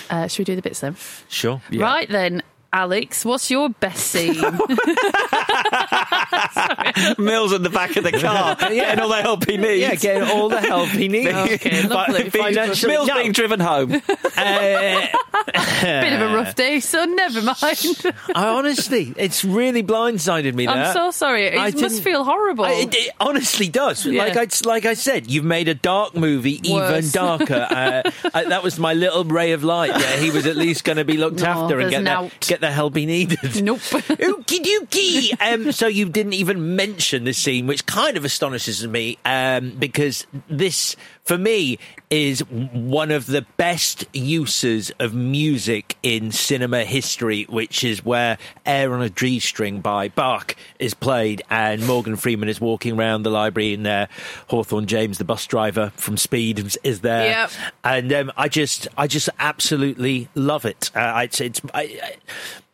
[0.09, 0.95] Uh, should we do the bits then?
[1.29, 1.61] Sure.
[1.71, 2.43] Right then,
[2.73, 4.35] Alex, what's your best scene?
[7.17, 9.81] Mills in the back of the car, getting all the help he needs.
[9.81, 11.27] Yeah, getting all the help he needs.
[11.57, 12.29] Okay, lovely.
[12.29, 13.15] Being- Financially- Mills No.
[13.15, 14.01] being driven home.
[14.37, 15.07] Uh,
[15.81, 17.57] Bit of a rough day, so never mind.
[18.35, 20.67] I honestly, it's really blindsided me.
[20.67, 21.45] I'm so sorry.
[21.47, 22.65] It I must didn't- feel horrible.
[22.65, 24.05] I- it, it honestly does.
[24.05, 24.23] Yeah.
[24.23, 27.67] Like I like I said, you've made a dark movie even darker.
[27.69, 29.89] uh, uh, that was my little ray of light.
[29.89, 32.61] Yeah, he was at least going to be looked No, after and get the, get
[32.61, 33.63] the help he needed.
[33.63, 33.79] Nope.
[33.79, 35.31] Okie dokie.
[35.53, 40.25] Um, so you didn't even mention this scene, which kind of astonishes me, um, because
[40.49, 40.95] this,
[41.27, 41.77] for me,
[42.09, 48.93] is one of the best uses of music in cinema history, which is where Air
[48.93, 53.29] on a G String by Bach is played, and Morgan Freeman is walking around the
[53.29, 54.07] library, and uh,
[54.47, 57.51] Hawthorne James, the bus driver from Speed, is- is there, Yep.
[57.83, 60.89] and um, I just, I just absolutely love it.
[60.95, 62.15] Uh, it's, it's, I, I,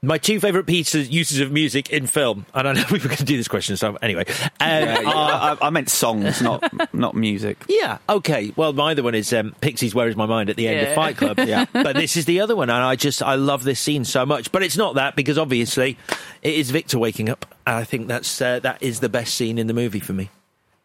[0.04, 3.16] my two favourite pieces uses of music in film, and I know we were going
[3.18, 6.94] to do this question, so anyway, um, Yeah, yeah, are- I, I meant songs, not
[6.94, 7.64] not music.
[7.68, 8.43] yeah, okay.
[8.56, 9.96] Well, my other one is um, Pixies.
[9.96, 11.40] Where is my mind at the end of Fight Club?
[11.46, 14.26] yeah, but this is the other one, and I just I love this scene so
[14.26, 14.52] much.
[14.52, 15.98] But it's not that because obviously
[16.42, 17.46] it is Victor waking up.
[17.66, 20.30] And I think that's uh, that is the best scene in the movie for me.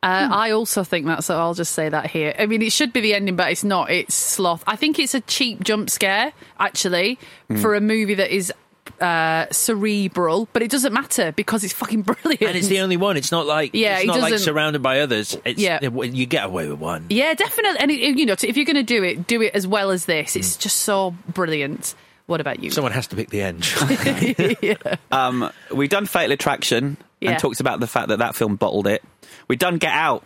[0.00, 2.32] Uh, I also think that, so I'll just say that here.
[2.38, 3.90] I mean, it should be the ending, but it's not.
[3.90, 4.62] It's sloth.
[4.64, 7.18] I think it's a cheap jump scare, actually,
[7.60, 8.52] for a movie that is
[9.00, 12.42] uh, cerebral, but it doesn't matter because it's fucking brilliant.
[12.42, 13.16] And it's the only one.
[13.16, 15.36] It's not like Yeah, it's he not like surrounded by others.
[15.44, 15.80] It's, Yeah.
[15.82, 17.06] you get away with one.
[17.10, 17.78] Yeah, definitely.
[17.80, 20.04] And it, you know, if you're going to do it, do it as well as
[20.06, 20.36] this.
[20.36, 20.60] It's Mm.
[20.60, 21.94] just so brilliant.
[22.26, 22.70] What about you?
[22.70, 23.64] Someone has to pick the end.
[25.10, 27.30] Um, we've done Fatal Attraction Yeah.
[27.32, 29.02] and talked about the fact that that film bottled it.
[29.48, 30.24] We've done Get Out,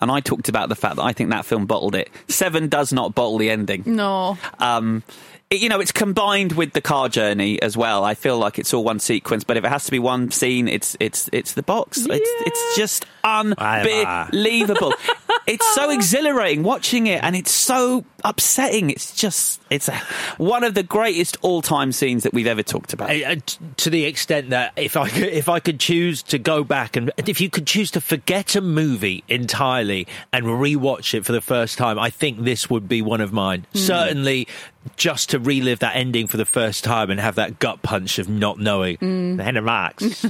[0.00, 2.08] and I talked about the fact that I think that film bottled it.
[2.28, 3.82] Seven does not bottle the ending.
[3.86, 4.38] No.
[4.58, 5.02] Um,
[5.41, 8.04] it- you know, it's combined with the car journey as well.
[8.04, 10.68] I feel like it's all one sequence, but if it has to be one scene,
[10.68, 12.06] it's it's it's the box.
[12.08, 14.94] It's it's just unbelievable.
[15.46, 18.90] it's so exhilarating watching it, and it's so upsetting.
[18.90, 19.96] It's just it's a,
[20.38, 23.10] one of the greatest all time scenes that we've ever talked about.
[23.10, 23.36] Uh,
[23.78, 27.10] to the extent that if I could, if I could choose to go back and
[27.16, 31.78] if you could choose to forget a movie entirely and rewatch it for the first
[31.78, 33.66] time, I think this would be one of mine.
[33.72, 33.78] Hmm.
[33.78, 34.48] Certainly,
[34.96, 38.28] just to relive that ending for the first time and have that gut punch of
[38.28, 39.36] not knowing Hmm.
[39.36, 40.24] the end of Max.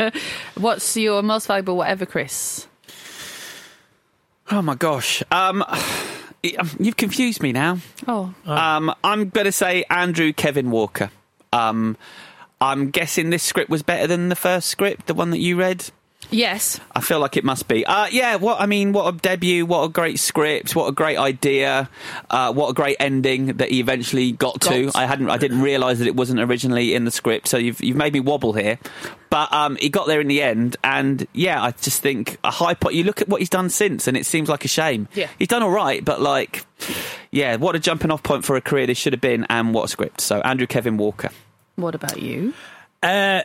[0.56, 2.66] What's your most valuable whatever, Chris?
[4.50, 5.22] Oh my gosh.
[5.30, 5.64] Um,
[6.42, 7.78] you've confused me now.
[8.08, 8.34] Oh.
[8.46, 11.10] Um, I'm going to say Andrew Kevin Walker.
[11.52, 11.96] Um,
[12.60, 15.90] I'm guessing this script was better than the first script, the one that you read.
[16.30, 16.80] Yes.
[16.94, 17.84] I feel like it must be.
[17.84, 21.18] Uh, yeah, what I mean, what a debut, what a great script, what a great
[21.18, 21.88] idea,
[22.28, 24.90] uh, what a great ending that he eventually got, to.
[24.94, 27.96] I hadn't, I didn't realise that it wasn't originally in the script, so you've you've
[27.96, 28.78] made me wobble here.
[29.30, 32.74] But um, he got there in the end, and yeah, I just think a high
[32.74, 32.94] pot.
[32.94, 35.08] You look at what he's done since, and it seems like a shame.
[35.14, 35.28] Yeah.
[35.38, 36.64] he's done all right, but like,
[37.30, 39.84] yeah, what a jumping off point for a career this should have been, and what
[39.84, 40.20] a script.
[40.20, 41.30] So Andrew Kevin Walker.
[41.76, 42.54] What about you?
[43.02, 43.42] Uh,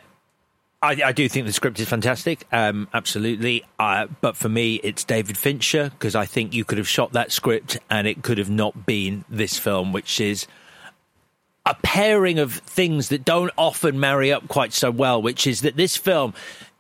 [0.85, 3.65] I, I do think the script is fantastic, um, absolutely.
[3.79, 7.31] Uh, but for me, it's David Fincher because I think you could have shot that
[7.31, 10.45] script and it could have not been this film, which is
[11.65, 15.19] a pairing of things that don't often marry up quite so well.
[15.19, 16.35] Which is that this film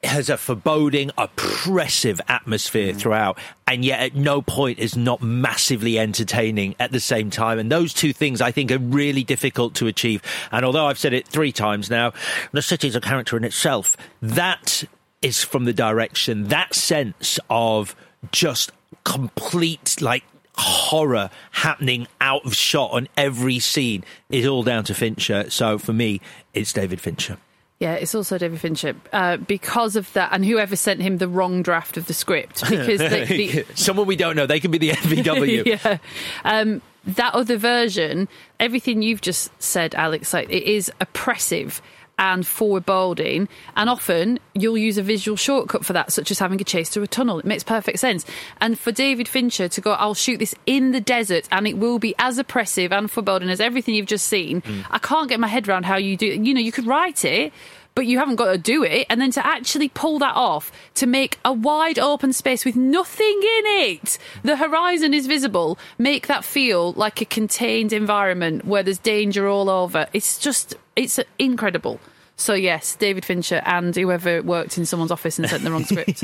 [0.05, 2.97] has a foreboding, oppressive atmosphere Mm.
[2.97, 3.37] throughout,
[3.67, 7.59] and yet at no point is not massively entertaining at the same time.
[7.59, 10.21] And those two things I think are really difficult to achieve.
[10.51, 12.13] And although I've said it three times now,
[12.51, 13.95] the city is a character in itself.
[14.21, 14.83] That
[15.21, 17.95] is from the direction, that sense of
[18.31, 18.71] just
[19.03, 20.23] complete, like,
[20.57, 25.49] horror happening out of shot on every scene is all down to Fincher.
[25.49, 26.21] So for me,
[26.53, 27.37] it's David Fincher.
[27.79, 28.95] Yeah, it's also David Fincher.
[29.11, 32.99] Uh, because of that, and whoever sent him the wrong draft of the script because
[32.99, 35.65] the, the, someone we don't know, they can be the FVW.
[35.83, 35.97] yeah,
[36.45, 38.27] um, that other version,
[38.59, 41.81] everything you've just said, Alex, like it is oppressive
[42.17, 46.63] and foreboding, and often you'll use a visual shortcut for that, such as having a
[46.63, 47.39] chase through a tunnel.
[47.39, 48.25] It makes perfect sense.
[48.61, 51.99] And for David Fincher to go, I'll shoot this in the desert, and it will
[51.99, 54.61] be as oppressive and foreboding as everything you've just seen.
[54.61, 54.85] Mm.
[54.89, 56.27] I can't get my head around how you do.
[56.27, 56.41] it.
[56.41, 57.53] You know, you could write it.
[57.95, 61.07] But you haven't got to do it, and then to actually pull that off to
[61.07, 66.43] make a wide open space with nothing in it, the horizon is visible, make that
[66.43, 70.07] feel like a contained environment where there's danger all over.
[70.11, 72.01] It's just, it's incredible.
[72.37, 76.21] So yes, David Fincher and whoever worked in someone's office and sent the wrong script.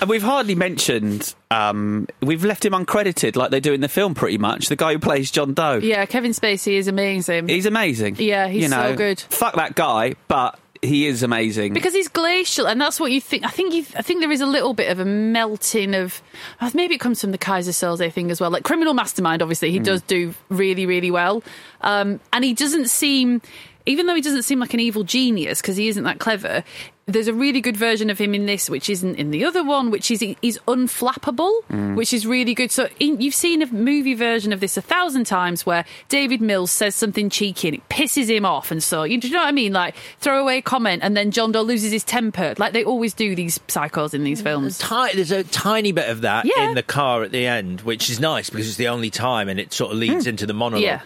[0.00, 4.14] And we've hardly mentioned, um, we've left him uncredited like they do in the film
[4.14, 4.68] pretty much.
[4.68, 5.80] The guy who plays John Doe.
[5.82, 7.48] yeah, Kevin Spacey is amazing.
[7.48, 8.16] He's amazing.
[8.20, 9.18] Yeah, he's you know, so good.
[9.18, 11.72] Fuck that guy, but he is amazing.
[11.72, 13.44] Because he's glacial, and that's what you think.
[13.44, 16.20] I think you, I think there is a little bit of a melting of.
[16.60, 18.50] uh, Maybe it comes from the Keyser Soze thing as well.
[18.50, 21.42] Like Criminal Mastermind, obviously, he does do really, really well,
[21.82, 23.40] um, and he doesn't seem.
[23.86, 26.62] Even though he doesn't seem like an evil genius because he isn't that clever,
[27.06, 29.90] there's a really good version of him in this, which isn't in the other one,
[29.90, 31.96] which is he's unflappable, Mm.
[31.96, 32.70] which is really good.
[32.70, 36.70] So in, you've seen a movie version of this a thousand times where David Mills
[36.70, 39.48] says something cheeky and it pisses him off, and so you, do you know what
[39.48, 39.72] I mean?
[39.72, 43.58] Like throwaway comment, and then John Doe loses his temper, like they always do these
[43.68, 44.78] psychos in these films.
[44.78, 46.68] Ti- There's a tiny bit of that Yeah.
[46.68, 49.58] in the car at the end, which is nice because it's the only time and
[49.58, 50.82] it sort of leads into the monologue.
[50.84, 51.00] Yeah.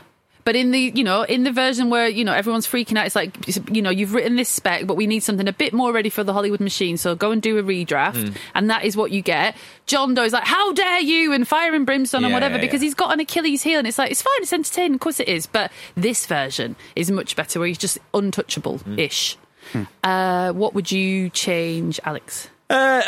[0.46, 3.16] But in the you know in the version where you know everyone's freaking out, it's
[3.16, 3.36] like
[3.68, 6.22] you know you've written this spec, but we need something a bit more ready for
[6.22, 6.96] the Hollywood machine.
[6.96, 8.36] So go and do a redraft, Mm.
[8.54, 9.56] and that is what you get.
[9.86, 12.80] John Doe is like, "How dare you!" and firing and brimstone and whatever yeah, because
[12.80, 12.86] yeah.
[12.86, 15.26] he's got an Achilles heel, and it's like it's fine, it's entertaining, of course it
[15.28, 15.46] is.
[15.46, 19.36] But this version is much better, where he's just untouchable ish.
[19.72, 19.88] Mm.
[20.04, 22.48] Uh, what would you change, Alex?
[22.70, 23.02] Uh,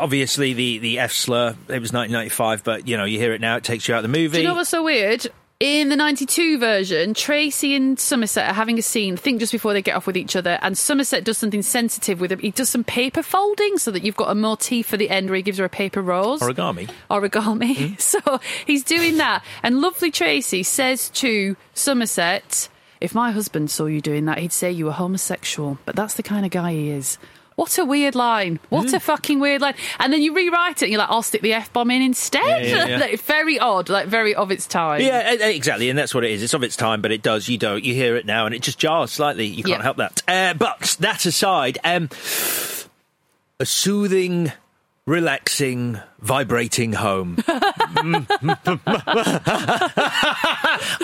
[0.00, 3.56] obviously, the, the F slur, it was 1995, but you know, you hear it now,
[3.56, 4.36] it takes you out of the movie.
[4.36, 5.26] Do you know what's so weird?
[5.62, 9.72] In the 92 version, Tracy and Somerset are having a scene, I think just before
[9.72, 12.40] they get off with each other, and Somerset does something sensitive with him.
[12.40, 15.36] He does some paper folding so that you've got a motif for the end where
[15.36, 16.40] he gives her a paper rose.
[16.40, 16.90] Origami.
[17.08, 17.76] Origami.
[17.76, 17.94] Hmm?
[18.00, 19.44] So he's doing that.
[19.62, 22.68] And lovely Tracy says to Somerset,
[23.00, 25.78] if my husband saw you doing that, he'd say you were homosexual.
[25.84, 27.18] But that's the kind of guy he is.
[27.62, 28.58] What a weird line.
[28.70, 28.96] What Hmm.
[28.96, 29.74] a fucking weird line.
[30.00, 32.42] And then you rewrite it and you're like, I'll stick the F bomb in instead.
[32.66, 32.96] Yeah, yeah, yeah.
[33.00, 35.00] like, very odd, like very of its time.
[35.00, 36.42] Yeah, exactly, and that's what it is.
[36.42, 37.48] It's of its time, but it does.
[37.48, 37.84] You don't.
[37.84, 39.46] You hear it now, and it just jars slightly.
[39.46, 40.22] You can't help that.
[40.26, 42.08] Uh, but that aside, um,
[43.60, 44.50] a soothing,
[45.06, 47.36] relaxing, vibrating home.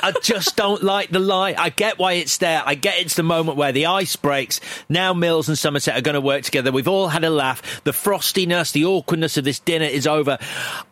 [0.01, 1.55] I just don't like the lie.
[1.59, 2.63] I get why it's there.
[2.65, 4.61] I get it's the moment where the ice breaks.
[4.89, 6.71] Now Mills and Somerset are going to work together.
[6.73, 7.83] We've all had a laugh.
[7.85, 10.39] The frostiness, the awkwardness of this dinner is over.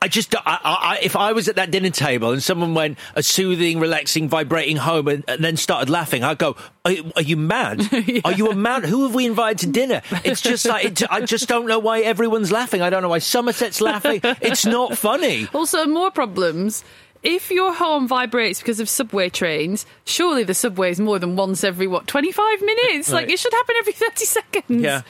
[0.02, 3.22] I just, I, I, if I was at that dinner table and someone went a
[3.22, 7.36] soothing, relaxing, vibrating home and, and then started laughing, I'd go, "Are, you- are you
[7.36, 7.80] mad?
[8.24, 8.82] Are you a man?
[8.84, 10.02] Who have we invited to dinner?
[10.24, 12.82] It's just like it, I just don't know why everyone's laughing.
[12.82, 14.15] I don't know why Somerset's laughing.
[14.40, 15.48] It's not funny.
[15.54, 16.84] Also, more problems.
[17.28, 21.64] If your home vibrates because of subway trains, surely the subway is more than once
[21.64, 23.10] every what twenty five minutes.
[23.10, 24.82] Like it should happen every thirty seconds.
[24.82, 25.02] Yeah.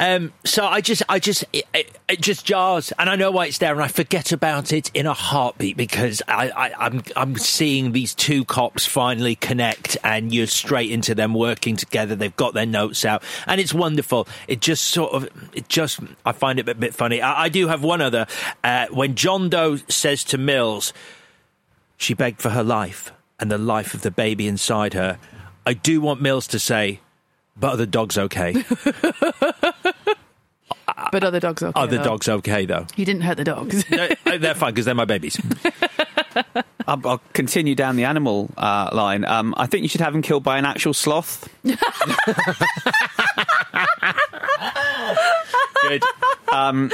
[0.00, 3.46] Um, so I just, I just, it, it, it just jars, and I know why
[3.46, 7.36] it's there, and I forget about it in a heartbeat because I, I, I'm, I'm
[7.36, 12.16] seeing these two cops finally connect, and you're straight into them working together.
[12.16, 14.26] They've got their notes out, and it's wonderful.
[14.48, 17.22] It just sort of, it just, I find it a bit funny.
[17.22, 18.26] I, I do have one other.
[18.64, 20.92] Uh, when John Doe says to Mills,
[21.96, 25.18] she begged for her life and the life of the baby inside her.
[25.66, 27.00] I do want Mills to say,
[27.56, 28.64] but are the dogs okay?
[31.10, 31.80] But other dogs okay.
[31.80, 32.04] Are the though.
[32.04, 32.86] dogs okay though?
[32.96, 33.88] You didn't hurt the dogs.
[33.90, 35.40] No, uh, they're fine because they're my babies.
[36.88, 39.24] I'll, I'll continue down the animal uh, line.
[39.24, 41.48] Um, I think you should have him killed by an actual sloth.
[41.62, 41.76] Good.
[46.52, 46.90] Um,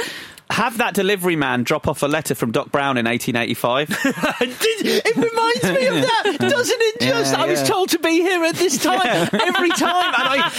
[0.51, 3.89] have that delivery man drop off a letter from Doc Brown in 1885.
[4.41, 6.99] it reminds me of that, doesn't it?
[7.01, 7.65] Just Yeah, I was yeah.
[7.67, 9.29] told to be here at this time Yeah.
[9.31, 10.51] every time, and I,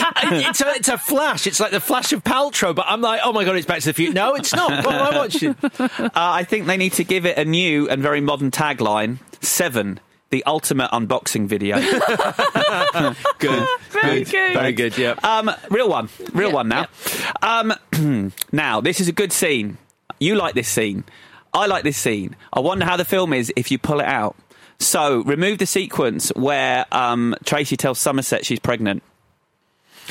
[0.49, 1.47] it's a, it's a flash.
[1.47, 3.87] It's like the flash of Paltrow, but I'm like, oh my god, it's Back to
[3.87, 4.15] the Future.
[4.15, 4.85] No, it's not.
[4.85, 5.55] What am I watching?
[5.79, 10.01] uh, I think they need to give it a new and very modern tagline: Seven,
[10.33, 11.77] the ultimate unboxing video.
[13.39, 14.55] good, Very good.
[14.55, 14.97] very good.
[14.99, 15.15] Yeah.
[15.23, 16.87] Um, real one, real one now.
[17.43, 17.75] Um,
[18.53, 19.77] now this is a good scene.
[20.19, 21.05] You like this scene.
[21.53, 22.35] I like this scene.
[22.53, 24.35] I wonder how the film is if you pull it out.
[24.79, 29.03] So remove the sequence where um, Tracy tells Somerset she's pregnant.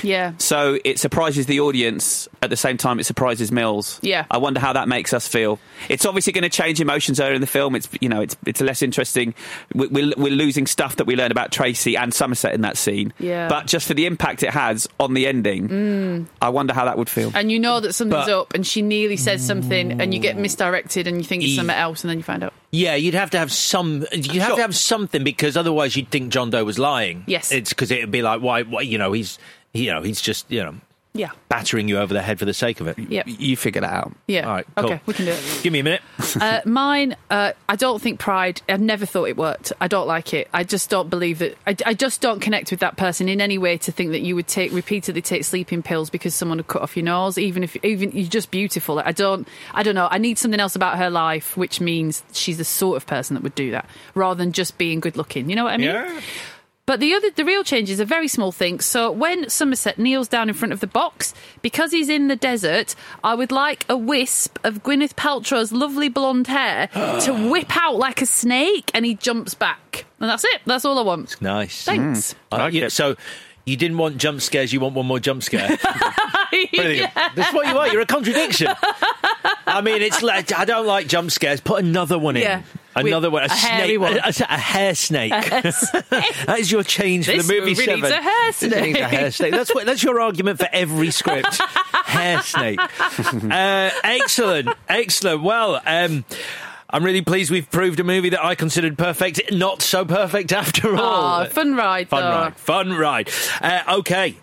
[0.04, 0.34] Yeah.
[0.38, 4.00] So it surprises the audience at the same time it surprises Mills.
[4.02, 4.26] Yeah.
[4.32, 5.60] I wonder how that makes us feel.
[5.90, 7.76] It's obviously going to change emotions earlier in the film.
[7.76, 9.34] It's you know it's it's less interesting.
[9.74, 13.14] We- We're, we're losing stuff that we learn about Tracy and Somerset in that scene.
[13.20, 13.48] Yeah.
[13.50, 16.28] But just for the impact it has on the ending, Mm.
[16.42, 17.32] I wonder how that would feel.
[17.36, 20.38] And you know that something's But- up, and she nearly says something, and you get
[20.38, 22.54] misdirected, and you think it's E- something else, and then you find out.
[22.72, 24.06] Yeah, you'd have to have some.
[24.14, 27.24] You'd have to have something because otherwise you'd think John Doe was lying.
[27.28, 27.52] Yes.
[27.52, 28.82] it's because it'd be like, why, why?
[28.82, 29.38] You know, he's,
[29.74, 30.76] you know, he's just, you know,
[31.14, 31.32] Yeah.
[31.50, 32.98] battering you over the head for the sake of it.
[32.98, 33.26] Yep.
[33.28, 34.14] You figure that out.
[34.28, 34.48] Yeah.
[34.48, 34.66] All right.
[34.78, 34.86] Cool.
[34.86, 35.60] Okay, we can do it.
[35.62, 36.02] Give me a minute.
[36.40, 38.62] uh, mine, uh, I don't think Pride.
[38.70, 39.74] I've never thought it worked.
[39.82, 40.48] I don't like it.
[40.54, 41.58] I just don't believe that.
[41.68, 44.36] I, I just don't connect with that person in any way to think that you
[44.38, 47.76] would take repeatedly take sleeping pills because someone had cut off your nose, even if
[47.84, 49.00] even you're just beautiful.
[49.00, 49.46] I don't.
[49.74, 50.08] I don't know.
[50.10, 53.44] I need something else about her life, which means she's the sort of person that
[53.44, 53.86] would do that
[54.16, 55.50] rather than just being good looking.
[55.50, 55.88] You know what I mean?
[55.88, 56.22] Yeah.
[56.92, 58.82] But the other, the real change is a very small thing.
[58.82, 62.96] So when Somerset kneels down in front of the box, because he's in the desert,
[63.24, 68.22] I would like a wisp of Gwyneth Paltrow's lovely blonde hair to whip out like
[68.22, 70.64] a snake, and he jumps back, and that's it.
[70.66, 71.42] That's all I want.
[71.42, 71.86] Nice.
[71.86, 72.34] Thanks.
[72.34, 72.36] Mm.
[72.52, 72.92] Uh, I like it.
[72.92, 73.16] So
[73.64, 74.74] you didn't want jump scares.
[74.74, 75.70] You want one more jump scare.
[76.52, 77.12] Brilliant.
[77.16, 77.30] Yeah.
[77.36, 77.88] That's what you are.
[77.88, 78.68] You're a contradiction.
[79.66, 81.62] I mean, it's like I don't like jump scares.
[81.62, 82.44] Put another one in.
[82.44, 82.62] Yeah.
[82.94, 83.44] Another With one.
[83.44, 84.00] A, a snake.
[84.02, 84.14] one.
[84.18, 85.32] A, a- a hair snake.
[85.32, 88.02] that is your change for This the movie movie seven.
[88.02, 88.98] needs a hair This needs a snake.
[88.98, 89.52] hair snake.
[89.52, 89.86] That's what.
[89.86, 91.62] That's your argument for every script.
[92.06, 92.80] hair snake.
[92.82, 94.70] Uh, excellent.
[94.90, 95.44] Excellent.
[95.44, 95.82] Well.
[95.86, 96.26] Um,
[96.94, 100.94] I'm really pleased we've proved a movie that I considered perfect, not so perfect after
[100.98, 101.44] all.
[101.44, 102.30] Oh, fun ride, Fun though.
[102.30, 102.58] ride.
[102.58, 103.30] Fun ride.
[103.62, 104.36] Uh, okay.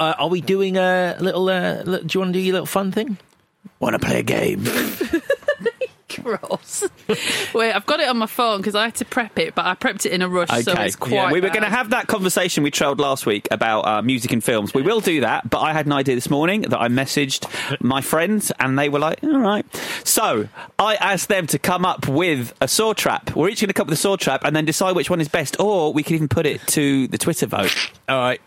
[0.00, 2.64] Uh, are we doing a little, uh, li- do you want to do your little
[2.66, 3.18] fun thing?
[3.80, 4.64] Want to play a game?
[6.22, 6.84] Gross.
[7.54, 9.74] Wait, I've got it on my phone because I had to prep it, but I
[9.74, 11.32] prepped it in a rush, so it's quite.
[11.32, 14.42] we were going to have that conversation we trailed last week about uh, music and
[14.42, 14.74] films.
[14.74, 17.46] We will do that, but I had an idea this morning that I messaged
[17.80, 19.64] my friends, and they were like, "All right."
[20.04, 20.48] So
[20.78, 23.34] I asked them to come up with a saw trap.
[23.36, 25.20] We're each going to come up with a saw trap, and then decide which one
[25.20, 27.74] is best, or we can even put it to the Twitter vote.
[28.08, 28.40] All right.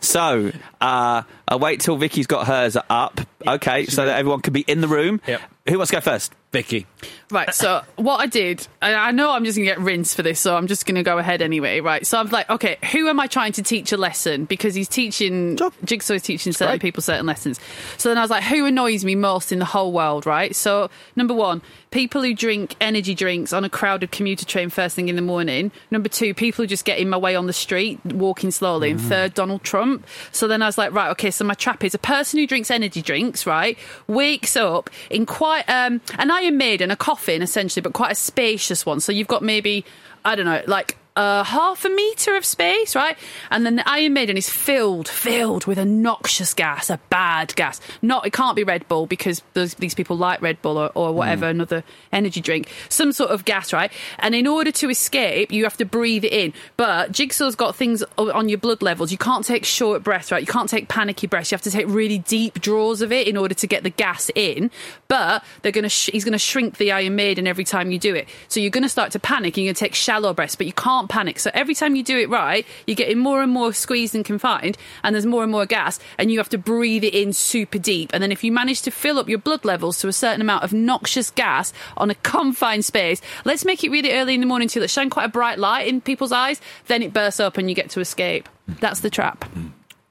[0.00, 3.20] So uh, I'll wait till Vicky's got hers up.
[3.46, 5.20] Okay, so that everyone can be in the room.
[5.26, 5.40] Yep.
[5.68, 6.32] Who wants to go first?
[6.52, 6.86] Vicky.
[7.28, 10.22] Right, so what I did, I, I know I'm just going to get rinsed for
[10.22, 12.06] this, so I'm just going to go ahead anyway, right?
[12.06, 14.44] So I'm like, okay, who am I trying to teach a lesson?
[14.44, 17.58] Because he's teaching, Jigsaw is teaching certain people certain lessons.
[17.96, 20.54] So then I was like, who annoys me most in the whole world, right?
[20.54, 25.08] So, number one, people who drink energy drinks on a crowded commuter train first thing
[25.08, 25.72] in the morning.
[25.90, 28.92] Number two, people who just get in my way on the street, walking slowly.
[28.92, 30.06] And third, Donald Trump.
[30.30, 32.70] So then I was like, right, okay, so my trap is a person who drinks
[32.70, 33.76] energy drinks, right,
[34.06, 38.84] wakes up in quite um, an Iron Maiden, a coffin essentially, but quite a spacious
[38.84, 39.00] one.
[39.00, 39.84] So you've got maybe,
[40.24, 43.16] I don't know, like uh, half a meter of space, right?
[43.50, 47.80] And then the Iron Maiden is filled, filled with a noxious gas, a bad gas.
[48.02, 51.12] Not, it can't be Red Bull because those, these people like Red Bull or, or
[51.12, 51.82] whatever, another
[52.12, 52.68] energy drink.
[52.88, 53.90] Some sort of gas, right?
[54.18, 56.52] And in order to escape, you have to breathe it in.
[56.76, 59.10] But Jigsaw's got things on your blood levels.
[59.10, 60.40] You can't take short breaths, right?
[60.42, 61.50] You can't take panicky breaths.
[61.50, 64.30] You have to take really deep draws of it in order to get the gas
[64.34, 64.70] in.
[65.08, 68.28] But they're gonna, sh- he's gonna shrink the Iron Maiden every time you do it.
[68.48, 69.56] So you're gonna start to panic.
[69.56, 71.38] and You're gonna take shallow breaths, but you can't panic.
[71.38, 74.76] So every time you do it right, you're getting more and more squeezed and confined,
[75.02, 78.10] and there's more and more gas, and you have to breathe it in super deep.
[78.12, 80.64] And then if you manage to fill up your blood levels to a certain amount
[80.64, 84.68] of noxious gas on a confined space, let's make it really early in the morning
[84.68, 84.80] too.
[84.80, 86.60] Let's shine quite a bright light in people's eyes.
[86.86, 88.48] Then it bursts up, and you get to escape.
[88.80, 89.44] That's the trap.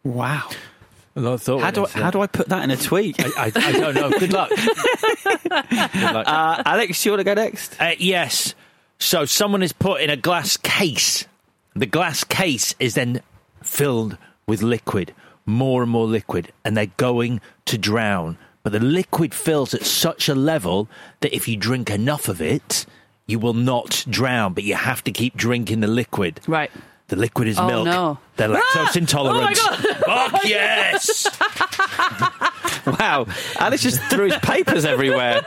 [0.04, 0.50] Wow.
[1.18, 1.62] A lot of thought.
[1.62, 3.16] How do I, how do I put that in a tweet?
[3.20, 4.10] I, I, I don't know.
[4.10, 4.50] Good luck.
[5.24, 5.52] Good
[6.14, 6.28] luck.
[6.28, 7.80] Uh, Alex, you want to go next?
[7.80, 8.54] Uh, yes.
[9.00, 11.26] So someone is put in a glass case.
[11.76, 13.22] The glass case is then
[13.62, 14.18] filled
[14.48, 15.14] with liquid,
[15.46, 18.38] more and more liquid, and they're going to drown.
[18.64, 20.88] But the liquid fills at such a level
[21.20, 22.86] that if you drink enough of it,
[23.28, 26.40] you will not drown, but you have to keep drinking the liquid.
[26.48, 26.72] Right.
[27.08, 27.86] The liquid is Oh, milk.
[27.86, 28.18] no.
[28.38, 28.92] They're lactose Ah!
[28.96, 29.58] intolerant.
[29.62, 30.32] Oh, my God.
[30.32, 31.28] Fuck yes!
[32.86, 33.26] Wow,
[33.58, 35.42] Alice just threw his papers everywhere.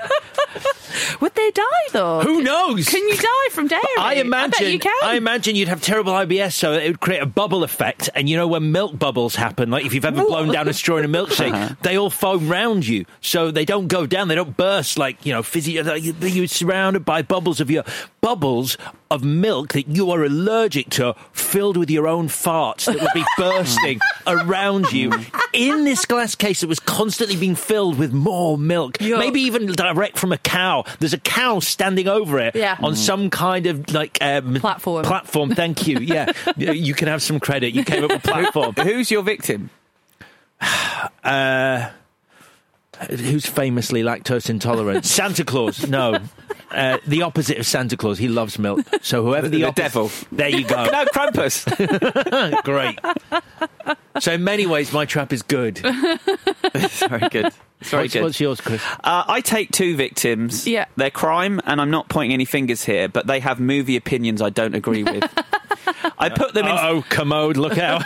[1.20, 1.62] Would they die
[1.92, 2.20] though?
[2.20, 2.88] Who knows?
[2.88, 3.82] Can you die from dairy?
[3.96, 4.72] I bet imagine.
[4.72, 4.92] you can.
[5.04, 8.10] I imagine you'd have terrible IBS, so it would create a bubble effect.
[8.16, 10.96] And you know when milk bubbles happen, like if you've ever blown down a straw
[10.96, 11.74] in a milkshake, Uh-huh.
[11.82, 14.26] they all foam round you, so they don't go down.
[14.26, 15.44] They don't burst like you know.
[15.44, 15.80] fizzy.
[15.80, 17.84] like, you're surrounded by bubbles of your
[18.20, 18.76] bubbles
[19.12, 22.26] of milk that you are allergic to, filled with your own
[22.78, 25.12] farts that would be bursting around you
[25.52, 29.18] in this glass case that was constantly being filled with more milk, Yuck.
[29.18, 30.84] maybe even direct from a cow.
[31.00, 32.76] There's a cow standing over it Yeah.
[32.82, 35.04] on some kind of like um, Platform.
[35.04, 35.50] Platform.
[35.54, 35.98] Thank you.
[35.98, 37.74] Yeah, Yeah, you can have some credit.
[37.74, 38.74] You came up with a platform.
[38.74, 39.70] Who's your victim?
[41.22, 41.90] Uh,
[43.10, 45.04] who's famously lactose intolerant?
[45.06, 45.86] Santa Claus.
[45.88, 46.18] No.
[46.70, 48.18] Uh, the opposite of Santa Claus.
[48.18, 48.80] He loves milk.
[49.02, 50.10] So whoever the, The opposite- devil.
[50.32, 50.84] There you go.
[50.84, 51.64] No, Krampus.
[52.64, 52.98] Great.
[54.20, 55.80] So in many ways, my trap is good.
[55.82, 57.52] It's very good.
[57.80, 58.22] It's very what's, good.
[58.24, 58.82] what's yours, Chris?
[59.04, 60.66] Uh, I take two victims.
[60.66, 60.86] Yeah.
[60.96, 64.50] They're crime, and I'm not pointing any fingers here, but they have movie opinions I
[64.50, 65.24] don't agree with.
[66.18, 66.76] I put them in.
[66.76, 67.56] Oh, commode!
[67.56, 68.04] Look out!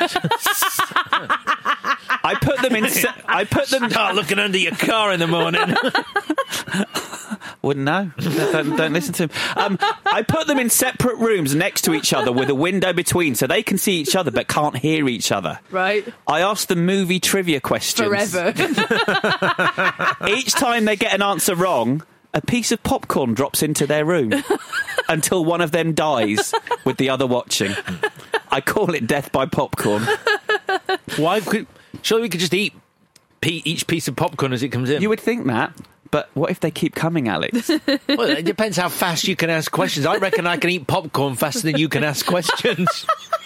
[2.25, 2.89] I put them in.
[2.89, 3.91] Se- I put them.
[3.91, 5.63] Start looking under your car in the morning.
[7.63, 8.11] Wouldn't know.
[8.19, 9.31] Don't, don't listen to him.
[9.57, 13.37] Um, I put them in separate rooms next to each other with a window between,
[13.37, 15.61] so they can see each other but can't hear each other.
[15.71, 18.09] right I asked them movie trivia questions.
[18.09, 18.49] forever.
[20.29, 22.03] Each time they get an answer wrong,
[22.35, 24.33] a piece of popcorn drops into their room
[25.09, 26.53] until one of them dies
[26.85, 27.73] with the other watching.
[28.51, 30.03] I call it death by popcorn.
[31.17, 31.67] Why could?
[32.01, 32.73] Surely we could just eat
[33.45, 35.03] each piece of popcorn as it comes in.
[35.03, 35.73] You would think that,
[36.11, 37.71] but what if they keep coming, Alex?
[38.09, 40.07] Well, it depends how fast you can ask questions.
[40.07, 43.07] I reckon I can eat popcorn faster than you can ask questions.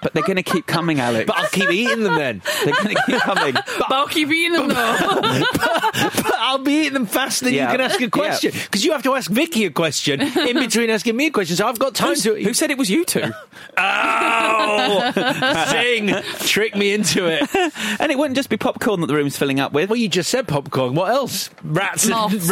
[0.00, 1.26] But they're going to keep coming, Alex.
[1.26, 2.40] But I'll keep eating them then.
[2.64, 3.52] They're going to keep coming.
[3.54, 4.96] but I'll keep eating them though.
[5.52, 7.66] But I'll be eating them faster than Yeah.
[7.72, 8.52] you can ask a question.
[8.52, 11.56] Because you have to ask Vicky a question in between asking me a question.
[11.56, 12.34] So I've got time to.
[12.42, 13.24] Who said it was you two?
[13.76, 15.12] Oh,
[15.70, 16.14] sing!
[16.46, 17.48] Trick me into it.
[18.00, 19.90] And it wouldn't just be popcorn that the room's filling up with.
[19.90, 20.94] Well, you just said popcorn.
[20.94, 21.50] What else?
[21.64, 22.50] Rats and Moths.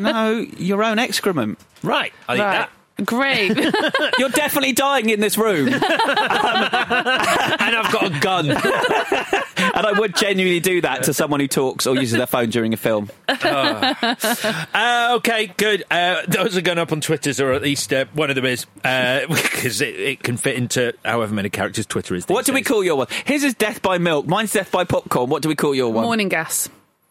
[0.00, 1.58] no, your own excrement.
[1.82, 2.12] right.
[2.28, 2.68] I think right.
[3.04, 3.56] Great.
[4.18, 5.68] You're definitely dying in this room.
[5.68, 5.82] and.
[7.68, 8.48] And I've got a gun.
[9.74, 12.72] And I would genuinely do that to someone who talks or uses their phone during
[12.72, 13.10] a film.
[13.28, 15.84] Uh, okay, good.
[15.90, 18.64] Uh, those are going up on Twitters, or at least uh, one of them is,
[18.82, 22.24] because it, it can fit into however many characters Twitter is.
[22.26, 23.08] What do we call your one?
[23.24, 24.26] His is death by milk.
[24.26, 25.28] Mine's death by popcorn.
[25.28, 26.04] What do we call your one?
[26.04, 26.68] Morning gas.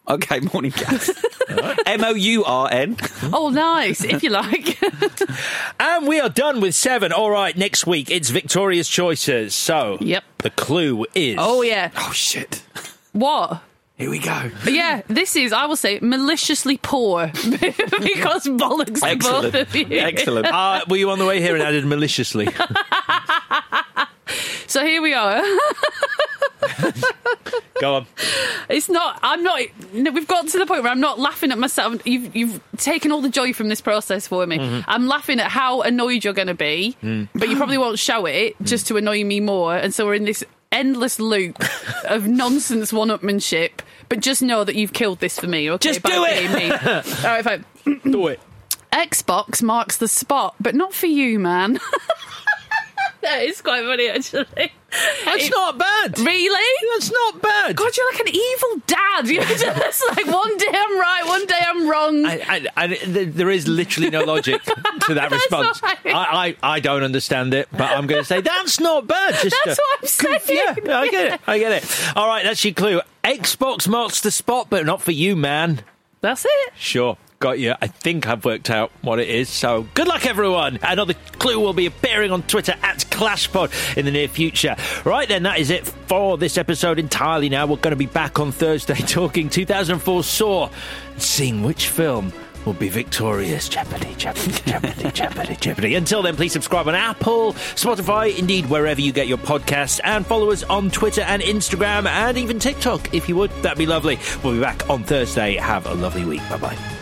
[0.08, 1.10] Okay, morning gas.
[1.86, 2.96] M O U R N.
[3.32, 4.02] Oh, nice.
[4.04, 4.78] If you like.
[5.80, 7.12] And we are done with seven.
[7.12, 9.54] All right, next week it's Victoria's Choices.
[9.54, 10.24] So, Yep.
[10.38, 11.36] the clue is.
[11.38, 11.90] oh yeah.
[11.96, 12.62] Oh shit.
[13.12, 13.60] What?
[13.96, 14.50] Here we go.
[14.66, 19.54] Yeah, this is, I will say, maliciously poor because bollocks to both Excellent.
[19.56, 19.86] of you.
[19.90, 20.46] Excellent.
[20.46, 22.46] Uh, were you on the way here and added maliciously?
[24.66, 25.40] So here we are.
[27.80, 28.06] Go on.
[28.68, 29.18] It's not.
[29.22, 29.60] I'm not.
[29.92, 32.04] No, we've got to the point where I'm not laughing at myself.
[32.06, 34.58] You've you've taken all the joy from this process for me.
[34.58, 34.90] Mm-hmm.
[34.90, 37.28] I'm laughing at how annoyed you're going to be, Mm.
[37.34, 39.76] but you probably won't show it just to annoy me more.
[39.76, 41.56] And so we're in this endless loop
[42.04, 43.70] of nonsense one-upmanship.
[44.08, 45.70] But just know that you've killed this for me.
[45.70, 46.50] Okay, Just by do it!
[46.52, 46.70] me.
[46.72, 46.78] all
[47.24, 47.64] right, fine.
[48.04, 48.40] Do it.
[48.92, 51.78] Xbox marks the spot, but not for you, man.
[53.22, 54.46] that is quite funny, actually.
[55.24, 56.18] That's It- not bad.
[56.18, 56.88] Really?
[56.94, 57.76] That's not bad.
[57.76, 58.98] God, you're like an evil dad.
[59.28, 62.24] You're just like one day I'm right, one day I'm wrong.
[62.24, 62.86] I, I, I,
[63.26, 64.62] there is literally no logic
[65.06, 65.82] to that response.
[65.82, 65.98] right.
[66.06, 69.34] I, I, I don't understand it, but I'm going to say that's not bad.
[69.42, 70.06] Just That's what I'm
[70.40, 70.76] saying.
[70.84, 71.40] Yeah, I get it.
[71.48, 72.16] I get it.
[72.16, 73.00] All right, that's your clue.
[73.24, 75.80] Xbox marks the spot, but not for you, man.
[76.20, 76.72] That's it.
[76.76, 77.16] Sure.
[77.40, 77.74] Got you.
[77.80, 79.48] I think I've worked out what it is.
[79.48, 80.80] So good luck, everyone.
[80.82, 84.74] Another clue will be appearing on Twitter at ClashPod in the near future.
[85.04, 87.66] Right then, that is it for this episode entirely now.
[87.66, 90.68] We're going to be back on Thursday talking 2004 Saw,
[91.12, 92.32] and seeing which film
[92.64, 93.68] will be victorious.
[93.68, 95.94] Jeopardy, Jeopardy, Jeopardy, Jeopardy, Jeopardy.
[95.94, 100.50] Until then, please subscribe on Apple, Spotify, indeed, wherever you get your podcasts, and follow
[100.50, 103.52] us on Twitter and Instagram and even TikTok if you would.
[103.62, 104.18] That'd be lovely.
[104.42, 105.54] We'll be back on Thursday.
[105.54, 106.40] Have a lovely week.
[106.50, 106.97] Bye bye.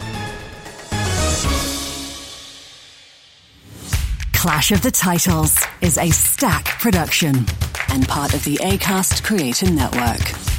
[4.36, 7.46] Clash of the Titles is a stack production
[7.88, 10.55] and part of the ACAST Creator Network.